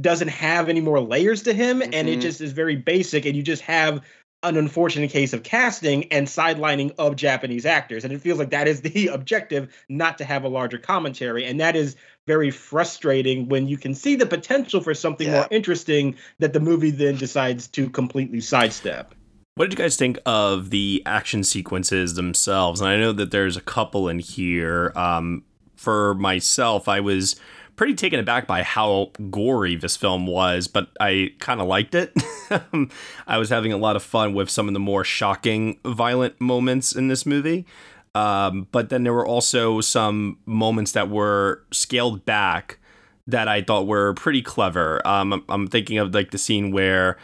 doesn't 0.01 0.27
have 0.27 0.69
any 0.69 0.81
more 0.81 0.99
layers 0.99 1.43
to 1.43 1.53
him 1.53 1.81
and 1.81 2.09
it 2.09 2.19
Mhm. 2.19 2.21
just 2.21 2.41
is 2.41 2.51
very 2.51 2.75
basic 2.75 3.25
and 3.25 3.35
you 3.35 3.43
just 3.43 3.61
have 3.61 4.01
an 4.43 4.55
unfortunate 4.55 5.09
case 5.09 5.33
of 5.33 5.43
casting 5.43 6.05
and 6.11 6.27
sidelining 6.27 6.93
of 6.97 7.15
Japanese 7.15 7.65
actors 7.65 8.03
and 8.03 8.13
it 8.13 8.19
feels 8.21 8.39
like 8.39 8.49
that 8.51 8.67
is 8.67 8.81
the 8.81 9.07
objective 9.07 9.67
not 9.87 10.17
to 10.17 10.25
have 10.25 10.43
a 10.43 10.47
larger 10.49 10.77
commentary 10.77 11.45
and 11.45 11.59
that 11.59 11.75
is 11.75 11.95
very 12.27 12.51
frustrating 12.51 13.47
when 13.47 13.67
you 13.67 13.77
can 13.77 13.95
see 13.95 14.15
the 14.15 14.25
potential 14.25 14.81
for 14.81 14.93
something 14.93 15.27
Yeah. 15.27 15.33
more 15.35 15.47
interesting 15.51 16.15
that 16.39 16.53
the 16.53 16.59
movie 16.59 16.91
then 16.91 17.15
decides 17.15 17.67
to 17.69 17.89
completely 17.89 18.41
sidestep. 18.41 19.13
What 19.55 19.69
did 19.69 19.77
you 19.77 19.83
guys 19.83 19.97
think 19.97 20.19
of 20.25 20.69
the 20.69 21.03
action 21.05 21.43
sequences 21.43 22.13
themselves? 22.15 22.79
And 22.81 22.89
I 22.89 22.97
know 22.97 23.11
that 23.13 23.31
there's 23.31 23.57
a 23.57 23.61
couple 23.61 24.07
in 24.07 24.19
here. 24.19 24.93
Um, 24.95 25.43
for 25.75 26.13
myself, 26.15 26.87
I 26.87 26.99
was 27.01 27.35
pretty 27.79 27.95
taken 27.95 28.19
aback 28.19 28.45
by 28.45 28.61
how 28.61 29.09
gory 29.31 29.73
this 29.73 29.95
film 29.95 30.27
was, 30.27 30.67
but 30.67 30.89
I 30.99 31.31
kind 31.39 31.61
of 31.61 31.67
liked 31.67 31.95
it. 31.95 32.11
I 33.25 33.37
was 33.37 33.47
having 33.47 33.71
a 33.71 33.77
lot 33.77 33.95
of 33.95 34.03
fun 34.03 34.33
with 34.33 34.49
some 34.49 34.67
of 34.67 34.73
the 34.73 34.81
more 34.81 35.05
shocking, 35.05 35.79
violent 35.85 36.41
moments 36.41 36.93
in 36.93 37.07
this 37.07 37.25
movie. 37.25 37.65
Um, 38.13 38.67
but 38.73 38.89
then 38.89 39.03
there 39.05 39.13
were 39.13 39.25
also 39.25 39.79
some 39.79 40.39
moments 40.45 40.91
that 40.91 41.09
were 41.09 41.63
scaled 41.71 42.25
back 42.25 42.79
that 43.27 43.47
I 43.47 43.61
thought 43.61 43.87
were 43.87 44.13
pretty 44.13 44.41
clever. 44.41 45.01
Um, 45.07 45.31
I'm- 45.31 45.45
I'm 45.47 45.67
thinking 45.67 45.99
of 45.99 46.13
like 46.13 46.31
the 46.31 46.37
scene 46.37 46.71
where 46.73 47.15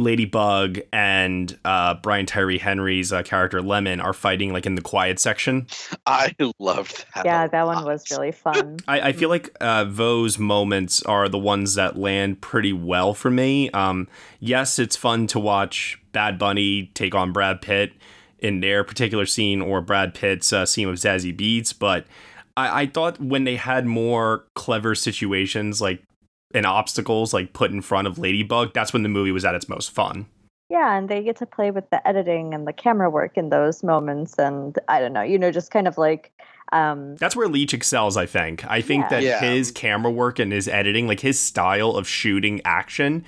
Ladybug 0.00 0.80
and 0.92 1.56
uh, 1.64 1.94
Brian 1.94 2.26
Tyree 2.26 2.58
Henry's 2.58 3.12
uh, 3.12 3.22
character 3.22 3.62
Lemon 3.62 4.00
are 4.00 4.12
fighting 4.12 4.52
like 4.52 4.66
in 4.66 4.74
the 4.74 4.82
quiet 4.82 5.20
section. 5.20 5.66
I 6.06 6.34
loved 6.58 7.04
that. 7.14 7.24
Yeah, 7.24 7.46
that 7.46 7.66
one 7.66 7.84
was 7.84 8.10
really 8.10 8.32
fun. 8.32 8.78
I, 8.88 9.00
I 9.00 9.12
feel 9.12 9.28
like 9.28 9.54
uh, 9.60 9.84
those 9.86 10.38
moments 10.38 11.02
are 11.02 11.28
the 11.28 11.38
ones 11.38 11.74
that 11.74 11.96
land 11.96 12.40
pretty 12.40 12.72
well 12.72 13.14
for 13.14 13.30
me. 13.30 13.70
Um, 13.70 14.08
yes, 14.40 14.78
it's 14.78 14.96
fun 14.96 15.26
to 15.28 15.38
watch 15.38 16.00
Bad 16.12 16.38
Bunny 16.38 16.90
take 16.94 17.14
on 17.14 17.32
Brad 17.32 17.62
Pitt 17.62 17.92
in 18.38 18.60
their 18.60 18.82
particular 18.82 19.26
scene 19.26 19.60
or 19.60 19.80
Brad 19.80 20.14
Pitt's 20.14 20.52
uh, 20.52 20.66
scene 20.66 20.88
with 20.88 21.00
Zazie 21.00 21.36
Beetz, 21.36 21.78
but 21.78 22.06
I, 22.56 22.82
I 22.82 22.86
thought 22.86 23.20
when 23.20 23.44
they 23.44 23.56
had 23.56 23.86
more 23.86 24.44
clever 24.54 24.94
situations 24.94 25.80
like 25.80 26.02
and 26.52 26.66
obstacles 26.66 27.32
like 27.32 27.52
put 27.52 27.70
in 27.70 27.80
front 27.82 28.06
of 28.06 28.18
Ladybug, 28.18 28.72
that's 28.74 28.92
when 28.92 29.02
the 29.02 29.08
movie 29.08 29.32
was 29.32 29.44
at 29.44 29.54
its 29.54 29.68
most 29.68 29.90
fun. 29.90 30.26
Yeah, 30.68 30.96
and 30.96 31.08
they 31.08 31.22
get 31.22 31.36
to 31.36 31.46
play 31.46 31.72
with 31.72 31.90
the 31.90 32.06
editing 32.06 32.54
and 32.54 32.66
the 32.66 32.72
camera 32.72 33.10
work 33.10 33.36
in 33.36 33.48
those 33.50 33.82
moments, 33.82 34.38
and 34.38 34.78
I 34.88 35.00
don't 35.00 35.12
know, 35.12 35.22
you 35.22 35.36
know, 35.38 35.50
just 35.50 35.72
kind 35.72 35.88
of 35.88 35.98
like, 35.98 36.30
um, 36.72 37.16
That's 37.16 37.34
where 37.34 37.48
Leitch 37.48 37.74
excels, 37.74 38.16
I 38.16 38.26
think. 38.26 38.64
I 38.70 38.80
think 38.80 39.02
Yeah. 39.04 39.08
that 39.08 39.22
Yeah. 39.24 39.40
his 39.40 39.72
camera 39.72 40.12
work 40.12 40.38
and 40.38 40.52
his 40.52 40.68
editing, 40.68 41.08
like 41.08 41.20
his 41.20 41.40
style 41.40 41.96
of 41.96 42.06
shooting 42.06 42.60
action, 42.64 43.24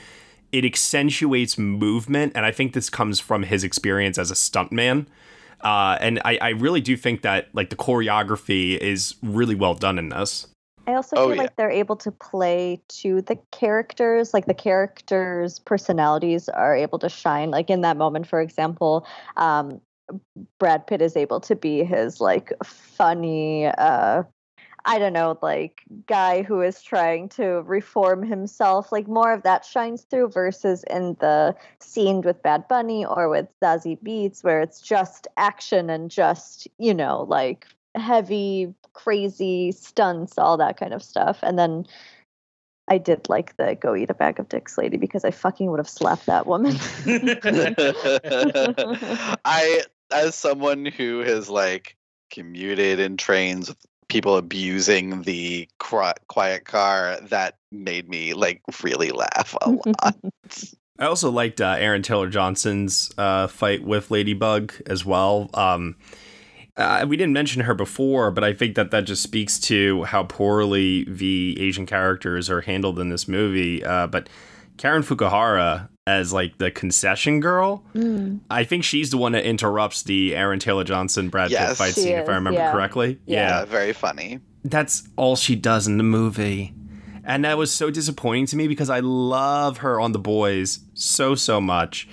it 0.52 0.64
accentuates 0.64 1.58
movement. 1.58 2.32
And 2.36 2.46
I 2.46 2.52
think 2.52 2.74
this 2.74 2.88
comes 2.88 3.18
from 3.18 3.42
his 3.42 3.64
experience 3.64 4.18
as 4.18 4.30
a 4.30 4.34
stuntman. 4.34 5.06
Uh, 5.62 5.96
and 6.00 6.20
I, 6.24 6.38
I 6.40 6.48
really 6.50 6.80
do 6.80 6.96
think 6.96 7.22
that 7.22 7.48
like 7.52 7.70
the 7.70 7.76
choreography 7.76 8.76
is 8.78 9.16
really 9.22 9.54
well 9.56 9.74
done 9.74 9.98
in 9.98 10.10
this. 10.10 10.46
I 10.86 10.94
also 10.94 11.16
Oh, 11.16 11.28
feel 11.28 11.36
yeah. 11.36 11.42
like 11.42 11.56
they're 11.56 11.70
able 11.70 11.96
to 11.96 12.10
play 12.10 12.82
to 12.88 13.22
the 13.22 13.36
characters, 13.52 14.34
like 14.34 14.46
the 14.46 14.54
characters' 14.54 15.58
personalities 15.60 16.48
are 16.48 16.74
able 16.74 16.98
to 17.00 17.08
shine. 17.08 17.50
Like 17.50 17.70
in 17.70 17.82
that 17.82 17.96
moment, 17.96 18.26
for 18.26 18.40
example, 18.40 19.06
um, 19.36 19.80
Brad 20.58 20.86
Pitt 20.86 21.00
is 21.00 21.16
able 21.16 21.40
to 21.40 21.54
be 21.54 21.84
his 21.84 22.20
like 22.20 22.52
funny, 22.64 23.66
uh, 23.66 24.24
I 24.84 24.98
don't 24.98 25.12
know, 25.12 25.38
like 25.40 25.82
guy 26.08 26.42
who 26.42 26.60
is 26.60 26.82
trying 26.82 27.28
to 27.30 27.62
reform 27.62 28.24
himself. 28.24 28.90
Like 28.90 29.06
more 29.06 29.32
of 29.32 29.44
that 29.44 29.64
shines 29.64 30.02
through 30.02 30.30
versus 30.30 30.84
in 30.90 31.16
the 31.20 31.54
scene 31.78 32.22
with 32.22 32.42
Bad 32.42 32.66
Bunny 32.66 33.04
or 33.04 33.28
with 33.28 33.46
Zazie 33.62 33.98
Beetz, 34.02 34.42
where 34.42 34.60
it's 34.60 34.80
just 34.80 35.28
action 35.36 35.88
and 35.88 36.10
just, 36.10 36.66
you 36.78 36.92
know, 36.92 37.24
like 37.28 37.66
heavy, 37.94 38.74
crazy 38.92 39.72
stunts, 39.72 40.38
all 40.38 40.56
that 40.56 40.76
kind 40.76 40.94
of 40.94 41.02
stuff. 41.02 41.38
And 41.42 41.58
then 41.58 41.86
I 42.88 42.98
did 42.98 43.28
like 43.28 43.56
the 43.56 43.76
go 43.80 43.94
eat 43.94 44.10
a 44.10 44.14
bag 44.14 44.40
of 44.40 44.48
dicks 44.48 44.76
lady 44.76 44.96
because 44.96 45.24
I 45.24 45.30
fucking 45.30 45.70
would 45.70 45.78
have 45.78 45.88
slapped 45.88 46.26
that 46.26 46.46
woman. 46.46 46.76
I, 49.44 49.82
as 50.10 50.34
someone 50.34 50.86
who 50.86 51.20
has 51.20 51.48
like 51.48 51.96
commuted 52.30 52.98
in 52.98 53.16
trains 53.16 53.68
with 53.68 53.78
people 54.08 54.36
abusing 54.36 55.22
the 55.22 55.68
quiet 55.78 56.64
car, 56.64 57.18
that 57.22 57.56
made 57.70 58.08
me 58.08 58.34
like 58.34 58.62
really 58.82 59.10
laugh 59.10 59.56
a 59.62 59.70
lot. 59.70 60.16
I 60.98 61.06
also 61.06 61.30
liked 61.30 61.60
uh, 61.60 61.76
Aaron 61.78 62.02
Taylor 62.02 62.28
Johnson's 62.28 63.10
uh, 63.16 63.46
fight 63.46 63.82
with 63.82 64.10
Ladybug 64.10 64.74
as 64.86 65.04
well. 65.04 65.48
Um, 65.54 65.96
uh, 66.76 67.04
we 67.06 67.16
didn't 67.16 67.34
mention 67.34 67.62
her 67.62 67.74
before, 67.74 68.30
but 68.30 68.44
I 68.44 68.52
think 68.52 68.76
that 68.76 68.90
that 68.90 69.04
just 69.04 69.22
speaks 69.22 69.58
to 69.60 70.04
how 70.04 70.24
poorly 70.24 71.04
the 71.04 71.56
Asian 71.60 71.86
characters 71.86 72.48
are 72.48 72.62
handled 72.62 72.98
in 72.98 73.10
this 73.10 73.28
movie. 73.28 73.84
Uh, 73.84 74.06
but 74.06 74.28
Karen 74.78 75.02
Fukuhara 75.02 75.88
as 76.06 76.32
like 76.32 76.58
the 76.58 76.70
concession 76.70 77.40
girl, 77.40 77.84
mm. 77.94 78.40
I 78.50 78.64
think 78.64 78.84
she's 78.84 79.10
the 79.10 79.18
one 79.18 79.32
that 79.32 79.44
interrupts 79.44 80.02
the 80.02 80.34
Aaron 80.34 80.58
Taylor 80.58 80.84
Johnson 80.84 81.28
Brad 81.28 81.50
yes, 81.50 81.68
Pitt 81.68 81.76
fight 81.76 81.94
scene, 81.94 82.14
is, 82.14 82.22
if 82.22 82.28
I 82.28 82.34
remember 82.34 82.60
yeah. 82.60 82.72
correctly. 82.72 83.20
Yeah. 83.26 83.60
yeah, 83.60 83.64
very 83.66 83.92
funny. 83.92 84.40
That's 84.64 85.08
all 85.16 85.36
she 85.36 85.56
does 85.56 85.86
in 85.86 85.98
the 85.98 86.04
movie. 86.04 86.74
And 87.24 87.44
that 87.44 87.56
was 87.56 87.70
so 87.70 87.90
disappointing 87.90 88.46
to 88.46 88.56
me 88.56 88.66
because 88.66 88.90
I 88.90 89.00
love 89.00 89.78
her 89.78 90.00
on 90.00 90.12
The 90.12 90.18
Boys 90.18 90.80
so, 90.94 91.34
so 91.34 91.60
much. 91.60 92.08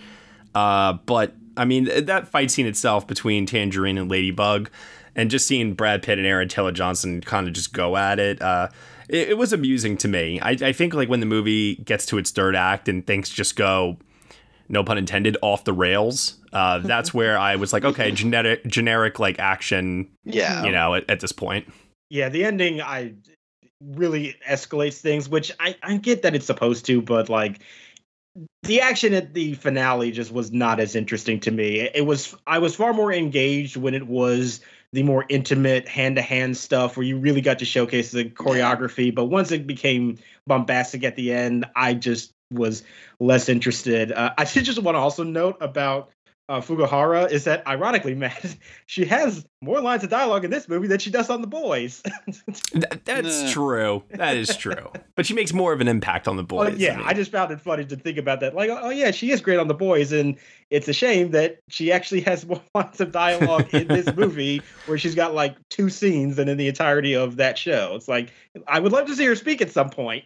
Uh, 0.54 0.94
but 1.06 1.34
I 1.60 1.66
mean, 1.66 1.90
that 2.06 2.30
fight 2.30 2.52
scene 2.52 2.66
itself 2.66 3.06
between 3.06 3.46
Tangerine 3.46 3.98
and 3.98 4.10
Ladybug, 4.10 4.70
and 5.14 5.30
just 5.30 5.46
seeing 5.46 5.74
Brad 5.74 6.02
Pitt 6.02 6.18
and 6.18 6.26
Aaron 6.26 6.48
Taylor 6.48 6.72
Johnson 6.72 7.20
kind 7.20 7.48
of 7.48 7.54
just 7.54 7.74
go 7.74 7.98
at 7.98 8.18
it, 8.18 8.42
uh, 8.42 8.70
it, 9.10 9.30
it, 9.30 9.38
was 9.38 9.52
amusing 9.52 9.98
to 9.98 10.08
me. 10.08 10.40
I, 10.40 10.52
I 10.52 10.72
think 10.72 10.94
like 10.94 11.10
when 11.10 11.20
the 11.20 11.26
movie 11.26 11.76
gets 11.76 12.06
to 12.08 12.18
its 12.18 12.32
third 12.32 12.56
act 12.56 12.88
and 12.88 13.06
things 13.06 13.30
just 13.30 13.58
go, 13.58 13.98
no 14.70 14.86
pun 14.86 14.98
intended, 14.98 15.36
off 15.42 15.66
the 15.66 15.74
rails. 15.74 16.38
Uh, 16.54 16.80
that's 16.84 17.14
where 17.14 17.38
I 17.38 17.58
was 17.58 17.74
like, 17.74 17.84
okay, 17.84 18.12
generic, 18.12 18.66
generic 18.66 19.20
like 19.20 19.38
action. 19.40 20.10
Yeah, 20.24 20.64
you 20.64 20.72
know, 20.72 20.96
at, 20.96 21.10
at 21.10 21.20
this 21.20 21.34
point. 21.34 21.68
Yeah, 22.10 22.30
the 22.30 22.46
ending 22.46 22.82
I 22.82 23.16
really 23.82 24.36
escalates 24.48 25.00
things, 25.00 25.28
which 25.28 25.52
I, 25.60 25.76
I 25.84 25.98
get 25.98 26.22
that 26.22 26.36
it's 26.36 26.46
supposed 26.46 26.86
to, 26.86 27.02
but 27.02 27.30
like 27.30 27.60
the 28.64 28.82
action 28.82 29.14
at 29.14 29.34
the 29.34 29.54
finale 29.56 30.12
just 30.12 30.32
was 30.32 30.52
not 30.52 30.80
as 30.80 30.96
interesting 30.96 31.40
to 31.42 31.52
me. 31.52 31.80
It 31.80 32.06
was 32.06 32.36
I 32.48 32.60
was 32.60 32.76
far 32.76 32.94
more 32.94 33.12
engaged 33.12 33.78
when 33.78 33.94
it 33.94 34.08
was 34.08 34.62
the 34.92 35.04
more 35.04 35.26
intimate 35.30 35.88
hand-to-hand 35.88 36.58
stuff 36.58 36.98
where 36.98 37.06
you 37.06 37.18
really 37.18 37.42
got 37.42 37.60
to 37.60 37.66
showcase 37.66 38.12
the 38.12 38.26
choreography, 38.26 39.14
but 39.14 39.26
once 39.26 39.52
it 39.52 39.68
became 39.68 40.18
bombastic 40.48 41.04
at 41.04 41.16
the 41.16 41.32
end, 41.32 41.66
I 41.76 41.94
just 41.94 42.34
was 42.52 42.84
less 43.20 43.50
interested. 43.50 44.12
Uh, 44.12 44.34
I 44.38 44.46
did 44.46 44.66
just 44.66 44.82
want 44.82 44.96
to 44.96 45.00
also 45.00 45.24
note 45.24 45.58
about 45.62 46.10
uh, 46.50 46.60
Fukuhara 46.60 47.32
is 47.32 47.44
that, 47.44 47.66
ironically, 47.68 48.16
Matt, 48.16 48.56
she 48.88 49.06
has 49.06 49.46
more 49.62 49.80
lines 49.80 50.04
of 50.04 50.10
dialogue 50.10 50.44
in 50.44 50.52
this 50.52 50.68
movie 50.68 50.88
than 50.88 50.98
she 50.98 51.12
does 51.12 51.30
on 51.30 51.42
The 51.42 51.48
Boys. 51.48 52.02
that, 52.74 53.02
that's 53.06 53.52
true. 53.52 54.04
That 54.10 54.36
is 54.36 54.58
true. 54.58 54.92
But 55.16 55.28
she 55.28 55.36
makes 55.36 55.54
more 55.54 55.74
of 55.74 55.80
an 55.80 55.88
impact 55.88 56.28
on 56.28 56.38
The 56.38 56.44
Boys. 56.44 56.72
Well, 56.72 56.78
yeah, 56.78 56.94
I, 56.94 56.98
mean. 56.98 57.08
I, 57.08 57.14
just 57.14 57.32
found 57.32 57.52
it 57.52 57.62
funny 57.62 57.86
to 57.86 57.96
think 57.96 58.18
about 58.18 58.40
that. 58.40 58.56
Like, 58.56 58.72
oh, 58.72 58.90
yeah, 58.90 59.12
she 59.12 59.30
is 59.30 59.42
great 59.42 59.60
on 59.60 59.68
The 59.68 59.76
Boys, 59.76 60.12
and 60.12 60.38
it's 60.72 60.88
a 60.88 60.94
shame 60.94 61.32
that 61.32 61.60
she 61.70 61.92
actually 61.92 62.22
has 62.22 62.48
more 62.48 62.62
lines 62.74 63.00
of 63.00 63.12
dialogue 63.12 63.72
in 63.74 63.88
this 63.88 64.14
movie 64.16 64.64
where 64.88 64.98
she's 64.98 65.16
got 65.16 65.36
like 65.36 65.56
two 65.70 65.90
scenes 65.90 66.38
than 66.38 66.50
in 66.50 66.58
the 66.58 66.68
entirety 66.68 67.14
of 67.14 67.36
that 67.36 67.60
show. 67.60 67.94
It's 67.96 68.08
like, 68.08 68.34
I 68.68 68.80
would 68.80 68.92
love 68.92 69.06
to 69.06 69.16
see 69.16 69.26
her 69.26 69.36
speak 69.36 69.62
at 69.62 69.70
some 69.72 69.92
point. 69.92 70.26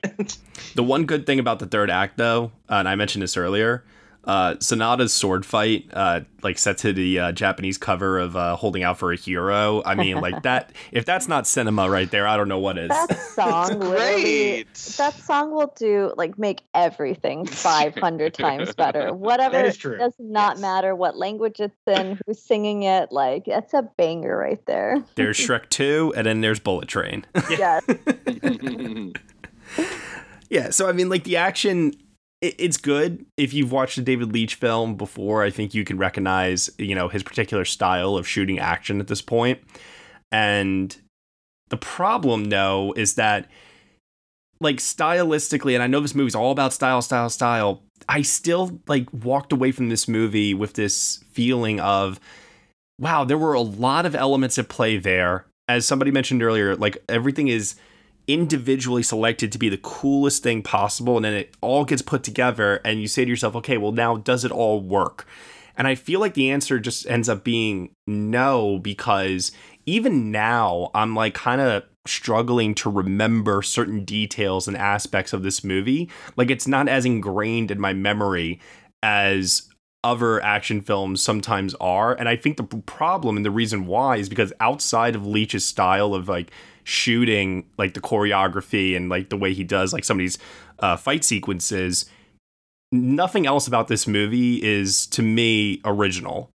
the 0.76 0.84
one 0.84 1.06
good 1.06 1.26
thing 1.26 1.40
about 1.40 1.60
the 1.60 1.66
third 1.66 1.90
act, 1.90 2.18
though, 2.18 2.46
uh, 2.70 2.76
and 2.76 2.88
I 2.88 2.96
mentioned 2.96 3.22
this 3.22 3.36
earlier, 3.36 3.84
uh, 4.26 4.56
Sanada's 4.56 5.14
sword 5.14 5.46
fight, 5.46 5.90
uh, 5.92 6.22
like 6.44 6.58
set 6.58 6.78
to 6.80 6.94
the 6.94 7.20
uh, 7.20 7.32
Japanese 7.34 7.78
cover 7.78 8.18
of 8.20 8.36
uh, 8.36 8.56
"Holding 8.56 8.84
Out 8.84 8.98
for 8.98 9.12
a 9.12 9.18
Hero." 9.18 9.82
I 9.86 9.96
mean, 9.96 10.22
like 10.22 10.44
that. 10.44 10.72
If 10.92 11.06
that's 11.06 11.28
not 11.28 11.46
cinema 11.46 11.90
right 11.90 12.10
there, 12.10 12.26
I 12.26 12.38
don't 12.38 12.48
know 12.48 12.60
what 12.60 12.78
is. 12.78 12.90
That 12.90 13.20
song, 13.20 13.80
great. 13.80 14.74
That 14.98 15.14
song 15.16 15.52
will 15.52 15.74
do 15.76 16.14
like 16.16 16.38
make 16.38 16.62
everything 16.74 17.46
five 17.48 17.96
hundred 17.96 18.34
times 18.34 18.74
better. 18.76 19.14
Whatever. 19.14 19.58
That 19.58 19.66
is 19.66 19.78
true. 19.78 19.98
Does 19.98 20.16
not 20.20 20.56
yes. 20.56 20.62
matter 20.62 20.96
what 20.96 21.18
language 21.18 21.60
it's 21.60 21.76
in, 21.86 22.18
who's 22.26 22.40
singing 22.40 22.84
it. 22.84 23.12
Like 23.12 23.48
it's 23.48 23.74
a 23.74 23.82
banger 23.98 24.38
right 24.38 24.66
there. 24.66 25.04
There's 25.16 25.38
Shrek 25.38 25.70
Two, 25.70 26.14
and 26.16 26.26
then 26.26 26.40
there's 26.42 26.60
Bullet 26.60 26.88
Train. 26.88 27.26
yes. 27.50 27.84
yeah. 30.50 30.70
So 30.70 30.88
I 30.88 30.94
mean, 30.94 31.10
like 31.10 31.26
the 31.26 31.36
action 31.36 31.94
it's 32.44 32.76
good 32.78 33.26
if 33.38 33.54
you've 33.54 33.72
watched 33.72 33.98
a 33.98 34.02
David 34.02 34.34
Leitch 34.34 34.56
film 34.56 34.96
before. 34.96 35.44
I 35.44 35.50
think 35.50 35.74
you 35.74 35.86
can 35.86 35.98
recognize, 35.98 36.70
you 36.78 36.94
know, 36.94 37.08
his 37.08 37.24
particular 37.24 37.64
style 37.64 38.18
of 38.18 38.28
shooting 38.28 38.60
action 38.60 39.00
at 39.00 39.08
this 39.08 39.22
point. 39.22 39.60
And 40.32 40.96
the 41.70 41.78
problem, 41.78 42.46
though, 42.46 42.94
is 42.98 43.16
that, 43.16 43.50
like, 44.60 44.78
stylistically, 44.78 45.74
and 45.74 45.82
I 45.82 45.88
know 45.88 46.02
this 46.02 46.16
movie's 46.16 46.36
all 46.36 46.52
about 46.52 46.74
style, 46.74 47.02
style, 47.02 47.30
style. 47.30 47.82
I 48.10 48.24
still 48.24 48.82
like 48.88 49.08
walked 49.14 49.54
away 49.54 49.72
from 49.72 49.88
this 49.88 50.10
movie 50.10 50.54
with 50.54 50.74
this 50.74 51.24
feeling 51.32 51.80
of, 51.80 52.20
wow, 53.00 53.24
there 53.24 53.38
were 53.38 53.54
a 53.54 53.62
lot 53.62 54.06
of 54.06 54.16
elements 54.16 54.58
at 54.60 54.68
play 54.68 54.98
there. 54.98 55.46
As 55.70 55.86
somebody 55.86 56.12
mentioned 56.12 56.44
earlier, 56.44 56.76
like 56.76 56.98
everything 57.08 57.48
is 57.48 57.76
individually 58.28 59.04
selected 59.04 59.52
to 59.52 59.58
be 59.58 59.70
the 59.70 59.78
coolest 59.78 60.44
thing 60.44 60.62
possible 60.62 61.18
and 61.18 61.26
then 61.26 61.34
it 61.34 61.56
all 61.62 61.84
gets 61.84 62.02
put 62.02 62.24
together 62.24 62.80
and 62.86 63.02
you 63.02 63.08
say 63.08 63.26
to 63.26 63.30
yourself 63.30 63.56
okay 63.56 63.78
well 63.78 63.92
now 63.92 64.18
does 64.18 64.46
it 64.46 64.52
all 64.52 64.82
work? 64.82 65.28
And 65.76 65.88
i 65.88 65.96
feel 65.96 66.20
like 66.20 66.36
the 66.36 66.52
answer 66.52 66.80
just 66.80 67.08
ends 67.08 67.28
up 67.28 67.44
being 67.44 67.96
no 68.08 68.80
because 68.80 69.52
even 69.86 70.32
now 70.32 70.92
i'm 70.94 71.16
like 71.16 71.34
kind 71.34 71.60
of 71.60 71.84
struggling 72.06 72.76
to 72.76 72.90
remember 72.90 73.62
certain 73.62 74.04
details 74.04 74.68
and 74.68 74.76
aspects 74.76 75.34
of 75.34 75.44
this 75.44 75.64
movie. 75.64 76.10
Like 76.36 76.52
it's 76.52 76.68
not 76.68 76.90
as 76.90 77.06
ingrained 77.06 77.72
in 77.72 77.80
my 77.80 77.94
memory 77.94 78.60
as 79.02 79.70
other 80.04 80.44
action 80.44 80.82
films 80.82 81.24
sometimes 81.24 81.74
are 81.76 82.14
and 82.14 82.28
i 82.28 82.36
think 82.36 82.58
the 82.58 82.64
problem 82.64 83.38
and 83.38 83.46
the 83.46 83.52
reason 83.52 83.86
why 83.86 84.18
is 84.18 84.28
because 84.28 84.52
outside 84.60 85.16
of 85.16 85.26
leitch's 85.26 85.66
style 85.66 86.14
of 86.14 86.28
like 86.28 86.52
shooting 86.84 87.66
like 87.78 87.94
the 87.94 88.02
choreography 88.02 88.96
and 88.96 89.10
like 89.10 89.30
the 89.30 89.38
way 89.38 89.54
he 89.54 89.64
does 89.64 89.94
like 89.94 90.04
some 90.04 90.18
of 90.18 90.20
these 90.20 90.38
uh, 90.80 90.98
fight 90.98 91.24
sequences 91.24 92.06
nothing 92.94 93.46
else 93.46 93.68
about 93.68 93.88
this 93.88 94.08
movie 94.08 94.64
is 94.64 95.08
to 95.08 95.22
me 95.22 95.82
original. 95.84 96.52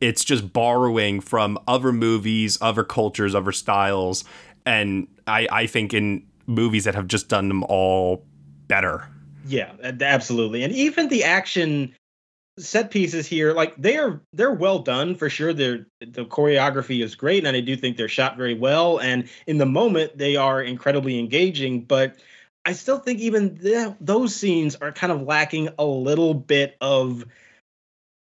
It's 0.00 0.24
just 0.24 0.52
borrowing 0.52 1.20
from 1.20 1.58
other 1.68 1.92
movies 1.92 2.56
other 2.62 2.84
cultures 2.84 3.34
other 3.34 3.52
styles 3.52 4.24
and 4.64 5.08
i 5.26 5.46
i 5.50 5.66
think 5.66 5.92
in 5.92 6.24
movies 6.46 6.84
that 6.84 6.94
have 6.94 7.06
just 7.06 7.28
done 7.28 7.48
them 7.48 7.64
all 7.64 8.24
better. 8.68 9.06
Yeah 9.46 9.72
absolutely. 10.00 10.62
And 10.62 10.72
even 10.72 11.08
the 11.08 11.24
action 11.24 11.94
set 12.60 12.90
pieces 12.90 13.26
here 13.26 13.52
like 13.52 13.74
they're 13.76 14.20
they're 14.32 14.52
well 14.52 14.78
done 14.78 15.14
for 15.14 15.30
sure 15.30 15.52
they're 15.52 15.86
the 16.00 16.24
choreography 16.24 17.02
is 17.02 17.14
great 17.14 17.44
and 17.44 17.56
i 17.56 17.60
do 17.60 17.76
think 17.76 17.96
they're 17.96 18.08
shot 18.08 18.36
very 18.36 18.54
well 18.54 18.98
and 19.00 19.28
in 19.46 19.58
the 19.58 19.66
moment 19.66 20.16
they 20.16 20.36
are 20.36 20.62
incredibly 20.62 21.18
engaging 21.18 21.82
but 21.82 22.16
i 22.64 22.72
still 22.72 22.98
think 22.98 23.18
even 23.20 23.54
the, 23.56 23.96
those 24.00 24.34
scenes 24.34 24.76
are 24.76 24.92
kind 24.92 25.12
of 25.12 25.22
lacking 25.22 25.68
a 25.78 25.84
little 25.84 26.34
bit 26.34 26.76
of 26.80 27.24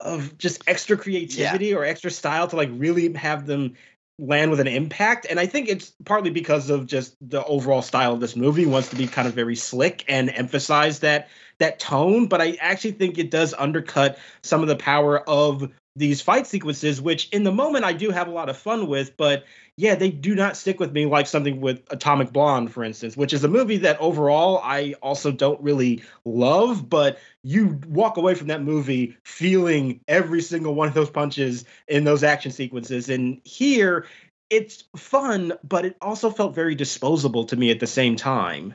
of 0.00 0.38
just 0.38 0.62
extra 0.68 0.96
creativity 0.96 1.66
yeah. 1.66 1.76
or 1.76 1.84
extra 1.84 2.10
style 2.10 2.46
to 2.46 2.56
like 2.56 2.70
really 2.72 3.12
have 3.14 3.46
them 3.46 3.74
land 4.18 4.50
with 4.50 4.60
an 4.60 4.66
impact. 4.66 5.26
And 5.30 5.38
i 5.38 5.46
think 5.46 5.68
it's 5.68 5.92
partly 6.04 6.30
because 6.30 6.70
of 6.70 6.86
just 6.86 7.16
the 7.20 7.44
overall 7.44 7.82
style 7.82 8.12
of 8.14 8.20
this 8.20 8.36
movie 8.36 8.66
wants 8.66 8.88
to 8.90 8.96
be 8.96 9.06
kind 9.06 9.28
of 9.28 9.34
very 9.34 9.56
slick 9.56 10.04
and 10.08 10.30
emphasize 10.30 11.00
that 11.00 11.28
that 11.58 11.80
tone, 11.80 12.26
but 12.26 12.40
I 12.40 12.56
actually 12.60 12.92
think 12.92 13.18
it 13.18 13.30
does 13.30 13.54
undercut 13.58 14.18
some 14.42 14.62
of 14.62 14.68
the 14.68 14.76
power 14.76 15.28
of 15.28 15.70
these 15.96 16.20
fight 16.20 16.46
sequences, 16.46 17.00
which 17.00 17.28
in 17.30 17.42
the 17.42 17.52
moment 17.52 17.84
I 17.84 17.92
do 17.92 18.10
have 18.10 18.28
a 18.28 18.30
lot 18.30 18.48
of 18.48 18.56
fun 18.56 18.86
with, 18.86 19.16
but 19.16 19.44
yeah, 19.78 19.94
they 19.94 20.10
do 20.10 20.34
not 20.34 20.56
stick 20.56 20.80
with 20.80 20.92
me 20.92 21.06
like 21.06 21.28
something 21.28 21.60
with 21.60 21.84
Atomic 21.90 22.32
Blonde, 22.32 22.72
for 22.72 22.82
instance, 22.82 23.16
which 23.16 23.32
is 23.32 23.44
a 23.44 23.48
movie 23.48 23.76
that 23.76 23.96
overall 24.00 24.60
I 24.64 24.96
also 25.00 25.30
don't 25.30 25.60
really 25.62 26.02
love, 26.24 26.90
but 26.90 27.20
you 27.44 27.78
walk 27.86 28.16
away 28.16 28.34
from 28.34 28.48
that 28.48 28.60
movie 28.60 29.16
feeling 29.22 30.00
every 30.08 30.42
single 30.42 30.74
one 30.74 30.88
of 30.88 30.94
those 30.94 31.10
punches 31.10 31.64
in 31.86 32.02
those 32.02 32.24
action 32.24 32.50
sequences. 32.50 33.08
And 33.08 33.40
here, 33.44 34.06
it's 34.50 34.82
fun, 34.96 35.52
but 35.62 35.84
it 35.84 35.96
also 36.00 36.30
felt 36.30 36.56
very 36.56 36.74
disposable 36.74 37.44
to 37.44 37.54
me 37.54 37.70
at 37.70 37.78
the 37.78 37.86
same 37.86 38.16
time. 38.16 38.74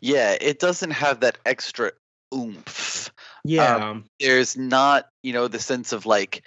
Yeah, 0.00 0.36
it 0.40 0.58
doesn't 0.58 0.90
have 0.90 1.20
that 1.20 1.38
extra 1.46 1.92
oomph. 2.34 3.12
Yeah. 3.44 3.76
Um, 3.76 4.06
there's 4.18 4.56
not, 4.56 5.08
you 5.22 5.34
know, 5.34 5.46
the 5.46 5.60
sense 5.60 5.92
of 5.92 6.04
like 6.04 6.42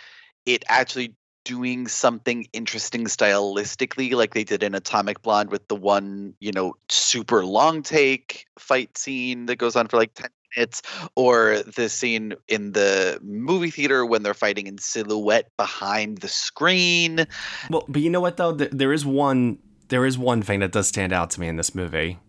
it 0.46 0.66
actually 0.68 1.16
doing 1.46 1.88
something 1.88 2.48
interesting 2.52 3.06
stylistically, 3.06 4.12
like 4.12 4.34
they 4.34 4.44
did 4.44 4.64
in 4.64 4.76
Atomic 4.76 5.22
Blonde 5.22 5.52
with 5.52 5.66
the 5.70 5.76
one, 5.76 6.34
you 6.42 6.52
know, 6.52 6.76
super 6.90 7.46
long 7.46 7.82
take 7.82 8.46
fight 8.60 8.98
scene 8.98 9.46
that 9.46 9.56
goes 9.56 9.78
on 9.78 9.88
for 9.88 9.96
like 9.96 10.14
10 10.16 10.28
minutes, 10.58 10.82
or 11.16 11.60
the 11.60 11.88
scene 11.88 12.34
in 12.50 12.74
the 12.74 13.20
movie 13.24 13.70
theater 13.70 14.06
when 14.06 14.24
they're 14.24 14.34
fighting 14.34 14.68
in 14.68 14.78
silhouette 14.78 15.52
behind 15.56 16.18
the 16.18 16.28
screen. 16.28 17.26
Well, 17.70 17.86
but 17.88 18.02
you 18.02 18.10
know 18.10 18.22
what 18.22 18.36
though? 18.38 18.52
There 18.52 18.92
is 18.92 19.06
one 19.06 19.60
there 19.88 20.06
is 20.06 20.18
one 20.18 20.42
thing 20.42 20.60
that 20.62 20.72
does 20.72 20.88
stand 20.88 21.14
out 21.14 21.30
to 21.32 21.40
me 21.40 21.48
in 21.48 21.58
this 21.58 21.76
movie. 21.76 22.20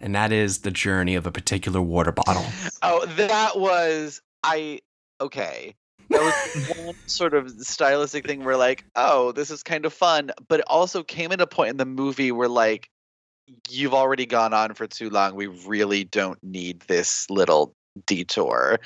And 0.00 0.14
that 0.14 0.32
is 0.32 0.58
the 0.58 0.70
journey 0.70 1.14
of 1.14 1.26
a 1.26 1.32
particular 1.32 1.82
water 1.82 2.12
bottle. 2.12 2.44
Oh, 2.84 3.06
that 3.06 3.60
was 3.60 4.20
I 4.42 4.80
okay 5.20 5.76
that 6.12 6.22
was 6.22 6.34
one 6.76 6.94
sort 7.06 7.34
of 7.34 7.50
stylistic 7.50 8.26
thing 8.26 8.44
where 8.44 8.56
like 8.56 8.84
oh 8.96 9.32
this 9.32 9.50
is 9.50 9.62
kind 9.62 9.84
of 9.86 9.92
fun 9.92 10.30
but 10.48 10.60
it 10.60 10.66
also 10.68 11.02
came 11.02 11.32
at 11.32 11.40
a 11.40 11.46
point 11.46 11.70
in 11.70 11.76
the 11.76 11.84
movie 11.84 12.32
where 12.32 12.48
like 12.48 12.88
you've 13.68 13.94
already 13.94 14.26
gone 14.26 14.52
on 14.54 14.74
for 14.74 14.86
too 14.86 15.10
long. 15.10 15.34
We 15.34 15.46
really 15.46 16.04
don't 16.04 16.42
need 16.42 16.80
this 16.82 17.28
little 17.30 17.74
detour. 18.06 18.78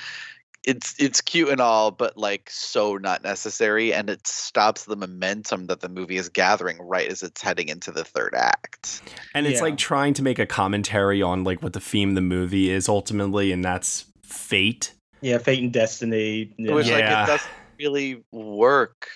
It's 0.65 0.95
it's 0.99 1.21
cute 1.21 1.49
and 1.49 1.61
all 1.61 1.93
but 1.93 2.17
like 2.17 2.51
so 2.51 2.97
not 2.97 3.23
necessary 3.23 3.95
and 3.95 4.11
it 4.11 4.27
stops 4.27 4.85
the 4.87 4.97
momentum 4.97 5.67
that 5.67 5.81
the 5.81 5.89
movie 5.89 6.17
is 6.17 6.29
gathering 6.29 6.79
right 6.81 7.09
as 7.09 7.23
it's 7.23 7.41
heading 7.41 7.69
into 7.69 7.93
the 7.93 8.03
third 8.03 8.35
act. 8.35 9.03
And 9.35 9.47
it's 9.47 9.59
Yeah. 9.59 9.63
like 9.63 9.77
trying 9.77 10.15
to 10.15 10.23
make 10.23 10.41
a 10.41 10.47
commentary 10.47 11.23
on 11.23 11.45
like 11.45 11.63
what 11.63 11.73
the 11.73 11.81
theme 11.81 12.09
of 12.11 12.15
the 12.17 12.21
movie 12.21 12.69
is 12.71 12.89
ultimately 12.89 13.53
and 13.53 13.65
that's 13.65 14.07
fate 14.25 14.93
Yeah, 15.21 15.39
Fate 15.39 15.63
and 15.63 15.73
Destiny. 15.73 16.53
Yeah. 16.59 16.75
which 16.75 16.87
like 16.89 16.99
Yeah. 17.01 17.25
it 17.25 17.27
doesn't 17.27 17.51
really 17.79 18.23
work 18.33 19.09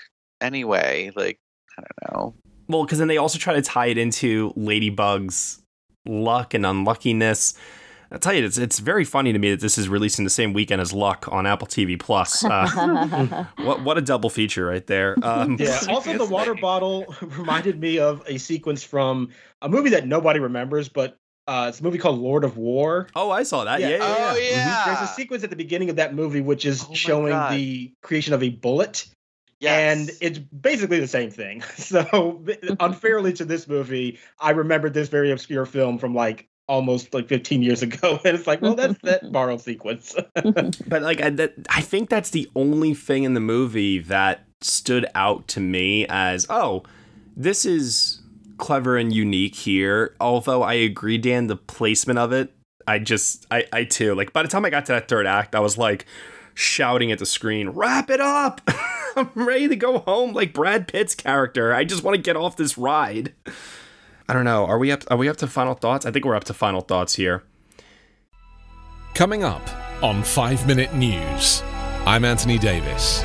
anyway 0.43 1.11
like 1.17 1.39
i 1.79 1.83
don't 1.83 2.13
know 2.15 2.35
Well, 2.69 2.85
because 2.85 2.99
then 2.99 3.09
they 3.09 3.17
also 3.19 3.39
try 3.39 3.55
to 3.55 3.63
tie 3.63 3.87
it 3.87 3.99
into 3.99 4.53
Ladybug's 4.57 5.63
luck 6.07 6.55
and 6.55 6.65
unluckiness. 6.65 7.55
I 8.13 8.19
tell 8.19 8.33
you, 8.35 8.45
it's 8.45 8.59
it's 8.59 8.79
very 8.81 9.05
funny 9.05 9.33
to 9.33 9.39
me 9.39 9.51
that 9.51 9.61
this 9.61 9.79
is 9.79 9.89
released 9.89 10.19
in 10.19 10.25
the 10.25 10.31
same 10.31 10.53
weekend 10.53 10.81
as 10.81 10.93
Luck 10.93 11.27
on 11.31 11.47
Apple 11.47 11.67
TV 11.69 11.99
Plus. 11.99 12.45
Uh, 12.45 13.45
what 13.59 13.83
what 13.85 13.99
a 13.99 14.01
double 14.01 14.31
feature 14.31 14.67
right 14.67 14.85
there. 14.87 15.17
Um, 15.23 15.57
Yeah. 15.61 15.79
Also, 15.89 16.17
the 16.19 16.25
water 16.25 16.55
bottle 16.55 17.07
reminded 17.23 17.81
me 17.81 17.99
of 18.01 18.23
a 18.27 18.39
sequence 18.39 18.83
from 18.83 19.29
a 19.63 19.69
movie 19.69 19.91
that 19.91 20.07
nobody 20.09 20.41
remembers, 20.41 20.89
but 20.89 21.17
uh, 21.51 21.67
it's 21.69 21.81
a 21.81 21.83
movie 21.83 21.99
called 21.99 22.19
Lord 22.21 22.45
of 22.45 22.57
War. 22.57 23.09
Oh, 23.17 23.31
I 23.31 23.43
saw 23.43 23.65
that. 23.65 23.81
Yeah, 23.81 23.89
yeah, 23.89 23.97
yeah. 23.99 24.31
oh 24.33 24.37
yeah 24.37 24.83
There's 24.87 25.11
a 25.11 25.13
sequence 25.13 25.43
at 25.43 25.51
the 25.51 25.57
beginning 25.57 25.91
of 25.91 25.97
that 25.97 26.15
movie 26.15 26.41
which 26.41 26.65
is 26.65 26.87
Oh 26.89 26.95
showing 26.95 27.33
God. 27.33 27.53
the 27.53 27.93
creation 28.03 28.35
of 28.35 28.43
a 28.43 28.51
bullet. 28.51 29.07
yes. 29.59 29.99
And 29.99 30.11
it's 30.21 30.39
basically 30.39 31.01
the 31.01 31.09
same 31.09 31.31
thing. 31.31 31.63
So 31.77 32.45
unfairly 32.81 33.33
to 33.35 33.45
this 33.45 33.67
movie, 33.67 34.19
I 34.39 34.51
remembered 34.51 34.95
this 34.95 35.09
very 35.09 35.33
obscure 35.33 35.67
film 35.67 35.99
from 35.99 36.15
like 36.15 36.47
almost 36.69 37.13
like 37.15 37.27
15 37.27 37.63
years 37.65 37.83
ago, 37.83 38.21
and 38.25 38.37
it's 38.37 38.47
like, 38.47 38.63
well, 38.63 38.77
that's 38.77 38.97
that 39.03 39.33
borrowed 39.33 39.61
sequence. 39.61 40.15
But 40.35 41.03
like, 41.03 41.21
I, 41.21 41.31
that, 41.31 41.55
I 41.69 41.81
think 41.81 42.11
that's 42.11 42.31
the 42.31 42.49
only 42.55 42.95
thing 42.95 43.25
in 43.25 43.35
the 43.35 43.41
movie 43.41 43.99
that 43.99 44.45
stood 44.61 45.05
out 45.17 45.49
to 45.49 45.59
me 45.61 46.07
as, 46.09 46.47
oh, 46.49 46.85
this 47.37 47.65
is 47.67 48.20
clever 48.61 48.97
and 48.97 49.13
unique 49.13 49.57
here. 49.57 50.15
Although 50.21 50.63
I 50.63 50.75
agree, 50.75 51.19
Dan, 51.19 51.49
the 51.49 51.57
placement 51.57 52.19
of 52.19 52.33
it, 52.33 52.53
I 52.87 52.99
just, 52.99 53.47
I, 53.51 53.65
I 53.73 53.85
too, 53.85 54.15
like, 54.15 54.33
by 54.33 54.43
the 54.43 54.49
time 54.49 54.65
I 54.65 54.71
got 54.71 54.87
to 54.87 54.93
that 54.93 55.09
third 55.09 55.27
act, 55.27 55.55
I 55.55 55.61
was 55.61 55.77
like 55.77 56.07
shouting 56.55 57.11
at 57.11 57.19
the 57.19 57.27
screen, 57.27 57.71
wrap 57.71 58.11
it 58.11 58.21
up. 58.21 58.61
I'm 59.17 59.31
ready 59.35 59.67
to 59.69 59.77
go 59.77 59.99
home 59.99 60.33
like 60.33 60.53
Brad 60.53 60.87
Pitt's 60.87 61.15
character. 61.15 61.75
I 61.75 61.85
just 61.85 62.05
want 62.05 62.15
to 62.15 62.23
get 62.23 62.37
off 62.37 62.57
this 62.57 62.79
ride. 62.79 63.35
I 64.29 64.33
don't 64.33 64.45
know. 64.45 64.65
Are 64.67 64.79
we 64.79 64.93
up? 64.93 65.03
Are 65.11 65.17
we 65.17 65.29
up 65.29 65.39
to 65.39 65.49
final 65.49 65.75
thoughts? 65.75 66.07
I 66.07 66.13
think 66.13 66.25
we're 66.25 66.37
up 66.37 66.45
to 66.45 66.55
final 66.55 66.83
thoughts 66.83 67.15
here. 67.15 67.43
Coming 69.15 69.43
up 69.43 69.69
on 70.05 70.23
5 70.23 70.67
Minute 70.69 70.95
News, 70.95 71.63
I'm 72.07 72.25
Anthony 72.25 72.57
Davis. 72.57 73.25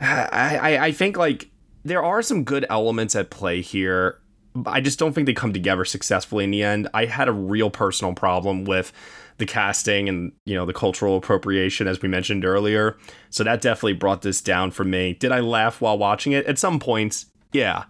I, 0.00 0.78
I, 0.80 0.92
think 0.92 1.16
like 1.16 1.50
there 1.84 2.02
are 2.02 2.22
some 2.22 2.44
good 2.44 2.64
elements 2.70 3.16
at 3.16 3.30
play 3.30 3.60
here. 3.60 4.20
I 4.66 4.80
just 4.80 4.98
don't 4.98 5.12
think 5.12 5.26
they 5.26 5.34
come 5.34 5.52
together 5.52 5.84
successfully 5.84 6.44
in 6.44 6.50
the 6.50 6.62
end. 6.62 6.88
I 6.94 7.06
had 7.06 7.28
a 7.28 7.32
real 7.32 7.70
personal 7.70 8.14
problem 8.14 8.64
with 8.64 8.92
the 9.38 9.46
casting 9.46 10.08
and 10.08 10.32
you 10.44 10.54
know 10.54 10.66
the 10.66 10.72
cultural 10.72 11.16
appropriation 11.16 11.86
as 11.86 12.02
we 12.02 12.08
mentioned 12.08 12.44
earlier. 12.44 12.96
So 13.30 13.44
that 13.44 13.60
definitely 13.60 13.94
brought 13.94 14.22
this 14.22 14.40
down 14.40 14.70
for 14.70 14.84
me. 14.84 15.14
Did 15.14 15.32
I 15.32 15.40
laugh 15.40 15.80
while 15.80 15.98
watching 15.98 16.32
it? 16.32 16.46
At 16.46 16.58
some 16.58 16.78
points, 16.78 17.26
yeah. 17.52 17.84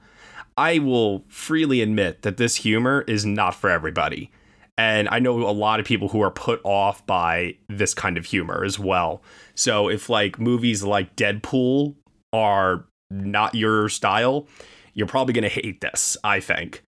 I 0.57 0.79
will 0.79 1.25
freely 1.29 1.83
admit 1.83 2.23
that 2.23 2.37
this 2.37 2.57
humor 2.57 3.05
is 3.07 3.25
not 3.25 3.55
for 3.55 3.71
everybody. 3.71 4.31
And 4.79 5.09
I 5.11 5.19
know 5.19 5.41
a 5.41 5.51
lot 5.51 5.81
of 5.81 5.87
people 5.87 6.09
who 6.09 6.21
are 6.23 6.31
put 6.31 6.61
off 6.63 7.05
by 7.05 7.57
this 7.69 7.95
kind 7.95 8.17
of 8.17 8.25
humor 8.25 8.65
as 8.65 8.79
well. 8.79 9.23
So 9.57 9.89
if 9.89 10.09
like 10.09 10.39
movies 10.39 10.85
like 10.85 11.17
Deadpool 11.17 11.97
are 12.33 12.87
not 13.11 13.57
your 13.57 13.89
style, 13.89 14.47
you're 14.95 15.09
probably 15.09 15.35
going 15.35 15.43
to 15.43 15.49
hate 15.49 15.81
this, 15.81 16.17
I 16.23 16.39
think. 16.39 16.83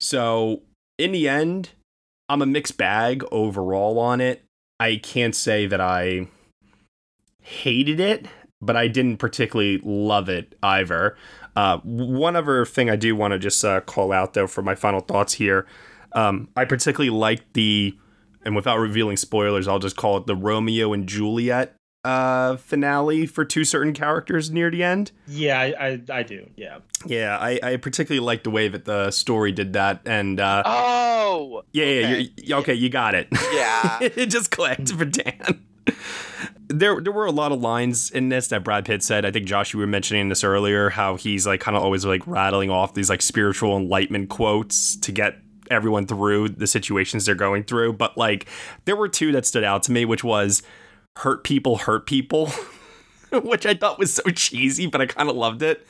So 0.00 0.62
in 0.98 1.12
the 1.12 1.28
end, 1.28 1.70
I'm 2.28 2.42
a 2.42 2.46
mixed 2.46 2.76
bag 2.76 3.22
overall 3.30 4.00
on 4.00 4.20
it. 4.20 4.44
I 4.80 4.96
can't 4.96 5.34
say 5.34 5.66
that 5.66 5.80
I 5.80 6.26
hated 7.42 8.00
it, 8.00 8.26
but 8.60 8.76
I 8.76 8.88
didn't 8.88 9.18
particularly 9.18 9.80
love 9.84 10.28
it 10.28 10.56
either. 10.64 11.16
Uh, 11.54 11.78
one 11.84 12.34
other 12.34 12.64
thing 12.64 12.90
I 12.90 12.96
do 12.96 13.14
want 13.14 13.32
to 13.32 13.38
just 13.38 13.64
uh, 13.64 13.80
call 13.82 14.10
out 14.10 14.34
though 14.34 14.46
for 14.48 14.62
my 14.62 14.74
final 14.74 15.00
thoughts 15.00 15.34
here. 15.34 15.66
Um, 16.12 16.48
I 16.56 16.64
particularly 16.64 17.10
liked 17.10 17.52
the, 17.54 17.96
and 18.44 18.56
without 18.56 18.78
revealing 18.78 19.16
spoilers, 19.16 19.68
I'll 19.68 19.78
just 19.78 19.96
call 19.96 20.16
it 20.16 20.26
the 20.26 20.34
Romeo 20.36 20.92
and 20.92 21.06
Juliet 21.08 21.74
uh, 22.04 22.56
finale 22.56 23.26
for 23.26 23.44
two 23.44 23.62
certain 23.64 23.92
characters 23.92 24.50
near 24.50 24.70
the 24.70 24.82
end. 24.82 25.12
yeah, 25.26 25.60
I, 25.60 25.86
I, 25.88 26.00
I 26.10 26.22
do. 26.22 26.48
Yeah. 26.56 26.78
Yeah, 27.06 27.36
I, 27.38 27.60
I 27.62 27.76
particularly 27.76 28.24
like 28.24 28.42
the 28.42 28.50
way 28.50 28.68
that 28.68 28.84
the 28.86 29.10
story 29.10 29.52
did 29.52 29.74
that, 29.74 30.00
and 30.06 30.38
uh, 30.40 30.62
oh 30.66 31.62
yeah, 31.72 31.84
yeah, 31.84 31.90
okay. 32.06 32.30
you're- 32.36 32.60
okay, 32.60 32.74
you 32.74 32.88
got 32.90 33.14
it. 33.14 33.28
Yeah. 33.52 33.98
it 34.02 34.26
just 34.26 34.50
clicked 34.50 34.90
for 34.92 35.04
Dan. 35.04 35.64
There, 36.68 37.00
there 37.00 37.12
were 37.12 37.26
a 37.26 37.32
lot 37.32 37.50
of 37.52 37.60
lines 37.60 38.10
in 38.10 38.28
this 38.28 38.48
that 38.48 38.62
Brad 38.62 38.84
Pitt 38.84 39.02
said. 39.02 39.24
I 39.24 39.30
think 39.32 39.46
Josh, 39.46 39.72
you 39.74 39.80
were 39.80 39.86
mentioning 39.88 40.28
this 40.28 40.44
earlier, 40.44 40.88
how 40.90 41.16
he's 41.16 41.46
like 41.46 41.60
kind 41.60 41.76
of 41.76 41.82
always 41.82 42.04
like 42.04 42.24
rattling 42.26 42.70
off 42.70 42.94
these 42.94 43.10
like 43.10 43.22
spiritual 43.22 43.76
enlightenment 43.76 44.28
quotes 44.28 44.96
to 44.98 45.10
get 45.10 45.36
everyone 45.70 46.06
through 46.06 46.50
the 46.50 46.66
situations 46.66 47.26
they're 47.26 47.34
going 47.34 47.64
through. 47.64 47.94
But 47.94 48.18
like, 48.18 48.46
there 48.84 48.96
were 48.96 49.08
two 49.08 49.32
that 49.32 49.46
stood 49.46 49.64
out 49.64 49.82
to 49.84 49.92
me, 49.92 50.04
which 50.04 50.24
was 50.24 50.62
"hurt 51.18 51.44
people, 51.44 51.78
hurt 51.78 52.06
people," 52.06 52.48
which 53.32 53.66
I 53.66 53.74
thought 53.74 53.98
was 53.98 54.12
so 54.12 54.24
cheesy, 54.30 54.86
but 54.86 55.00
I 55.00 55.06
kind 55.06 55.30
of 55.30 55.36
loved 55.36 55.62
it. 55.62 55.86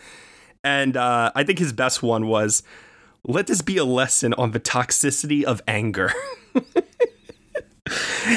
And 0.62 0.96
uh, 0.96 1.32
I 1.34 1.42
think 1.42 1.58
his 1.58 1.72
best 1.72 2.02
one 2.02 2.26
was, 2.26 2.62
"Let 3.24 3.46
this 3.46 3.62
be 3.62 3.76
a 3.76 3.84
lesson 3.84 4.34
on 4.34 4.52
the 4.52 4.60
toxicity 4.60 5.42
of 5.42 5.62
anger." 5.66 6.12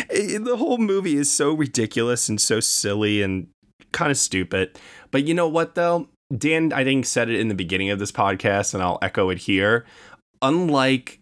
the 0.09 0.55
whole 0.57 0.77
movie 0.77 1.17
is 1.17 1.31
so 1.31 1.53
ridiculous 1.53 2.29
and 2.29 2.39
so 2.39 2.59
silly 2.59 3.21
and 3.21 3.47
kind 3.91 4.11
of 4.11 4.17
stupid. 4.17 4.77
But 5.11 5.25
you 5.25 5.33
know 5.33 5.47
what, 5.47 5.75
though? 5.75 6.07
Dan, 6.35 6.73
I 6.73 6.83
think, 6.83 7.05
said 7.05 7.29
it 7.29 7.39
in 7.39 7.47
the 7.47 7.55
beginning 7.55 7.89
of 7.89 7.99
this 7.99 8.11
podcast, 8.11 8.73
and 8.73 8.81
I'll 8.81 8.99
echo 9.01 9.29
it 9.29 9.39
here. 9.39 9.85
Unlike 10.41 11.19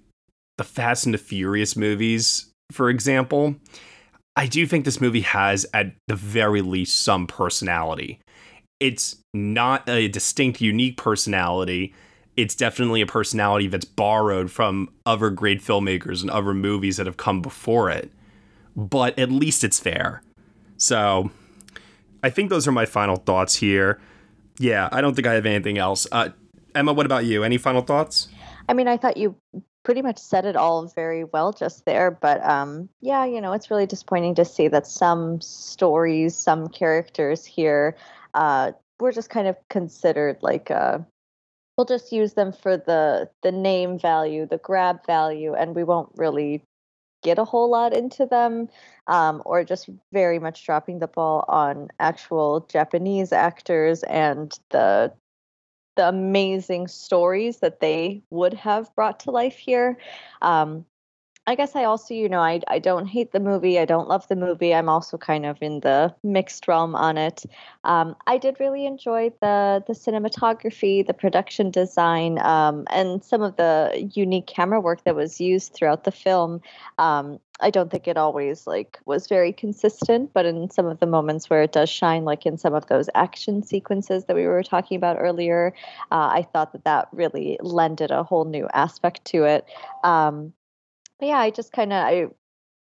the 0.62 0.68
Fast 0.68 1.06
and 1.06 1.14
the 1.16 1.18
Furious 1.18 1.76
movies, 1.76 2.52
for 2.72 2.92
example, 2.92 3.56
I 4.36 4.46
do 4.46 4.68
think 4.68 4.86
this 4.86 5.02
movie 5.02 5.22
has, 5.22 5.66
at 5.74 5.94
the 6.08 6.16
very 6.16 6.62
least, 6.62 7.02
some 7.02 7.26
personality. 7.26 8.20
It's 8.80 9.16
not 9.34 9.90
a 9.90 10.08
distinct, 10.08 10.62
unique 10.62 10.98
personality. 10.98 11.96
It's 12.38 12.54
definitely 12.54 13.02
a 13.02 13.08
personality 13.08 13.66
that's 13.70 13.86
borrowed 13.86 14.52
from 14.52 14.90
other 15.04 15.32
great 15.32 15.64
filmmakers 15.64 16.22
and 16.22 16.30
other 16.30 16.54
movies 16.54 16.98
that 16.98 17.08
have 17.08 17.18
come 17.18 17.42
before 17.42 17.90
it. 17.90 18.12
But 18.76 19.18
at 19.18 19.32
least 19.32 19.64
it's 19.64 19.80
fair. 19.80 20.22
So 20.78 21.32
I 22.22 22.30
think 22.30 22.52
those 22.52 22.68
are 22.68 22.72
my 22.72 22.86
final 22.86 23.16
thoughts 23.16 23.56
here. 23.56 24.00
Yeah, 24.60 24.90
I 24.92 25.02
don't 25.02 25.16
think 25.16 25.26
I 25.26 25.34
have 25.34 25.48
anything 25.48 25.80
else. 25.80 26.06
Uh, 26.12 26.30
Ema, 26.78 26.94
what 26.94 27.08
about 27.08 27.26
you? 27.26 27.44
Any 27.44 27.58
final 27.58 27.82
thoughts? 27.82 28.28
I 28.70 28.74
mean, 28.74 28.88
I 28.88 28.98
thought 28.98 29.18
you 29.18 29.36
pretty 29.84 30.02
much 30.02 30.18
said 30.18 30.46
it 30.46 30.56
all 30.56 30.88
very 30.88 31.24
well 31.24 31.52
just 31.52 31.86
there, 31.86 32.12
but 32.12 32.44
um, 32.44 32.90
yeah, 33.02 33.26
you 33.26 33.42
know, 33.42 33.54
it's 33.54 33.72
really 33.72 33.86
disappointing 33.86 34.36
to 34.36 34.46
see 34.46 34.68
that 34.68 34.88
some 34.88 35.42
stories, 35.42 36.36
some 36.36 36.68
characters 36.68 37.46
here, 37.46 37.96
uh, 38.34 38.72
were 39.00 39.12
just 39.12 39.30
kind 39.30 39.48
of 39.48 39.56
considered 39.70 40.38
like 40.42 40.70
uh, 40.70 41.00
we'll 41.78 41.86
just 41.86 42.12
use 42.12 42.34
them 42.34 42.52
for 42.54 42.78
the 42.78 43.30
the 43.42 43.52
name 43.52 43.98
value, 43.98 44.46
the 44.46 44.60
grab 44.60 45.06
value, 45.06 45.54
and 45.54 45.76
we 45.76 45.84
won't 45.84 46.12
really 46.16 46.64
get 47.24 47.40
a 47.40 47.46
whole 47.46 47.70
lot 47.70 47.94
into 47.94 48.26
them, 48.26 48.68
um, 49.08 49.42
or 49.46 49.64
just 49.64 49.90
very 50.12 50.40
much 50.40 50.66
dropping 50.66 51.00
the 51.00 51.08
ball 51.08 51.46
on 51.48 51.90
actual 52.00 52.66
Japanese 52.72 53.32
actors 53.32 54.04
and 54.04 54.60
the 54.70 55.12
the 55.96 56.08
amazing 56.08 56.88
stories 56.88 57.60
that 57.60 57.80
they 57.80 58.22
would 58.30 58.54
have 58.54 58.94
brought 58.96 59.22
to 59.22 59.32
life 59.32 59.58
here. 59.58 59.98
Um, 60.42 60.86
I 61.48 61.56
guess 61.56 61.76
I 61.76 61.86
also, 61.86 62.14
you 62.14 62.30
know, 62.30 62.40
I 62.40 62.62
I 62.68 62.78
don't 62.78 63.08
hate 63.08 63.32
the 63.32 63.40
movie. 63.40 63.80
I 63.80 63.86
don't 63.86 64.08
love 64.08 64.28
the 64.28 64.36
movie. 64.36 64.76
I'm 64.76 64.88
also 64.88 65.18
kind 65.18 65.46
of 65.46 65.58
in 65.62 65.80
the 65.80 66.14
mixed 66.24 66.68
realm 66.68 66.96
on 66.96 67.18
it. 67.18 67.44
Um, 67.84 68.16
I 68.28 68.38
did 68.38 68.60
really 68.60 68.86
enjoy 68.86 69.32
the 69.42 69.84
the 69.88 69.94
cinematography, 69.94 71.06
the 71.06 71.16
production 71.16 71.72
design, 71.72 72.38
um, 72.40 72.86
and 72.92 73.24
some 73.24 73.42
of 73.42 73.56
the 73.56 74.10
unique 74.14 74.46
camera 74.46 74.80
work 74.80 75.04
that 75.06 75.16
was 75.16 75.42
used 75.42 75.74
throughout 75.74 76.04
the 76.04 76.12
film. 76.12 76.62
Um, 77.00 77.40
I 77.62 77.70
don't 77.70 77.92
think 77.92 78.08
it 78.08 78.18
always 78.18 78.66
like 78.66 79.00
was 79.06 79.28
very 79.28 79.54
consistent, 79.54 80.32
but 80.34 80.46
in 80.46 80.70
some 80.70 80.88
of 80.88 81.00
the 81.00 81.06
moments 81.06 81.50
where 81.50 81.62
it 81.62 81.72
does 81.72 81.90
shine, 81.90 82.26
like 82.26 82.46
in 82.46 82.58
some 82.58 82.74
of 82.74 82.88
those 82.88 83.10
action 83.16 83.64
sequences 83.64 84.26
that 84.26 84.36
we 84.36 84.48
were 84.48 84.64
talking 84.64 84.98
about 84.98 85.18
earlier, 85.20 85.74
uh, 86.12 86.30
I 86.34 86.48
thought 86.52 86.74
that 86.74 86.84
that 86.86 87.08
really 87.12 87.58
lended 87.62 88.12
a 88.12 88.24
whole 88.24 88.46
new 88.46 88.68
aspect 88.74 89.26
to 89.26 89.44
it. 89.44 89.66
Um, 90.04 90.54
but 91.20 91.28
yeah, 91.28 91.38
I 91.38 91.52
just 91.52 91.72
kind 91.72 91.94
of 91.94 92.04
I 92.04 92.26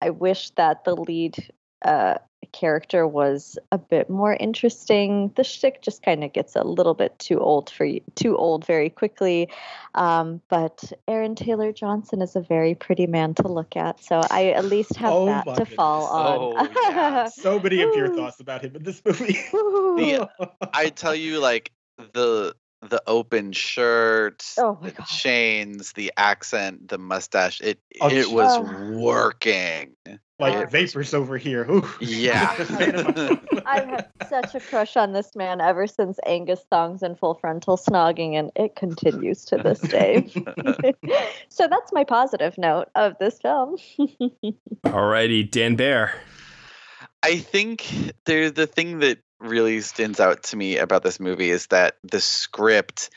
I 0.02 0.10
wish 0.12 0.52
that 0.52 0.84
the 0.84 0.96
lead 0.96 1.36
uh, 1.84 2.16
character 2.52 3.08
was 3.08 3.58
a 3.72 3.78
bit 3.78 4.10
more 4.10 4.34
interesting. 4.40 5.32
The 5.36 5.44
shtick 5.44 5.82
just 5.82 6.04
kind 6.04 6.24
of 6.24 6.34
gets 6.34 6.56
a 6.56 6.64
little 6.64 6.94
bit 6.94 7.18
too 7.20 7.40
old 7.40 7.70
for 7.70 7.86
you, 7.86 8.02
too 8.16 8.36
old 8.38 8.66
very 8.66 8.90
quickly. 8.90 9.50
Um, 9.96 10.42
but 10.50 10.92
Aaron 11.08 11.36
Taylor 11.36 11.72
Johnson 11.72 12.22
is 12.22 12.36
a 12.36 12.42
very 12.42 12.76
pretty 12.76 13.08
man 13.08 13.34
to 13.36 13.48
look 13.48 13.76
at, 13.76 14.04
so 14.04 14.22
I 14.30 14.48
at 14.48 14.66
least 14.66 14.96
have 14.98 15.14
Oh 15.14 15.26
that 15.28 15.46
my 15.46 15.56
to 15.56 15.66
fall 15.66 16.06
on. 16.06 16.38
Oh, 16.40 16.92
yeah. 16.92 17.30
So 17.38 17.60
many 17.60 17.82
of 17.82 17.96
your 17.96 18.10
thoughts 18.10 18.40
about 18.40 18.62
him 18.64 18.76
in 18.76 18.84
this 18.84 19.02
movie. 19.06 19.38
The, 19.98 20.30
I 20.74 20.90
tell 20.90 21.16
you, 21.16 21.40
like 21.40 21.72
the 22.14 22.56
the 22.82 23.02
open 23.08 23.52
shirt, 23.52 24.46
Oh 24.60 24.78
my 24.80 24.92
the 24.92 25.02
chains, 25.04 25.94
the 25.94 26.14
accent, 26.16 26.88
the 26.88 27.00
mustache. 27.00 27.62
It 27.62 27.80
Oh, 28.00 28.10
it 28.10 28.30
was 28.30 28.58
Oh. 28.60 29.02
working. 29.02 29.96
Like 30.40 30.54
It- 30.54 30.72
vapors 30.72 31.14
over 31.14 31.38
here. 31.38 31.66
Ooh. 31.70 31.88
yeah. 32.00 32.54
I've 33.66 33.86
had 33.90 34.08
such 34.30 34.54
a 34.54 34.60
crush 34.60 34.96
on 34.96 35.14
this 35.14 35.36
man 35.36 35.62
ever 35.62 35.88
since 35.88 36.20
Angus 36.26 36.64
Thongs 36.70 37.02
and 37.02 37.18
Full 37.18 37.34
Frontal 37.36 37.76
Snogging, 37.76 38.36
and 38.38 38.52
it 38.56 38.76
continues 38.76 39.46
to 39.46 39.58
this 39.58 39.80
day. 39.80 40.28
so 41.50 41.68
that's 41.68 41.92
my 41.92 42.04
positive 42.04 42.56
note 42.58 42.90
of 42.94 43.16
this 43.20 43.40
film. 43.40 43.78
Alrighty, 44.86 45.50
Dan 45.50 45.76
Bayer. 45.76 46.14
I 47.24 47.38
think 47.38 48.14
there's 48.26 48.54
the 48.54 48.68
thing 48.68 49.00
that 49.00 49.18
really 49.40 49.82
stands 49.82 50.20
out 50.20 50.44
to 50.44 50.56
me 50.56 50.78
about 50.78 51.04
this 51.04 51.20
movie 51.20 51.50
is 51.50 51.68
that 51.68 51.98
the 52.04 52.22
script 52.22 53.10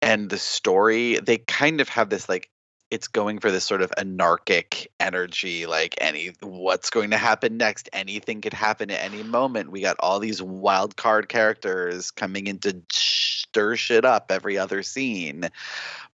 and 0.00 0.28
the 0.28 0.38
story 0.38 1.18
they 1.20 1.38
kind 1.38 1.80
of 1.80 1.88
have 1.88 2.10
this 2.10 2.28
like 2.28 2.50
it's 2.92 3.08
going 3.08 3.38
for 3.38 3.50
this 3.50 3.64
sort 3.64 3.80
of 3.80 3.90
anarchic 3.96 4.92
energy 5.00 5.64
like 5.64 5.94
any 5.98 6.30
what's 6.42 6.90
going 6.90 7.08
to 7.10 7.16
happen 7.16 7.56
next? 7.56 7.88
Anything 7.94 8.42
could 8.42 8.52
happen 8.52 8.90
at 8.90 9.02
any 9.02 9.22
moment. 9.22 9.70
We 9.70 9.80
got 9.80 9.96
all 9.98 10.18
these 10.18 10.42
wild 10.42 10.94
card 10.94 11.30
characters 11.30 12.10
coming 12.10 12.48
in 12.48 12.58
to 12.58 12.82
stir 12.92 13.76
shit 13.76 14.04
up 14.04 14.30
every 14.30 14.58
other 14.58 14.82
scene. 14.82 15.48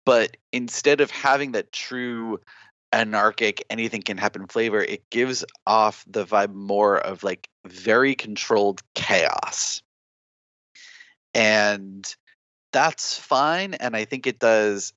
But 0.03 0.35
instead 0.51 0.99
of 0.99 1.11
having 1.11 1.53
that 1.53 1.71
true 1.71 2.41
anarchic 2.91 3.63
anything 3.69 4.01
can 4.01 4.17
happen 4.17 4.47
flavor 4.47 4.81
it 4.81 5.09
gives 5.09 5.43
off 5.65 6.05
the 6.07 6.25
vibe 6.25 6.53
more 6.53 6.97
of 6.97 7.23
like 7.23 7.47
very 7.65 8.15
controlled 8.15 8.81
chaos. 8.95 9.81
And 11.33 12.05
that's 12.73 13.17
fine 13.17 13.73
and 13.75 13.95
i 13.95 14.03
think 14.03 14.27
it 14.27 14.37
does 14.37 14.91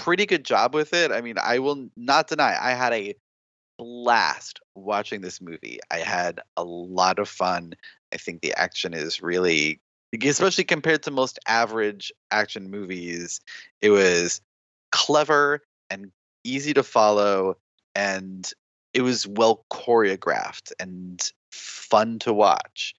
pretty 0.00 0.24
good 0.24 0.46
job 0.46 0.74
with 0.74 0.94
it 0.94 1.12
i 1.12 1.20
mean 1.20 1.36
i 1.44 1.58
will 1.58 1.86
not 1.94 2.26
deny 2.26 2.56
i 2.58 2.70
had 2.70 2.92
a 2.94 3.14
blast 3.78 4.58
watching 4.74 5.20
this 5.20 5.42
movie 5.42 5.78
i 5.90 5.98
had 5.98 6.40
a 6.56 6.64
lot 6.64 7.18
of 7.18 7.28
fun 7.28 7.74
i 8.14 8.16
think 8.16 8.40
the 8.40 8.54
action 8.54 8.94
is 8.94 9.20
really 9.22 9.78
especially 10.24 10.64
compared 10.64 11.02
to 11.02 11.10
most 11.10 11.38
average 11.46 12.10
action 12.30 12.70
movies 12.70 13.40
it 13.82 13.90
was 13.90 14.40
clever 14.90 15.60
and 15.90 16.10
easy 16.44 16.72
to 16.72 16.82
follow 16.82 17.58
and 17.94 18.52
it 18.94 19.02
was 19.02 19.26
well 19.26 19.66
choreographed 19.70 20.72
and 20.80 21.30
fun 21.50 22.18
to 22.18 22.32
watch 22.32 22.94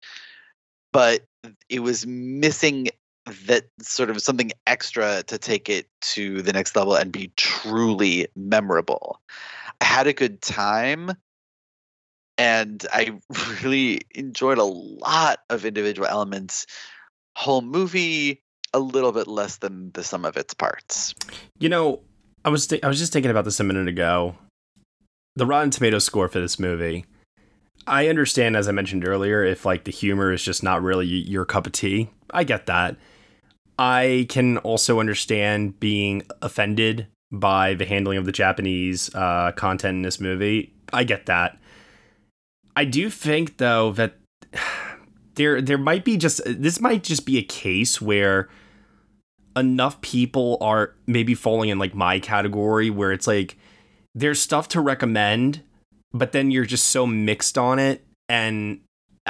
but 0.93 1.21
it 1.67 1.79
was 1.79 2.05
missing 2.05 2.89
that 3.47 3.65
sort 3.81 4.09
of 4.09 4.21
something 4.21 4.51
extra 4.67 5.23
to 5.23 5.37
take 5.37 5.69
it 5.69 5.87
to 6.01 6.41
the 6.41 6.53
next 6.53 6.75
level 6.75 6.95
and 6.95 7.11
be 7.11 7.31
truly 7.37 8.27
memorable 8.35 9.19
i 9.79 9.85
had 9.85 10.07
a 10.07 10.13
good 10.13 10.41
time 10.41 11.11
and 12.37 12.85
i 12.93 13.11
really 13.63 14.01
enjoyed 14.15 14.57
a 14.57 14.63
lot 14.63 15.39
of 15.49 15.65
individual 15.65 16.07
elements 16.07 16.65
whole 17.35 17.61
movie 17.61 18.41
a 18.73 18.79
little 18.79 19.11
bit 19.11 19.27
less 19.27 19.57
than 19.57 19.91
the 19.93 20.03
sum 20.03 20.25
of 20.25 20.37
its 20.37 20.53
parts 20.53 21.13
You 21.59 21.69
know, 21.69 22.01
I 22.43 22.49
was 22.49 22.67
th- 22.67 22.83
I 22.83 22.87
was 22.87 22.97
just 22.97 23.13
thinking 23.13 23.31
about 23.31 23.45
this 23.45 23.59
a 23.59 23.63
minute 23.63 23.87
ago. 23.87 24.35
The 25.35 25.45
Rotten 25.45 25.69
Tomatoes 25.69 26.03
score 26.03 26.27
for 26.27 26.39
this 26.39 26.59
movie. 26.59 27.05
I 27.87 28.07
understand, 28.07 28.55
as 28.57 28.67
I 28.67 28.71
mentioned 28.71 29.07
earlier, 29.07 29.43
if 29.43 29.65
like 29.65 29.85
the 29.85 29.91
humor 29.91 30.31
is 30.31 30.43
just 30.43 30.63
not 30.63 30.81
really 30.81 31.05
your 31.05 31.45
cup 31.45 31.65
of 31.67 31.71
tea. 31.71 32.09
I 32.31 32.43
get 32.43 32.65
that. 32.65 32.97
I 33.77 34.25
can 34.29 34.57
also 34.59 34.99
understand 34.99 35.79
being 35.79 36.23
offended 36.41 37.07
by 37.31 37.73
the 37.73 37.85
handling 37.85 38.17
of 38.17 38.25
the 38.25 38.31
Japanese 38.31 39.13
uh, 39.15 39.51
content 39.53 39.97
in 39.97 40.01
this 40.01 40.19
movie. 40.19 40.73
I 40.93 41.03
get 41.03 41.25
that. 41.27 41.57
I 42.75 42.85
do 42.85 43.09
think 43.09 43.57
though 43.57 43.91
that 43.93 44.15
there 45.35 45.61
there 45.61 45.77
might 45.77 46.03
be 46.03 46.17
just 46.17 46.41
this 46.45 46.79
might 46.79 47.03
just 47.03 47.25
be 47.25 47.37
a 47.37 47.43
case 47.43 48.01
where 48.01 48.49
enough 49.55 49.99
people 50.01 50.57
are 50.61 50.95
maybe 51.07 51.35
falling 51.35 51.69
in 51.69 51.79
like 51.79 51.93
my 51.93 52.19
category 52.19 52.89
where 52.89 53.11
it's 53.11 53.27
like 53.27 53.57
there's 54.13 54.41
stuff 54.41 54.67
to 54.69 54.81
recommend, 54.81 55.61
but 56.13 56.31
then 56.31 56.51
you're 56.51 56.65
just 56.65 56.87
so 56.87 57.05
mixed 57.05 57.57
on 57.57 57.79
it. 57.79 58.05
And 58.29 58.81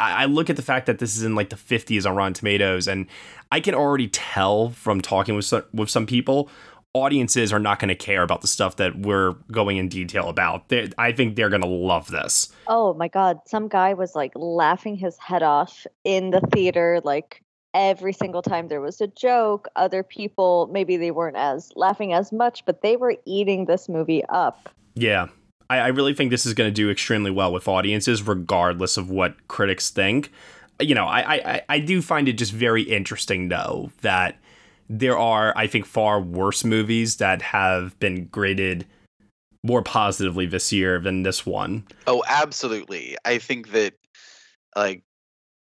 I, 0.02 0.26
look 0.26 0.50
at 0.50 0.56
the 0.56 0.62
fact 0.62 0.86
that 0.88 1.00
this 1.00 1.16
is 1.16 1.24
in 1.24 1.36
like 1.36 1.50
the 1.50 1.56
50s 1.56 2.10
on 2.10 2.16
Rotten 2.16 2.34
Tomatoes, 2.34 2.88
and 2.88 3.08
I 3.52 3.60
can 3.60 3.76
already 3.76 4.08
tell 4.08 4.70
from 4.70 5.02
talking 5.02 5.36
with 5.36 5.46
some, 5.46 5.64
with 5.74 5.90
some 5.90 6.06
people, 6.06 6.50
audiences 6.94 7.54
are 7.54 7.60
not 7.60 7.80
going 7.80 7.90
to 7.90 7.96
care 7.96 8.24
about 8.24 8.42
the 8.42 8.48
stuff 8.48 8.76
that 8.78 8.98
we're 8.98 9.34
going 9.52 9.78
in 9.78 9.88
detail 9.88 10.30
about. 10.30 10.70
They, 10.70 10.90
I 10.98 11.12
think 11.12 11.36
they're 11.36 11.50
going 11.50 11.62
to 11.62 11.68
love 11.68 12.10
this. 12.10 12.52
Oh 12.68 12.94
my 12.94 13.08
god, 13.08 13.40
some 13.46 13.68
guy 13.68 13.94
was 13.94 14.16
like 14.16 14.34
laughing 14.36 14.96
his 14.96 15.18
head 15.18 15.44
off 15.44 15.86
in 16.04 16.32
the 16.32 16.42
theater 16.52 17.02
like 17.04 17.44
every 17.74 18.12
single 18.12 18.42
time 18.42 18.68
there 18.68 18.82
was 18.82 19.00
a 19.00 19.08
joke. 19.08 19.68
Other 19.76 20.04
people 20.04 20.70
maybe 20.72 20.98
they 20.98 21.12
weren't 21.12 21.38
as 21.38 21.72
laughing 21.76 22.14
as 22.14 22.32
much, 22.32 22.66
but 22.66 22.82
they 22.82 22.98
were 22.98 23.16
eating 23.26 23.66
this 23.66 23.88
movie 23.88 24.24
up. 24.30 24.70
Yeah. 24.96 25.28
I, 25.72 25.78
I 25.78 25.88
really 25.88 26.14
think 26.14 26.32
this 26.32 26.46
is 26.46 26.54
going 26.54 26.68
to 26.68 26.74
do 26.74 26.90
extremely 26.90 27.32
well 27.32 27.54
with 27.54 27.66
audiences, 27.70 28.22
regardless 28.28 28.98
of 28.98 29.10
what 29.10 29.48
critics 29.48 29.90
think. 29.90 30.30
You 30.82 30.94
know, 30.96 31.06
I, 31.06 31.36
I, 31.36 31.62
I 31.70 31.80
do 31.80 32.02
find 32.02 32.28
it 32.28 32.34
just 32.34 32.52
very 32.52 32.84
interesting, 32.84 33.48
though, 33.48 33.90
that 34.02 34.38
there 34.90 35.18
are, 35.18 35.54
I 35.56 35.68
think, 35.68 35.86
far 35.86 36.20
worse 36.20 36.66
movies 36.66 37.18
that 37.18 37.42
have 37.42 37.98
been 38.00 38.26
graded 38.26 38.86
more 39.64 39.82
positively 39.82 40.46
this 40.46 40.74
year 40.74 41.00
than 41.00 41.24
this 41.24 41.46
one. 41.46 41.88
Oh, 42.06 42.22
absolutely. 42.28 43.16
I 43.24 43.38
think 43.38 43.72
that, 43.72 43.94
like, 44.76 45.04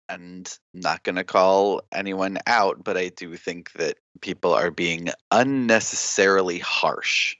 and 0.09 0.51
not 0.73 1.03
going 1.03 1.17
to 1.17 1.25
call 1.25 1.83
anyone 1.93 2.39
out, 2.47 2.83
but 2.83 2.97
I 2.97 3.11
do 3.11 3.37
think 3.37 3.73
that 3.73 3.99
people 4.23 4.55
are 4.55 4.71
being 4.71 5.11
unnecessarily 5.31 6.61
harsh 6.61 7.37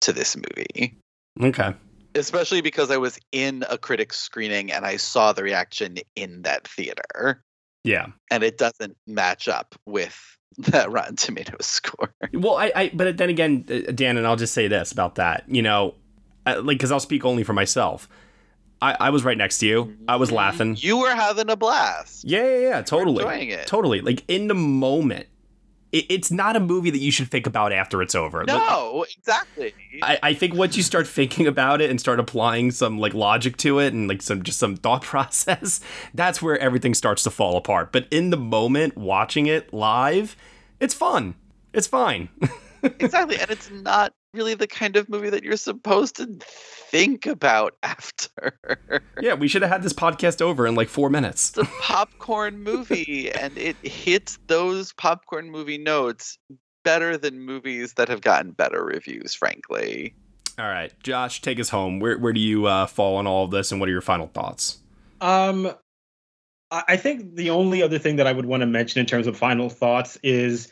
to 0.00 0.12
this 0.12 0.36
movie. 0.36 0.96
Okay. 1.40 1.74
Especially 2.14 2.60
because 2.60 2.90
I 2.90 2.96
was 2.96 3.18
in 3.32 3.64
a 3.70 3.78
critic 3.78 4.12
screening 4.12 4.72
and 4.72 4.84
I 4.84 4.96
saw 4.96 5.32
the 5.32 5.42
reaction 5.42 5.96
in 6.16 6.42
that 6.42 6.68
theater. 6.68 7.42
Yeah. 7.84 8.08
And 8.30 8.42
it 8.42 8.58
doesn't 8.58 8.96
match 9.06 9.48
up 9.48 9.74
with 9.86 10.18
that 10.58 10.90
Rotten 10.90 11.16
Tomatoes 11.16 11.66
score. 11.66 12.14
Well, 12.32 12.56
I, 12.56 12.72
I 12.74 12.90
but 12.94 13.16
then 13.16 13.30
again, 13.30 13.64
uh, 13.68 13.92
Dan, 13.92 14.16
and 14.16 14.26
I'll 14.26 14.36
just 14.36 14.54
say 14.54 14.68
this 14.68 14.92
about 14.92 15.16
that. 15.16 15.44
You 15.48 15.62
know, 15.62 15.94
uh, 16.46 16.60
like 16.62 16.78
because 16.78 16.92
I'll 16.92 17.00
speak 17.00 17.24
only 17.24 17.44
for 17.44 17.52
myself. 17.52 18.08
I, 18.80 18.96
I 18.98 19.10
was 19.10 19.24
right 19.24 19.38
next 19.38 19.58
to 19.58 19.66
you. 19.66 19.96
I 20.08 20.16
was 20.16 20.32
laughing. 20.32 20.76
You 20.76 20.98
were 20.98 21.14
having 21.14 21.48
a 21.48 21.56
blast. 21.56 22.24
Yeah, 22.24 22.42
yeah, 22.42 22.58
yeah. 22.58 22.82
Totally. 22.82 23.22
enjoying 23.22 23.50
it. 23.50 23.66
Totally. 23.68 24.00
Like 24.00 24.24
in 24.26 24.48
the 24.48 24.54
moment. 24.54 25.28
It, 25.92 26.06
it's 26.08 26.30
not 26.30 26.56
a 26.56 26.60
movie 26.60 26.90
that 26.90 26.98
you 26.98 27.10
should 27.10 27.30
think 27.30 27.46
about 27.46 27.72
after 27.72 28.02
it's 28.02 28.14
over. 28.14 28.44
No, 28.44 29.04
exactly. 29.16 29.74
I, 30.02 30.18
I 30.22 30.34
think 30.34 30.54
once 30.54 30.76
you 30.76 30.82
start 30.82 31.06
thinking 31.06 31.46
about 31.46 31.80
it 31.80 31.90
and 31.90 32.00
start 32.00 32.18
applying 32.18 32.70
some 32.70 32.98
like 32.98 33.14
logic 33.14 33.56
to 33.58 33.78
it 33.78 33.92
and 33.92 34.08
like 34.08 34.22
some 34.22 34.42
just 34.42 34.58
some 34.58 34.76
thought 34.76 35.02
process, 35.12 35.80
that's 36.14 36.42
where 36.42 36.58
everything 36.58 36.94
starts 36.94 37.22
to 37.24 37.30
fall 37.30 37.56
apart. 37.56 37.92
But 37.92 38.06
in 38.10 38.30
the 38.30 38.36
moment, 38.36 38.96
watching 38.96 39.46
it 39.46 39.72
live, 39.72 40.36
it's 40.80 40.94
fun. 40.94 41.34
It's 41.72 41.86
fine. 41.86 42.28
exactly. 42.82 43.38
And 43.38 43.50
it's 43.50 43.70
not 43.70 44.14
really 44.34 44.54
the 44.54 44.66
kind 44.66 44.96
of 44.96 45.08
movie 45.08 45.30
that 45.30 45.42
you're 45.42 45.56
supposed 45.56 46.16
to 46.16 46.38
think 46.92 47.26
about 47.26 47.74
after. 47.82 48.52
yeah, 49.20 49.34
we 49.34 49.48
should 49.48 49.62
have 49.62 49.70
had 49.70 49.82
this 49.82 49.94
podcast 49.94 50.40
over 50.40 50.66
in 50.66 50.76
like 50.76 50.88
four 50.88 51.10
minutes. 51.10 51.56
It's 51.56 51.68
a 51.68 51.72
popcorn 51.80 52.62
movie, 52.62 53.32
and 53.32 53.56
it 53.58 53.76
hits 53.82 54.38
those 54.46 54.92
popcorn 54.92 55.50
movie 55.50 55.78
notes 55.78 56.38
better 56.84 57.16
than 57.16 57.40
movies 57.40 57.94
that 57.94 58.08
have 58.08 58.20
gotten 58.20 58.52
better 58.52 58.84
reviews, 58.84 59.34
frankly. 59.34 60.14
All 60.58 60.66
right, 60.66 60.92
Josh, 61.02 61.40
take 61.40 61.58
us 61.58 61.70
home. 61.70 61.98
Where 61.98 62.18
where 62.18 62.32
do 62.32 62.40
you 62.40 62.66
uh, 62.66 62.86
fall 62.86 63.16
on 63.16 63.26
all 63.26 63.44
of 63.46 63.50
this, 63.50 63.72
and 63.72 63.80
what 63.80 63.88
are 63.88 63.92
your 63.92 64.02
final 64.02 64.28
thoughts? 64.28 64.78
Um, 65.20 65.72
I 66.70 66.82
I 66.88 66.96
think 66.98 67.36
the 67.36 67.50
only 67.50 67.82
other 67.82 67.98
thing 67.98 68.16
that 68.16 68.26
I 68.26 68.32
would 68.32 68.46
want 68.46 68.60
to 68.60 68.66
mention 68.66 69.00
in 69.00 69.06
terms 69.06 69.26
of 69.26 69.36
final 69.36 69.70
thoughts 69.70 70.18
is 70.22 70.68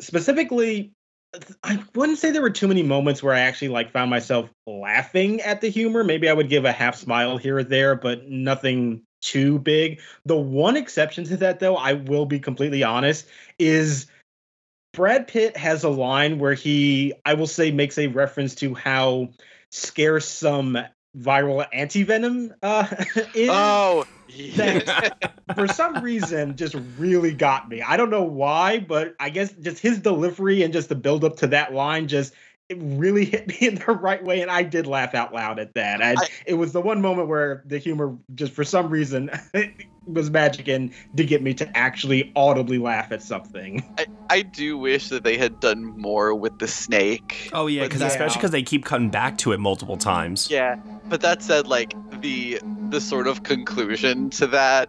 specifically 0.00 0.92
I 1.62 1.82
wouldn't 1.94 2.18
say 2.18 2.30
there 2.30 2.42
were 2.42 2.50
too 2.50 2.68
many 2.68 2.82
moments 2.82 3.22
where 3.22 3.34
I 3.34 3.40
actually 3.40 3.68
like 3.68 3.92
found 3.92 4.10
myself 4.10 4.50
laughing 4.66 5.40
at 5.42 5.60
the 5.60 5.68
humor. 5.68 6.02
Maybe 6.02 6.28
I 6.28 6.32
would 6.32 6.48
give 6.48 6.64
a 6.64 6.72
half 6.72 6.96
smile 6.96 7.38
here 7.38 7.58
or 7.58 7.64
there, 7.64 7.94
but 7.94 8.28
nothing 8.28 9.02
too 9.20 9.58
big. 9.58 10.00
The 10.24 10.36
one 10.36 10.76
exception 10.76 11.24
to 11.24 11.36
that 11.38 11.60
though, 11.60 11.76
I 11.76 11.92
will 11.92 12.26
be 12.26 12.40
completely 12.40 12.82
honest, 12.82 13.26
is 13.58 14.06
Brad 14.92 15.28
Pitt 15.28 15.56
has 15.56 15.84
a 15.84 15.88
line 15.88 16.38
where 16.38 16.54
he 16.54 17.12
I 17.24 17.34
will 17.34 17.46
say 17.46 17.70
makes 17.70 17.98
a 17.98 18.08
reference 18.08 18.56
to 18.56 18.74
how 18.74 19.30
scarce 19.70 20.26
some 20.26 20.78
viral 21.18 21.66
anti-venom 21.72 22.54
uh 22.62 22.86
is. 23.34 23.48
Oh, 23.50 24.04
that 24.56 25.32
for 25.56 25.66
some 25.66 26.02
reason 26.04 26.56
just 26.56 26.76
really 26.98 27.32
got 27.32 27.68
me. 27.68 27.82
I 27.82 27.96
don't 27.96 28.10
know 28.10 28.22
why, 28.22 28.78
but 28.78 29.14
I 29.18 29.30
guess 29.30 29.52
just 29.54 29.80
his 29.80 29.98
delivery 29.98 30.62
and 30.62 30.72
just 30.72 30.88
the 30.88 30.94
build 30.94 31.24
up 31.24 31.36
to 31.38 31.46
that 31.48 31.72
line 31.74 32.06
just 32.08 32.32
it 32.68 32.78
really 32.80 33.24
hit 33.24 33.48
me 33.60 33.68
in 33.68 33.74
the 33.74 33.92
right 33.92 34.22
way, 34.22 34.40
and 34.40 34.50
I 34.50 34.62
did 34.62 34.86
laugh 34.86 35.14
out 35.16 35.34
loud 35.34 35.58
at 35.58 35.74
that. 35.74 36.00
And 36.00 36.18
I- 36.20 36.28
it 36.46 36.54
was 36.54 36.72
the 36.72 36.80
one 36.80 37.00
moment 37.00 37.26
where 37.28 37.64
the 37.66 37.78
humor 37.78 38.16
just 38.36 38.52
for 38.52 38.62
some 38.62 38.88
reason 38.88 39.28
was 40.06 40.30
magic 40.30 40.66
and 40.68 40.92
did 41.14 41.26
get 41.28 41.42
me 41.42 41.52
to 41.54 41.76
actually 41.76 42.32
audibly 42.36 42.78
laugh 42.78 43.10
at 43.12 43.22
something. 43.22 43.82
I, 43.98 44.06
I 44.30 44.42
do 44.42 44.78
wish 44.78 45.08
that 45.08 45.24
they 45.24 45.36
had 45.36 45.58
done 45.60 45.84
more 46.00 46.34
with 46.34 46.58
the 46.60 46.68
snake. 46.68 47.50
Oh 47.52 47.66
yeah, 47.66 47.82
because 47.82 47.98
that- 48.00 48.12
especially 48.12 48.36
because 48.38 48.50
they 48.52 48.62
keep 48.62 48.84
cutting 48.84 49.10
back 49.10 49.36
to 49.38 49.50
it 49.52 49.58
multiple 49.58 49.96
times. 49.96 50.48
Yeah, 50.48 50.76
but 51.10 51.20
that 51.22 51.42
said, 51.42 51.66
like 51.66 51.94
the 52.22 52.60
the 52.90 53.00
sort 53.00 53.26
of 53.26 53.42
conclusion 53.42 54.30
to 54.30 54.46
that 54.48 54.88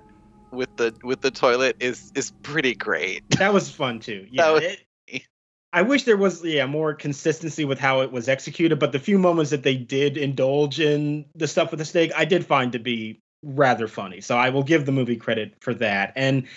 with 0.52 0.70
the 0.78 0.96
with 1.04 1.22
the 1.22 1.32
toilet 1.32 1.76
is 1.80 2.12
is 2.16 2.32
pretty 2.44 2.76
great. 2.76 3.24
That 3.38 3.54
was 3.54 3.70
fun 3.70 4.00
too. 4.00 4.28
Yeah. 4.32 4.52
Was- 4.52 4.64
it- 4.64 4.80
I 5.74 5.84
wish 5.84 6.04
there 6.04 6.18
was 6.18 6.44
yeah 6.44 6.66
more 6.66 6.94
consistency 6.94 7.64
with 7.64 7.80
how 7.80 8.02
it 8.02 8.12
was 8.12 8.28
executed, 8.28 8.78
but 8.78 8.92
the 8.92 9.00
few 9.00 9.18
moments 9.18 9.52
that 9.52 9.64
they 9.64 9.76
did 9.78 10.18
indulge 10.18 10.82
in 10.82 11.26
the 11.36 11.48
stuff 11.48 11.72
with 11.72 11.80
the 11.80 11.86
snake, 11.86 12.12
I 12.16 12.26
did 12.26 12.46
find 12.46 12.74
to 12.74 12.80
be 12.80 13.22
rather 13.42 13.88
funny. 13.88 14.20
So 14.20 14.38
I 14.38 14.50
will 14.50 14.64
give 14.64 14.86
the 14.86 14.92
movie 14.92 15.16
credit 15.16 15.54
for 15.62 15.74
that. 15.76 16.12
And 16.18 16.48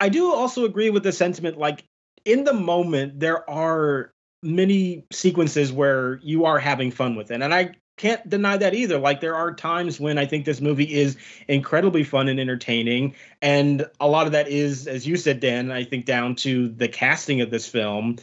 I 0.00 0.08
do 0.08 0.32
also 0.32 0.64
agree 0.64 0.88
with 0.88 1.02
the 1.02 1.12
sentiment 1.12 1.58
like 1.58 1.84
in 2.24 2.44
the 2.44 2.54
moment 2.54 3.20
there 3.20 3.48
are 3.48 4.10
many 4.42 5.04
sequences 5.12 5.70
where 5.70 6.18
you 6.22 6.46
are 6.46 6.58
having 6.58 6.90
fun 6.90 7.14
with 7.14 7.30
it. 7.30 7.42
And 7.42 7.52
I 7.54 7.74
can't 8.02 8.28
deny 8.28 8.56
that 8.56 8.74
either. 8.74 8.98
Like 8.98 9.20
there 9.20 9.36
are 9.36 9.54
times 9.54 10.00
when 10.00 10.18
I 10.18 10.26
think 10.26 10.44
this 10.44 10.60
movie 10.60 10.92
is 10.92 11.16
incredibly 11.46 12.02
fun 12.02 12.28
and 12.28 12.40
entertaining, 12.40 13.14
and 13.40 13.88
a 14.00 14.08
lot 14.08 14.26
of 14.26 14.32
that 14.32 14.48
is, 14.48 14.88
as 14.88 15.06
you 15.06 15.16
said, 15.16 15.38
Dan, 15.38 15.70
I 15.70 15.84
think 15.84 16.04
down 16.04 16.34
to 16.36 16.68
the 16.68 16.88
casting 16.88 17.40
of 17.42 17.50
this 17.50 17.68
film. 17.68 18.16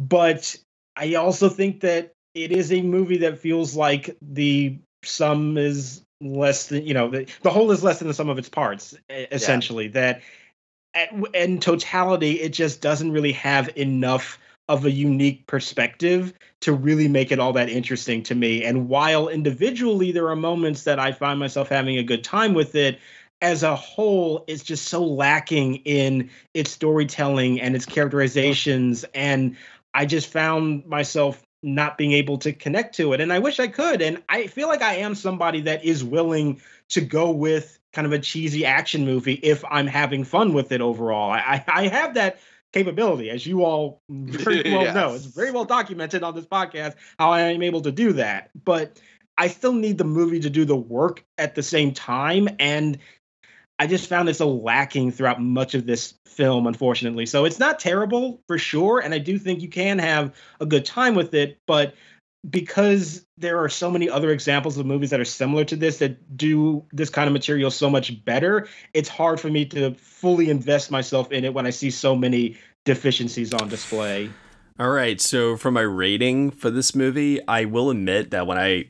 But 0.00 0.56
I 0.96 1.14
also 1.14 1.48
think 1.48 1.80
that 1.80 2.12
it 2.34 2.50
is 2.50 2.72
a 2.72 2.82
movie 2.82 3.18
that 3.18 3.38
feels 3.38 3.76
like 3.76 4.16
the 4.20 4.78
sum 5.04 5.56
is 5.56 6.02
less 6.20 6.66
than 6.66 6.84
you 6.84 6.92
know 6.92 7.08
the, 7.08 7.26
the 7.42 7.50
whole 7.50 7.70
is 7.70 7.82
less 7.82 8.00
than 8.00 8.08
the 8.08 8.14
sum 8.14 8.28
of 8.28 8.36
its 8.36 8.48
parts 8.50 8.94
essentially 9.08 9.88
that 9.88 10.20
at, 10.92 11.08
in 11.32 11.58
totality 11.58 12.32
it 12.32 12.50
just 12.50 12.82
doesn't 12.82 13.12
really 13.12 13.32
have 13.32 13.70
enough 13.76 14.38
of 14.70 14.84
a 14.84 14.90
unique 14.90 15.48
perspective 15.48 16.32
to 16.60 16.72
really 16.72 17.08
make 17.08 17.32
it 17.32 17.40
all 17.40 17.52
that 17.52 17.68
interesting 17.68 18.22
to 18.22 18.36
me. 18.36 18.64
And 18.64 18.88
while 18.88 19.26
individually 19.26 20.12
there 20.12 20.28
are 20.28 20.36
moments 20.36 20.84
that 20.84 21.00
i 21.00 21.10
find 21.10 21.40
myself 21.40 21.68
having 21.68 21.98
a 21.98 22.04
good 22.04 22.22
time 22.22 22.54
with 22.54 22.76
it 22.76 23.00
as 23.42 23.64
a 23.64 23.74
whole 23.74 24.44
it's 24.46 24.62
just 24.62 24.86
so 24.86 25.02
lacking 25.04 25.76
in 25.76 26.30
its 26.54 26.70
storytelling 26.70 27.60
and 27.60 27.74
its 27.74 27.84
characterizations. 27.84 29.04
And 29.12 29.56
i 29.92 30.06
just 30.06 30.28
found 30.28 30.86
myself 30.86 31.42
not 31.64 31.98
being 31.98 32.12
able 32.12 32.38
to 32.38 32.52
connect 32.52 32.94
to 32.94 33.12
it. 33.12 33.20
And 33.20 33.32
i 33.32 33.40
wish 33.40 33.58
i 33.58 33.66
could. 33.66 34.00
And 34.00 34.22
i 34.28 34.46
feel 34.46 34.68
like 34.68 34.82
i 34.82 34.94
am 34.94 35.16
somebody 35.16 35.62
that 35.62 35.84
is 35.84 36.04
willing 36.04 36.60
to 36.90 37.00
go 37.00 37.32
with 37.32 37.76
kind 37.92 38.06
of 38.06 38.12
a 38.12 38.20
cheesy 38.20 38.64
action 38.64 39.04
movie 39.04 39.40
if 39.42 39.64
i'm 39.68 39.88
having 39.88 40.22
fun 40.22 40.52
with 40.52 40.70
it 40.70 40.80
overall. 40.80 41.32
I 41.32 41.64
i 41.66 41.88
have 41.88 42.14
that 42.14 42.38
capability 42.72 43.30
as 43.30 43.46
you 43.46 43.64
all 43.64 44.02
very 44.08 44.70
well 44.70 44.94
know 44.94 45.14
it's 45.14 45.24
very 45.24 45.50
well 45.50 45.64
documented 45.64 46.22
on 46.22 46.34
this 46.34 46.46
podcast 46.46 46.94
how 47.18 47.30
i 47.30 47.40
am 47.40 47.62
able 47.62 47.80
to 47.80 47.92
do 47.92 48.12
that 48.12 48.50
but 48.64 49.00
i 49.36 49.48
still 49.48 49.72
need 49.72 49.98
the 49.98 50.04
movie 50.04 50.40
to 50.40 50.50
do 50.50 50.64
the 50.64 50.76
work 50.76 51.24
at 51.38 51.54
the 51.54 51.62
same 51.62 51.92
time 51.92 52.48
and 52.58 52.98
I 53.80 53.86
just 53.86 54.10
found 54.10 54.28
it 54.28 54.34
so 54.34 54.50
lacking 54.50 55.10
throughout 55.10 55.40
much 55.40 55.74
of 55.74 55.86
this 55.86 56.12
film, 56.26 56.66
unfortunately. 56.66 57.24
So 57.24 57.46
it's 57.46 57.58
not 57.58 57.80
terrible 57.80 58.42
for 58.46 58.58
sure, 58.58 59.00
and 59.00 59.14
I 59.14 59.18
do 59.18 59.38
think 59.38 59.62
you 59.62 59.70
can 59.70 59.98
have 59.98 60.34
a 60.60 60.66
good 60.66 60.84
time 60.84 61.14
with 61.14 61.32
it, 61.32 61.58
but 61.66 61.94
because 62.48 63.26
there 63.36 63.62
are 63.62 63.68
so 63.68 63.90
many 63.90 64.08
other 64.08 64.30
examples 64.30 64.78
of 64.78 64.86
movies 64.86 65.10
that 65.10 65.20
are 65.20 65.24
similar 65.24 65.64
to 65.64 65.76
this 65.76 65.98
that 65.98 66.36
do 66.36 66.84
this 66.92 67.10
kind 67.10 67.26
of 67.26 67.32
material 67.32 67.70
so 67.70 67.90
much 67.90 68.24
better, 68.24 68.66
it's 68.94 69.08
hard 69.08 69.38
for 69.38 69.50
me 69.50 69.66
to 69.66 69.94
fully 69.94 70.48
invest 70.48 70.90
myself 70.90 71.30
in 71.32 71.44
it 71.44 71.52
when 71.52 71.66
I 71.66 71.70
see 71.70 71.90
so 71.90 72.16
many 72.16 72.56
deficiencies 72.84 73.52
on 73.52 73.68
display. 73.68 74.30
All 74.78 74.90
right, 74.90 75.20
so 75.20 75.58
for 75.58 75.70
my 75.70 75.82
rating 75.82 76.50
for 76.50 76.70
this 76.70 76.94
movie, 76.94 77.46
I 77.46 77.66
will 77.66 77.90
admit 77.90 78.30
that 78.30 78.46
when 78.46 78.56
I 78.56 78.86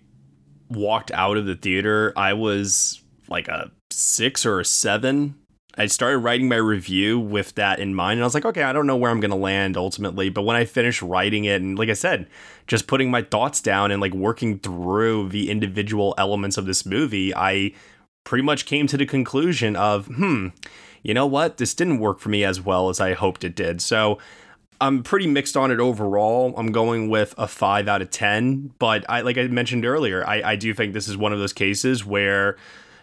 walked 0.69 1.11
out 1.11 1.37
of 1.37 1.47
the 1.47 1.57
theater, 1.57 2.13
I 2.17 2.35
was 2.35 3.03
like 3.29 3.49
a 3.49 3.73
six 3.91 4.47
or 4.47 4.61
a 4.61 4.65
seven. 4.65 5.35
I 5.77 5.87
started 5.87 6.19
writing 6.19 6.49
my 6.49 6.57
review 6.57 7.19
with 7.19 7.55
that 7.55 7.79
in 7.79 7.95
mind, 7.95 8.19
and 8.19 8.25
I 8.25 8.27
was 8.27 8.35
like, 8.35 8.45
okay, 8.45 8.65
I 8.65 8.73
don't 8.73 8.87
know 8.87 8.97
where 8.97 9.11
I'm 9.11 9.21
going 9.21 9.31
to 9.31 9.37
land 9.37 9.77
ultimately. 9.77 10.29
But 10.29 10.43
when 10.43 10.57
I 10.57 10.65
finished 10.65 11.01
writing 11.01 11.45
it, 11.45 11.63
and 11.63 11.79
like 11.79 11.89
I 11.89 11.95
said, 11.95 12.29
just 12.67 12.87
putting 12.87 13.11
my 13.11 13.23
thoughts 13.23 13.61
down 13.61 13.91
and 13.91 14.01
like 14.01 14.13
working 14.13 14.59
through 14.59 15.29
the 15.29 15.51
individual 15.51 16.15
elements 16.19 16.59
of 16.59 16.67
this 16.67 16.85
movie, 16.85 17.35
I 17.35 17.73
pretty 18.25 18.43
much 18.43 18.67
came 18.67 18.87
to 18.89 18.97
the 18.97 19.07
conclusion 19.07 19.77
of, 19.77 20.07
hmm, 20.07 20.49
you 21.03 21.15
know 21.15 21.27
what? 21.27 21.57
This 21.57 21.75
didn't 21.75 22.01
work 22.01 22.19
for 22.19 22.29
me 22.29 22.45
as 22.45 22.61
well 22.61 22.89
as 22.89 23.01
I 23.01 23.15
hoped 23.15 23.45
it 23.45 23.55
did. 23.55 23.81
So 23.81 24.19
I'm 24.81 25.03
pretty 25.03 25.27
mixed 25.27 25.57
on 25.57 25.71
it 25.71 25.79
overall. 25.79 26.55
I'm 26.57 26.73
going 26.73 27.09
with 27.09 27.35
a 27.39 27.47
five 27.47 27.87
out 27.87 28.03
of 28.03 28.11
10. 28.11 28.75
But 28.79 29.05
I, 29.09 29.21
like 29.21 29.39
I 29.39 29.47
mentioned 29.47 29.85
earlier, 29.85 30.27
I, 30.27 30.43
I 30.43 30.57
do 30.57 30.75
think 30.75 30.95
this 30.95 31.09
is 31.09 31.17
one 31.17 31.33
of 31.33 31.39
those 31.39 31.53
cases 31.53 32.05
where 32.05 32.57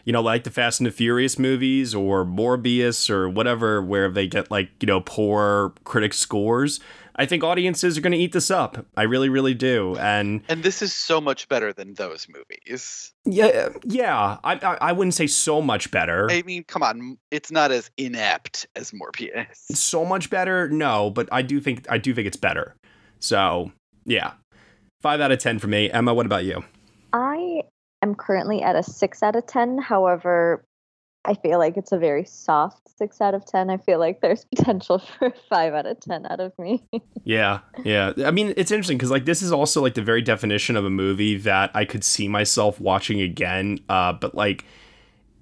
you 0.08 0.14
know, 0.14 0.22
like 0.22 0.46
the 0.46 0.50
Fast 0.50 0.80
and 0.80 0.88
the 0.88 0.92
Furious 0.92 1.38
movies 1.38 1.94
or 1.94 2.24
Morbius 2.24 3.10
or 3.10 3.28
whatever, 3.28 3.82
where 3.82 4.10
they 4.10 4.26
get 4.26 4.50
like, 4.50 4.70
you 4.80 4.86
know, 4.86 5.02
poor 5.02 5.74
critic 5.84 6.14
scores. 6.14 6.80
I 7.18 7.26
think 7.26 7.44
audiences 7.44 7.98
are 7.98 8.02
going 8.02 8.14
to 8.14 8.18
eat 8.18 8.32
this 8.32 8.50
up. 8.50 8.86
I 8.96 9.04
really, 9.04 9.28
really 9.28 9.54
do. 9.54 9.98
And 9.98 10.44
And 10.48 10.64
this 10.64 10.82
is 10.82 10.96
so 10.96 11.20
much 11.20 11.50
better 11.50 11.74
than 11.74 11.96
those 11.96 12.26
movies. 12.30 13.12
yeah, 13.26 13.68
yeah, 13.84 14.38
I, 14.46 14.54
I, 14.54 14.78
I 14.80 14.92
wouldn't 14.94 15.14
say 15.14 15.28
so 15.28 15.62
much 15.62 15.92
better. 15.92 16.32
I 16.32 16.42
mean, 16.44 16.64
come 16.64 16.84
on, 16.84 17.18
it's 17.30 17.52
not 17.52 17.74
as 17.74 17.92
inept 17.98 18.66
as 18.78 18.92
Morbius. 18.92 19.58
So 19.74 20.06
much 20.06 20.30
better, 20.30 20.70
no, 20.70 21.10
but 21.10 21.28
I 21.34 21.42
do 21.42 21.60
think 21.60 21.86
I 21.92 21.98
do 21.98 22.14
think 22.14 22.28
it's 22.28 22.38
better. 22.38 22.78
So 23.20 23.74
yeah, 24.06 24.36
five 25.02 25.20
out 25.20 25.34
of 25.34 25.40
ten 25.40 25.60
for 25.60 25.68
me. 25.68 25.92
Ema, 25.94 26.14
what 26.14 26.26
about 26.26 26.46
you? 26.46 26.64
I 27.12 27.64
am 28.02 28.16
currently 28.16 28.62
at 28.62 28.76
a 28.76 28.84
six 28.84 29.24
out 29.24 29.36
of 29.36 29.46
10. 29.48 29.80
However, 29.80 30.64
I 31.26 31.34
feel 31.34 31.60
like 31.60 31.78
it's 31.78 31.92
a 31.92 31.98
very 31.98 32.24
soft 32.24 32.88
six 32.98 33.20
out 33.20 33.34
of 33.34 33.46
10. 33.46 33.70
I 33.70 33.78
feel 33.78 34.00
like 34.00 34.22
there's 34.22 34.46
potential 34.56 35.00
for 35.00 35.28
a 35.28 35.34
five 35.50 35.74
out 35.74 35.86
of 35.86 36.00
10 36.00 36.26
out 36.30 36.40
of 36.40 36.58
me. 36.58 36.84
yeah. 37.24 37.60
Yeah. 37.84 38.14
I 38.26 38.32
mean, 38.32 38.54
it's 38.58 38.72
interesting 38.72 38.98
because, 38.98 39.12
like, 39.12 39.26
this 39.26 39.42
is 39.42 39.52
also 39.52 39.82
like 39.82 39.96
the 39.96 40.02
very 40.02 40.22
definition 40.22 40.76
of 40.76 40.86
a 40.86 40.90
movie 40.90 41.38
that 41.38 41.72
I 41.74 41.86
could 41.86 42.04
see 42.04 42.28
myself 42.28 42.80
watching 42.80 43.22
again. 43.22 43.80
Uh, 43.90 44.14
but, 44.14 44.36
like, 44.36 44.64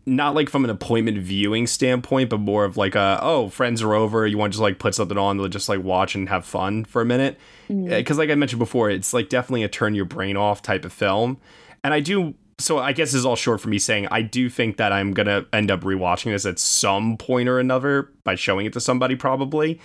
not 0.05 0.35
like 0.35 0.49
from 0.49 0.63
an 0.63 0.69
appointment 0.69 1.17
viewing 1.17 1.65
standpoint, 1.67 2.29
but 2.29 2.39
more 2.39 2.63
of 2.63 2.77
like 2.77 2.95
a 2.95 3.19
oh 3.21 3.49
friends 3.49 3.81
are 3.81 3.93
over, 3.93 4.25
you 4.27 4.37
want 4.37 4.53
to 4.53 4.57
just 4.57 4.61
like 4.61 4.77
put 4.77 4.93
something 4.93 5.17
on 5.17 5.37
to 5.37 5.49
just 5.49 5.67
like 5.67 5.83
watch 5.83 6.15
and 6.15 6.29
have 6.29 6.45
fun 6.45 6.85
for 6.85 7.01
a 7.01 7.05
minute. 7.05 7.39
Because 7.67 8.17
mm. 8.17 8.19
like 8.19 8.29
I 8.29 8.35
mentioned 8.35 8.59
before, 8.59 8.89
it's 8.89 9.13
like 9.13 9.29
definitely 9.29 9.63
a 9.63 9.67
turn 9.67 9.95
your 9.95 10.05
brain 10.05 10.37
off 10.37 10.61
type 10.61 10.85
of 10.85 10.93
film, 10.93 11.37
and 11.83 11.93
I 11.93 11.99
do. 11.99 12.35
So 12.57 12.79
I 12.79 12.93
guess 12.93 13.09
this 13.09 13.19
is 13.19 13.25
all 13.25 13.35
short 13.35 13.59
for 13.59 13.69
me 13.69 13.79
saying 13.79 14.07
I 14.11 14.21
do 14.21 14.49
think 14.49 14.77
that 14.77 14.93
I'm 14.93 15.13
gonna 15.13 15.45
end 15.51 15.71
up 15.71 15.81
rewatching 15.81 16.31
this 16.31 16.45
at 16.45 16.57
some 16.57 17.17
point 17.17 17.49
or 17.49 17.59
another 17.59 18.11
by 18.23 18.35
showing 18.35 18.65
it 18.65 18.73
to 18.73 18.79
somebody 18.79 19.15
probably, 19.15 19.79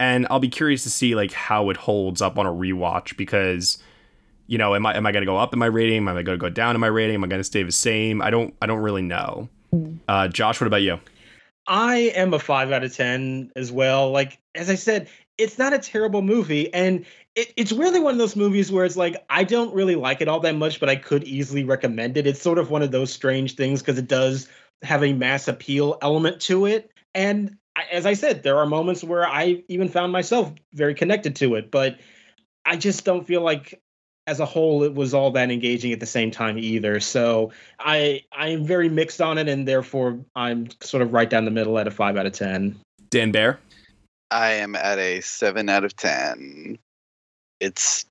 and 0.00 0.26
I'll 0.30 0.40
be 0.40 0.48
curious 0.48 0.82
to 0.84 0.90
see 0.90 1.14
like 1.14 1.32
how 1.32 1.68
it 1.70 1.76
holds 1.76 2.22
up 2.22 2.38
on 2.38 2.46
a 2.46 2.52
rewatch 2.52 3.16
because 3.16 3.78
you 4.46 4.58
know, 4.58 4.74
am 4.74 4.86
I 4.86 4.96
am 4.96 5.06
I 5.06 5.12
gonna 5.12 5.26
go 5.26 5.36
up 5.36 5.52
in 5.52 5.58
my 5.58 5.66
rating? 5.66 5.98
Am 5.98 6.08
I 6.08 6.22
gonna 6.22 6.38
go 6.38 6.48
down 6.48 6.74
in 6.74 6.80
my 6.80 6.86
rating? 6.86 7.16
Am 7.16 7.24
I 7.24 7.26
gonna 7.26 7.44
stay 7.44 7.62
the 7.62 7.72
same? 7.72 8.22
I 8.22 8.30
don't 8.30 8.54
I 8.62 8.66
don't 8.66 8.80
really 8.80 9.02
know. 9.02 9.48
Uh, 10.08 10.28
Josh, 10.28 10.60
what 10.60 10.68
about 10.68 10.82
you? 10.82 10.98
I 11.66 12.12
am 12.14 12.32
a 12.32 12.38
five 12.38 12.70
out 12.70 12.84
of 12.84 12.94
ten 12.94 13.50
as 13.56 13.72
well. 13.72 14.10
Like 14.10 14.38
as 14.54 14.70
I 14.70 14.76
said, 14.76 15.08
it's 15.38 15.58
not 15.58 15.72
a 15.72 15.78
terrible 15.78 16.22
movie, 16.22 16.72
and 16.72 17.04
it, 17.34 17.52
it's 17.56 17.72
really 17.72 18.00
one 18.00 18.12
of 18.12 18.18
those 18.18 18.36
movies 18.36 18.72
where 18.72 18.84
it's 18.84 18.96
like 18.96 19.24
I 19.28 19.44
don't 19.44 19.74
really 19.74 19.96
like 19.96 20.20
it 20.20 20.28
all 20.28 20.40
that 20.40 20.56
much, 20.56 20.80
but 20.80 20.88
I 20.88 20.96
could 20.96 21.24
easily 21.24 21.64
recommend 21.64 22.16
it. 22.16 22.26
It's 22.26 22.40
sort 22.40 22.58
of 22.58 22.70
one 22.70 22.82
of 22.82 22.90
those 22.90 23.12
strange 23.12 23.54
things 23.54 23.80
because 23.80 23.98
it 23.98 24.08
does 24.08 24.48
have 24.82 25.02
a 25.02 25.12
mass 25.12 25.48
appeal 25.48 25.98
element 26.02 26.40
to 26.42 26.66
it, 26.66 26.90
and 27.14 27.56
as 27.92 28.06
I 28.06 28.14
said, 28.14 28.42
there 28.42 28.58
are 28.58 28.66
moments 28.66 29.04
where 29.04 29.26
I 29.26 29.62
even 29.68 29.88
found 29.88 30.12
myself 30.12 30.52
very 30.72 30.94
connected 30.94 31.36
to 31.36 31.56
it, 31.56 31.70
but 31.70 31.98
I 32.64 32.76
just 32.76 33.04
don't 33.04 33.26
feel 33.26 33.42
like 33.42 33.80
as 34.26 34.40
a 34.40 34.46
whole 34.46 34.82
it 34.82 34.94
was 34.94 35.14
all 35.14 35.30
that 35.32 35.50
engaging 35.50 35.92
at 35.92 36.00
the 36.00 36.06
same 36.06 36.30
time 36.30 36.58
either. 36.58 37.00
So 37.00 37.52
i 37.78 38.22
i 38.32 38.48
am 38.48 38.64
very 38.64 38.88
mixed 38.88 39.20
on 39.20 39.38
it 39.38 39.48
and 39.48 39.66
therefore 39.68 40.18
i'm 40.34 40.68
sort 40.80 41.02
of 41.02 41.12
right 41.12 41.30
down 41.30 41.44
the 41.44 41.50
middle 41.50 41.78
at 41.78 41.86
a 41.86 41.90
5 41.90 42.16
out 42.16 42.26
of 42.26 42.32
10 42.32 42.76
dan 43.10 43.30
Bayer 43.30 43.58
i 44.30 44.52
am 44.52 44.74
at 44.74 44.98
a 44.98 45.20
7 45.20 45.68
out 45.68 45.84
of 45.84 45.96
10 45.96 46.78
it's 47.60 48.06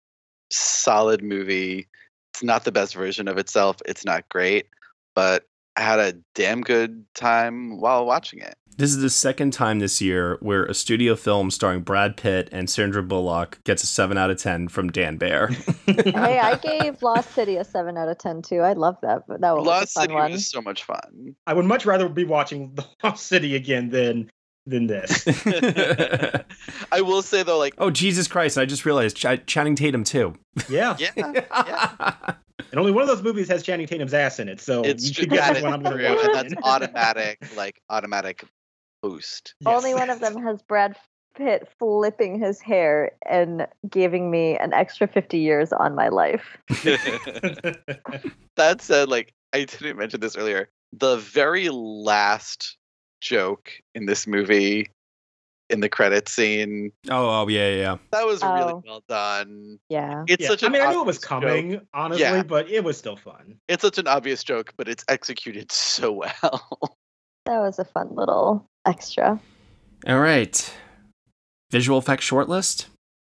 solid 0.51 1.23
movie 1.23 1.87
it's 2.33 2.43
not 2.43 2.63
the 2.63 2.71
best 2.71 2.93
version 2.95 3.27
of 3.27 3.37
itself 3.37 3.77
it's 3.85 4.05
not 4.05 4.27
great 4.29 4.67
but 5.15 5.45
i 5.75 5.81
had 5.81 5.99
a 5.99 6.13
damn 6.33 6.61
good 6.61 7.05
time 7.15 7.79
while 7.79 8.05
watching 8.05 8.39
it 8.39 8.55
this 8.77 8.89
is 8.89 8.97
the 8.97 9.09
second 9.09 9.51
time 9.51 9.79
this 9.79 10.01
year 10.01 10.37
where 10.41 10.65
a 10.65 10.73
studio 10.73 11.15
film 11.15 11.49
starring 11.49 11.79
Brad 11.81 12.17
Pitt 12.17 12.49
and 12.51 12.69
Sandra 12.69 13.01
Bullock 13.01 13.63
gets 13.63 13.83
a 13.83 13.87
7 13.87 14.17
out 14.17 14.29
of 14.29 14.37
10 14.37 14.67
from 14.67 14.91
Dan 14.91 15.15
Bayer. 15.15 15.47
hey, 15.85 16.39
I 16.39 16.57
gave 16.57 17.01
Lost 17.01 17.33
City 17.33 17.55
a 17.55 17.63
7 17.63 17.97
out 17.97 18.09
of 18.09 18.17
10 18.17 18.41
too. 18.41 18.59
I 18.59 18.73
love 18.73 18.97
that. 19.01 19.23
That 19.27 19.55
was 19.55 19.65
Lost 19.65 19.95
a 19.95 19.99
fun 19.99 20.03
City 20.03 20.13
one. 20.13 20.31
was 20.33 20.49
so 20.49 20.61
much 20.61 20.83
fun. 20.83 21.35
I 21.47 21.53
would 21.53 21.63
much 21.63 21.85
rather 21.85 22.09
be 22.09 22.25
watching 22.25 22.77
Lost 23.03 23.27
City 23.27 23.55
again 23.55 23.89
than 23.89 24.29
than 24.65 24.87
this. 24.87 25.25
I 26.91 27.01
will 27.01 27.21
say 27.21 27.43
though, 27.43 27.57
like, 27.57 27.75
oh 27.77 27.89
Jesus 27.91 28.27
Christ! 28.27 28.57
I 28.57 28.65
just 28.65 28.85
realized 28.85 29.17
Ch- 29.17 29.45
Channing 29.45 29.75
Tatum 29.75 30.03
too. 30.03 30.35
Yeah, 30.69 30.95
yeah, 30.99 31.11
yeah. 31.15 32.13
And 32.71 32.79
only 32.79 32.91
one 32.91 33.01
of 33.03 33.07
those 33.07 33.21
movies 33.21 33.47
has 33.49 33.63
Channing 33.63 33.87
Tatum's 33.87 34.13
ass 34.13 34.39
in 34.39 34.49
it, 34.49 34.59
so 34.61 34.83
it's 34.83 35.07
you 35.07 35.13
true, 35.13 35.21
should 35.23 35.29
guess 35.31 35.53
that 35.53 35.63
one 35.63 35.73
I'm 35.73 35.83
going 35.83 35.97
to 35.97 36.15
watch. 36.15 36.25
and 36.25 36.35
that's 36.35 36.53
automatic, 36.63 37.47
like 37.55 37.81
automatic 37.89 38.43
boost. 39.01 39.55
Only 39.65 39.93
one 39.93 40.09
of 40.09 40.19
them 40.19 40.41
has 40.43 40.61
Brad 40.61 40.95
Pitt 41.35 41.67
flipping 41.77 42.39
his 42.39 42.61
hair 42.61 43.11
and 43.29 43.67
giving 43.89 44.31
me 44.31 44.57
an 44.57 44.73
extra 44.73 45.07
50 45.07 45.37
years 45.37 45.73
on 45.73 45.95
my 45.95 46.07
life. 46.07 46.57
that 48.55 48.77
said, 48.79 49.09
like 49.09 49.33
I 49.53 49.65
didn't 49.65 49.97
mention 49.97 50.21
this 50.21 50.35
earlier, 50.37 50.69
the 50.93 51.17
very 51.17 51.69
last 51.69 52.77
joke 53.21 53.71
in 53.93 54.05
this 54.05 54.27
movie 54.27 54.89
in 55.69 55.79
the 55.79 55.89
credit 55.89 56.29
scene. 56.29 56.91
Oh, 57.09 57.41
oh 57.41 57.47
yeah, 57.47 57.73
yeah. 57.73 57.97
That 58.11 58.25
was 58.25 58.43
Oh. 58.43 58.53
really 58.53 58.81
well 58.85 59.03
done. 59.09 59.79
Yeah. 59.89 60.23
It's 60.27 60.43
Yeah, 60.43 60.49
such 60.49 60.63
I 60.63 60.67
an 60.67 60.73
mean, 60.73 60.81
I 60.83 60.91
knew 60.91 61.01
it 61.01 61.07
was 61.07 61.17
coming, 61.17 61.71
joke. 61.73 61.83
honestly, 61.93 62.21
Yeah. 62.23 62.43
but 62.43 62.69
it 62.69 62.83
was 62.83 62.97
still 62.97 63.15
fun. 63.15 63.55
It's 63.67 63.81
such 63.81 63.97
an 63.97 64.07
obvious 64.07 64.43
joke, 64.43 64.73
but 64.77 64.87
it's 64.87 65.03
executed 65.07 65.71
so 65.71 66.11
well. 66.43 66.97
That 67.47 67.59
was 67.59 67.79
a 67.79 67.85
fun 67.85 68.09
little 68.13 68.65
extra. 68.85 69.39
All 70.07 70.19
right. 70.19 70.73
Visual 71.71 71.97
effects 71.97 72.29
shortlist. 72.29 72.85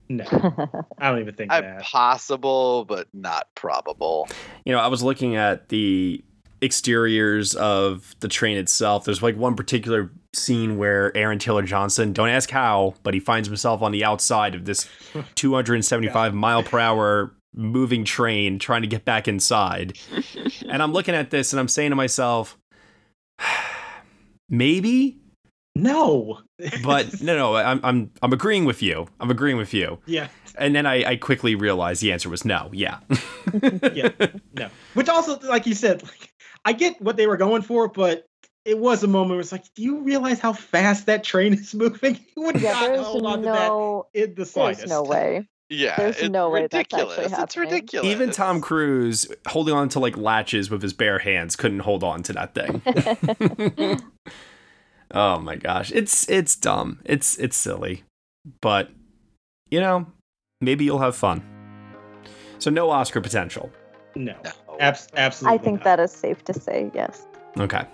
No, 0.09 0.25
I 0.99 1.11
don't 1.11 1.21
even 1.21 1.35
think 1.35 1.53
I- 1.53 1.61
that. 1.61 1.83
Possible, 1.83 2.85
but 2.87 3.09
not 3.13 3.47
probable. 3.55 4.27
You 4.65 4.73
know, 4.73 4.79
I 4.79 4.87
was 4.89 5.03
looking 5.03 5.37
at 5.37 5.69
the 5.69 6.25
exteriors 6.63 7.55
of 7.55 8.15
the 8.21 8.29
train 8.29 8.57
itself. 8.57 9.05
There's 9.05 9.23
like 9.23 9.37
one 9.37 9.57
particular 9.57 10.11
scene 10.35 10.79
where 10.79 11.15
Aaron 11.17 11.39
Taylor 11.39 11.63
Johnson, 11.63 12.13
don't 12.13 12.29
ask 12.29 12.49
how, 12.51 12.95
but 13.03 13.15
he 13.15 13.21
finds 13.21 13.49
himself 13.49 13.83
on 13.83 13.93
the 13.93 14.05
outside 14.05 14.55
of 14.55 14.65
this 14.65 14.89
275 15.35 16.33
mile 16.35 16.63
per 16.63 16.79
hour 16.79 17.35
moving 17.55 18.05
train 18.05 18.59
trying 18.59 18.81
to 18.83 18.89
get 18.89 19.05
back 19.05 19.29
inside. 19.29 19.99
and 20.69 20.83
I'm 20.83 20.93
looking 20.93 21.15
at 21.15 21.31
this 21.31 21.53
and 21.53 21.61
I'm 21.61 21.69
saying 21.69 21.91
to 21.91 21.97
myself, 21.97 22.57
maybe, 24.49 25.19
No. 25.75 26.41
but 26.83 27.21
no, 27.23 27.37
no, 27.37 27.57
I'm 27.57 27.81
I'm 27.83 28.11
I'm 28.23 28.33
agreeing 28.33 28.65
with 28.65 28.83
you. 28.83 29.07
I'm 29.21 29.31
agreeing 29.31 29.57
with 29.57 29.75
you. 29.75 29.99
Yeah. 30.07 30.29
And 30.59 30.75
then 30.77 30.85
I, 30.87 31.13
I 31.13 31.17
quickly 31.17 31.55
realized 31.55 32.03
the 32.03 32.13
answer 32.13 32.29
was 32.29 32.45
no. 32.45 32.69
Yeah. 32.75 32.99
yeah, 33.95 34.11
no. 34.55 34.69
Which 34.95 35.09
also, 35.09 35.39
like 35.49 35.67
you 35.67 35.75
said, 35.75 36.03
like 36.03 36.32
I 36.65 36.73
get 36.73 37.01
what 37.01 37.17
they 37.17 37.27
were 37.27 37.37
going 37.37 37.63
for, 37.63 37.89
but 37.89 38.25
it 38.65 38.79
was 38.79 39.03
a 39.03 39.09
moment 39.09 39.33
where 39.33 39.41
it's 39.41 39.51
like, 39.53 39.65
do 39.75 39.83
you 39.83 40.03
realize 40.03 40.39
how 40.39 40.53
fast 40.53 41.07
that 41.07 41.25
train 41.25 41.55
is 41.55 41.75
moving? 41.75 42.19
You 42.37 42.43
would 42.45 42.61
Yeah, 42.61 42.73
not 42.73 42.99
hold 43.05 43.27
on 43.27 43.43
no, 43.43 44.07
to 44.13 44.19
that 44.21 44.23
in 44.31 44.35
the 44.35 44.47
slightest. 44.47 44.81
there's 44.81 44.91
no 44.91 45.03
way. 45.03 45.49
Yeah, 45.69 45.97
There's 45.97 46.19
it's 46.19 46.29
no 46.29 46.51
way 46.51 46.63
that's 46.63 46.75
ridiculous. 46.75 47.13
actually 47.13 47.25
it's 47.25 47.35
happening. 47.35 47.71
ridiculous. 47.71 48.07
Even 48.11 48.31
Tom 48.31 48.61
Cruise 48.61 49.27
holding 49.49 49.75
on 49.75 49.89
to 49.91 50.01
like 50.01 50.19
latches 50.19 50.69
with 50.71 50.83
his 50.83 50.93
bare 50.93 51.19
hands 51.19 51.57
couldn't 51.57 51.79
hold 51.79 52.05
on 52.05 52.23
to 52.25 52.33
that 52.35 52.55
thing. 52.55 53.99
oh 55.13 55.39
my 55.39 55.57
gosh. 55.57 55.91
It's 55.93 56.29
it's 56.29 56.57
dumb. 56.57 57.01
It's 57.07 57.39
it's 57.39 57.57
silly. 57.57 58.05
But 58.61 58.91
you 59.71 59.81
know, 59.81 60.07
maybe 60.61 60.85
you'll 60.85 60.99
have 60.99 61.17
fun. 61.17 61.43
So 62.59 62.71
no 62.71 62.91
Oscar 62.91 63.23
potential. 63.23 63.71
No, 64.15 64.37
Abs- 64.81 65.09
absolutely. 65.17 65.59
I 65.59 65.63
think 65.63 65.79
not. 65.81 65.85
that 65.85 66.01
is 66.01 66.11
safe 66.13 66.45
to 66.45 66.53
say, 66.55 66.91
yes. 66.95 67.27
Okay. 67.59 67.85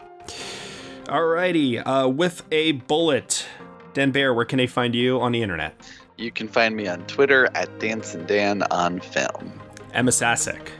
Alrighty. 1.04 1.82
Uh 1.84 2.08
with 2.08 2.42
a 2.52 2.72
bullet. 2.72 3.46
Dan 3.94 4.10
Bayer, 4.10 4.32
where 4.34 4.44
can 4.44 4.58
they 4.58 4.66
find 4.66 4.94
you 4.94 5.20
on 5.20 5.32
the 5.32 5.42
internet? 5.42 5.74
You 6.16 6.30
can 6.30 6.48
find 6.48 6.76
me 6.76 6.86
on 6.88 7.04
Twitter 7.06 7.48
at 7.54 7.78
Dance 7.78 8.14
and 8.14 8.26
Dan 8.26 8.62
on 8.70 9.00
Film. 9.00 9.52
Ema 9.96 10.12
Sasic. 10.12 10.72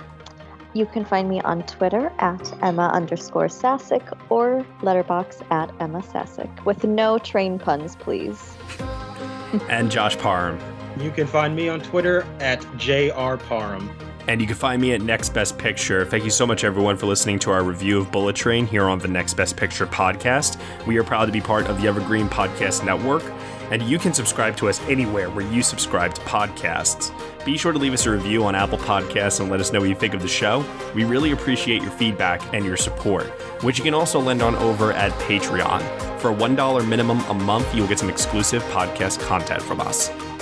You 0.75 0.85
can 0.87 1.05
find 1.05 1.29
me 1.29 1.41
on 1.41 1.63
Twitter 1.63 2.13
at 2.19 2.53
Ema 2.63 2.91
underscore 2.93 3.49
Sasic 3.49 4.03
or 4.31 4.65
Letterboxd 4.83 5.43
at 5.51 5.71
Ema 5.81 6.03
Sasic 6.03 6.49
with 6.67 6.85
no 6.85 7.19
train 7.19 7.59
puns, 7.59 7.97
please. 7.97 8.55
and 9.69 9.91
Josh 9.91 10.17
Parham. 10.19 10.59
You 11.01 11.11
can 11.11 11.27
find 11.27 11.57
me 11.57 11.69
on 11.69 11.81
Twitter 11.81 12.27
at 12.41 12.61
JR 12.77 13.37
Parham. 13.37 13.89
And 14.29 14.43
you 14.43 14.47
can 14.47 14.57
find 14.57 14.83
me 14.83 14.93
at 14.93 15.01
Next 15.01 15.31
Best 15.31 15.57
Picture. 15.57 16.05
Thank 16.05 16.23
you 16.23 16.31
so 16.31 16.47
much, 16.47 16.63
everyone, 16.63 16.99
for 16.99 17.07
listening 17.07 17.39
to 17.41 17.51
our 17.51 17.63
review 17.63 17.99
of 17.99 18.13
Bullet 18.13 18.37
Train 18.37 18.67
here 18.67 18.85
on 18.85 18.99
the 18.99 19.09
Next 19.09 19.33
Best 19.33 19.57
Picture 19.57 19.87
podcast. 19.87 20.61
We 20.87 20.99
are 20.99 21.03
proud 21.03 21.25
to 21.25 21.33
be 21.33 21.41
part 21.41 21.67
of 21.67 21.81
the 21.81 21.89
Evergreen 21.89 22.29
Podcast 22.29 22.85
Network, 22.85 23.25
and 23.71 23.83
you 23.83 23.99
can 23.99 24.13
subscribe 24.13 24.55
to 24.59 24.69
us 24.69 24.83
anywhere 24.83 25.31
where 25.31 25.47
you 25.51 25.63
subscribe 25.63 26.15
to 26.15 26.21
podcasts. 26.21 27.11
Be 27.47 27.57
sure 27.57 27.73
to 27.73 27.79
leave 27.79 27.95
us 27.95 28.05
a 28.05 28.11
review 28.11 28.45
on 28.45 28.55
Apple 28.55 28.77
Podcasts 28.77 29.41
and 29.41 29.51
let 29.51 29.61
us 29.61 29.73
know 29.73 29.81
what 29.81 29.89
you 29.89 29.95
think 29.95 30.13
of 30.13 30.21
the 30.21 30.29
show. 30.29 30.63
We 30.95 31.05
really 31.05 31.33
appreciate 31.33 31.81
your 31.81 31.93
feedback 31.93 32.43
and 32.53 32.67
your 32.67 32.77
support, 32.77 33.25
which 33.65 33.79
you 33.79 33.85
can 33.85 33.95
also 33.95 34.21
lend 34.21 34.43
on 34.43 34.55
over 34.57 34.93
at 34.93 35.11
Patreon. 35.23 35.81
For 36.21 36.33
a 36.33 36.35
$1 36.35 36.87
minimum 36.87 37.21
a 37.31 37.35
month, 37.35 37.75
you'll 37.75 37.89
get 37.89 37.99
some 37.99 38.11
exclusive 38.11 38.63
podcast 38.65 39.21
content 39.21 39.63
from 39.63 39.81
us. 39.81 40.11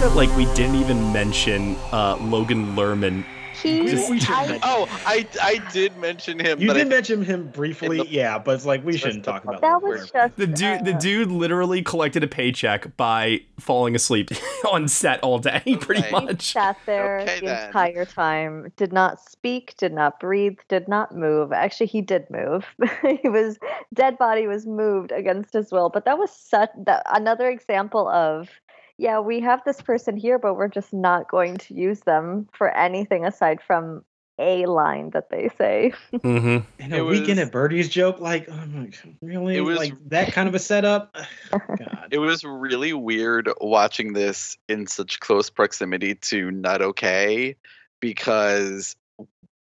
That 0.00 0.14
like 0.14 0.34
we 0.36 0.44
didn't 0.54 0.76
even 0.76 1.12
mention 1.12 1.76
uh, 1.92 2.16
Logan 2.20 2.74
Lerman. 2.74 3.24
He, 3.62 3.88
I, 4.28 4.58
oh, 4.62 4.86
I 5.06 5.26
I 5.40 5.72
did 5.72 5.96
mention 5.96 6.38
him. 6.38 6.60
You 6.60 6.66
but 6.66 6.74
did 6.74 6.86
I, 6.86 6.90
mention 6.90 7.24
him 7.24 7.48
briefly, 7.48 7.98
the, 7.98 8.06
yeah, 8.08 8.38
but 8.38 8.56
it's 8.56 8.66
like 8.66 8.84
we 8.84 8.96
shouldn't 8.96 9.24
talk 9.24 9.44
about 9.44 9.60
that. 9.60 9.80
Was 9.80 10.10
just 10.10 10.36
the 10.36 10.46
dude. 10.46 10.80
Uh, 10.80 10.82
the 10.82 10.92
dude 10.94 11.30
literally 11.30 11.80
collected 11.80 12.24
a 12.24 12.26
paycheck 12.26 12.96
by 12.96 13.40
falling 13.58 13.94
asleep 13.94 14.30
on 14.70 14.88
set 14.88 15.20
all 15.22 15.38
day, 15.38 15.62
pretty 15.80 16.02
okay. 16.02 16.10
much. 16.10 16.48
He 16.48 16.52
sat 16.52 16.76
there 16.84 17.20
okay, 17.20 17.40
the 17.40 17.46
then. 17.46 17.66
entire 17.66 18.04
time, 18.04 18.72
did 18.76 18.92
not 18.92 19.20
speak, 19.20 19.74
did 19.78 19.92
not 19.92 20.18
breathe, 20.18 20.58
did 20.68 20.88
not 20.88 21.16
move. 21.16 21.52
Actually, 21.52 21.86
he 21.86 22.00
did 22.00 22.28
move. 22.30 22.66
he 23.22 23.28
was 23.28 23.58
dead 23.94 24.18
body 24.18 24.46
was 24.46 24.66
moved 24.66 25.12
against 25.12 25.52
his 25.52 25.70
will. 25.70 25.88
But 25.88 26.04
that 26.06 26.18
was 26.18 26.30
such 26.30 26.70
that 26.84 27.02
another 27.06 27.48
example 27.48 28.08
of 28.08 28.50
yeah, 28.98 29.20
we 29.20 29.40
have 29.40 29.62
this 29.64 29.80
person 29.82 30.16
here, 30.16 30.38
but 30.38 30.54
we're 30.54 30.68
just 30.68 30.92
not 30.92 31.30
going 31.30 31.56
to 31.58 31.74
use 31.74 32.00
them 32.00 32.48
for 32.52 32.70
anything 32.76 33.24
aside 33.24 33.60
from 33.60 34.04
a 34.38 34.66
line 34.66 35.10
that 35.10 35.30
they 35.30 35.48
say. 35.58 35.92
Mm-hmm. 36.12 36.58
And 36.80 36.94
a 36.94 37.04
was, 37.04 37.20
Weekend 37.20 37.40
at 37.40 37.52
Bernie's 37.52 37.88
joke, 37.88 38.20
like, 38.20 38.48
oh 38.48 38.66
my, 38.66 38.90
really? 39.20 39.56
It 39.56 39.60
was, 39.60 39.78
like 39.78 39.94
that 40.08 40.32
kind 40.32 40.48
of 40.48 40.54
a 40.54 40.58
setup? 40.58 41.14
God. 41.50 42.08
It 42.10 42.18
was 42.18 42.44
really 42.44 42.92
weird 42.92 43.48
watching 43.60 44.12
this 44.12 44.56
in 44.68 44.86
such 44.86 45.20
close 45.20 45.50
proximity 45.50 46.14
to 46.16 46.50
Not 46.50 46.82
Okay 46.82 47.56
because 48.00 48.96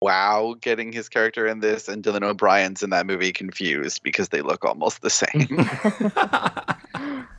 wow 0.01 0.55
getting 0.61 0.93
his 0.93 1.09
character 1.09 1.45
in 1.45 1.59
this 1.59 1.89
and 1.89 2.03
Dylan 2.03 2.23
O'Brien's 2.23 2.81
in 2.81 2.91
that 2.91 3.05
movie 3.05 3.33
confused 3.33 4.01
because 4.01 4.29
they 4.29 4.41
look 4.41 4.63
almost 4.63 5.01
the 5.01 5.09
same. 5.09 5.67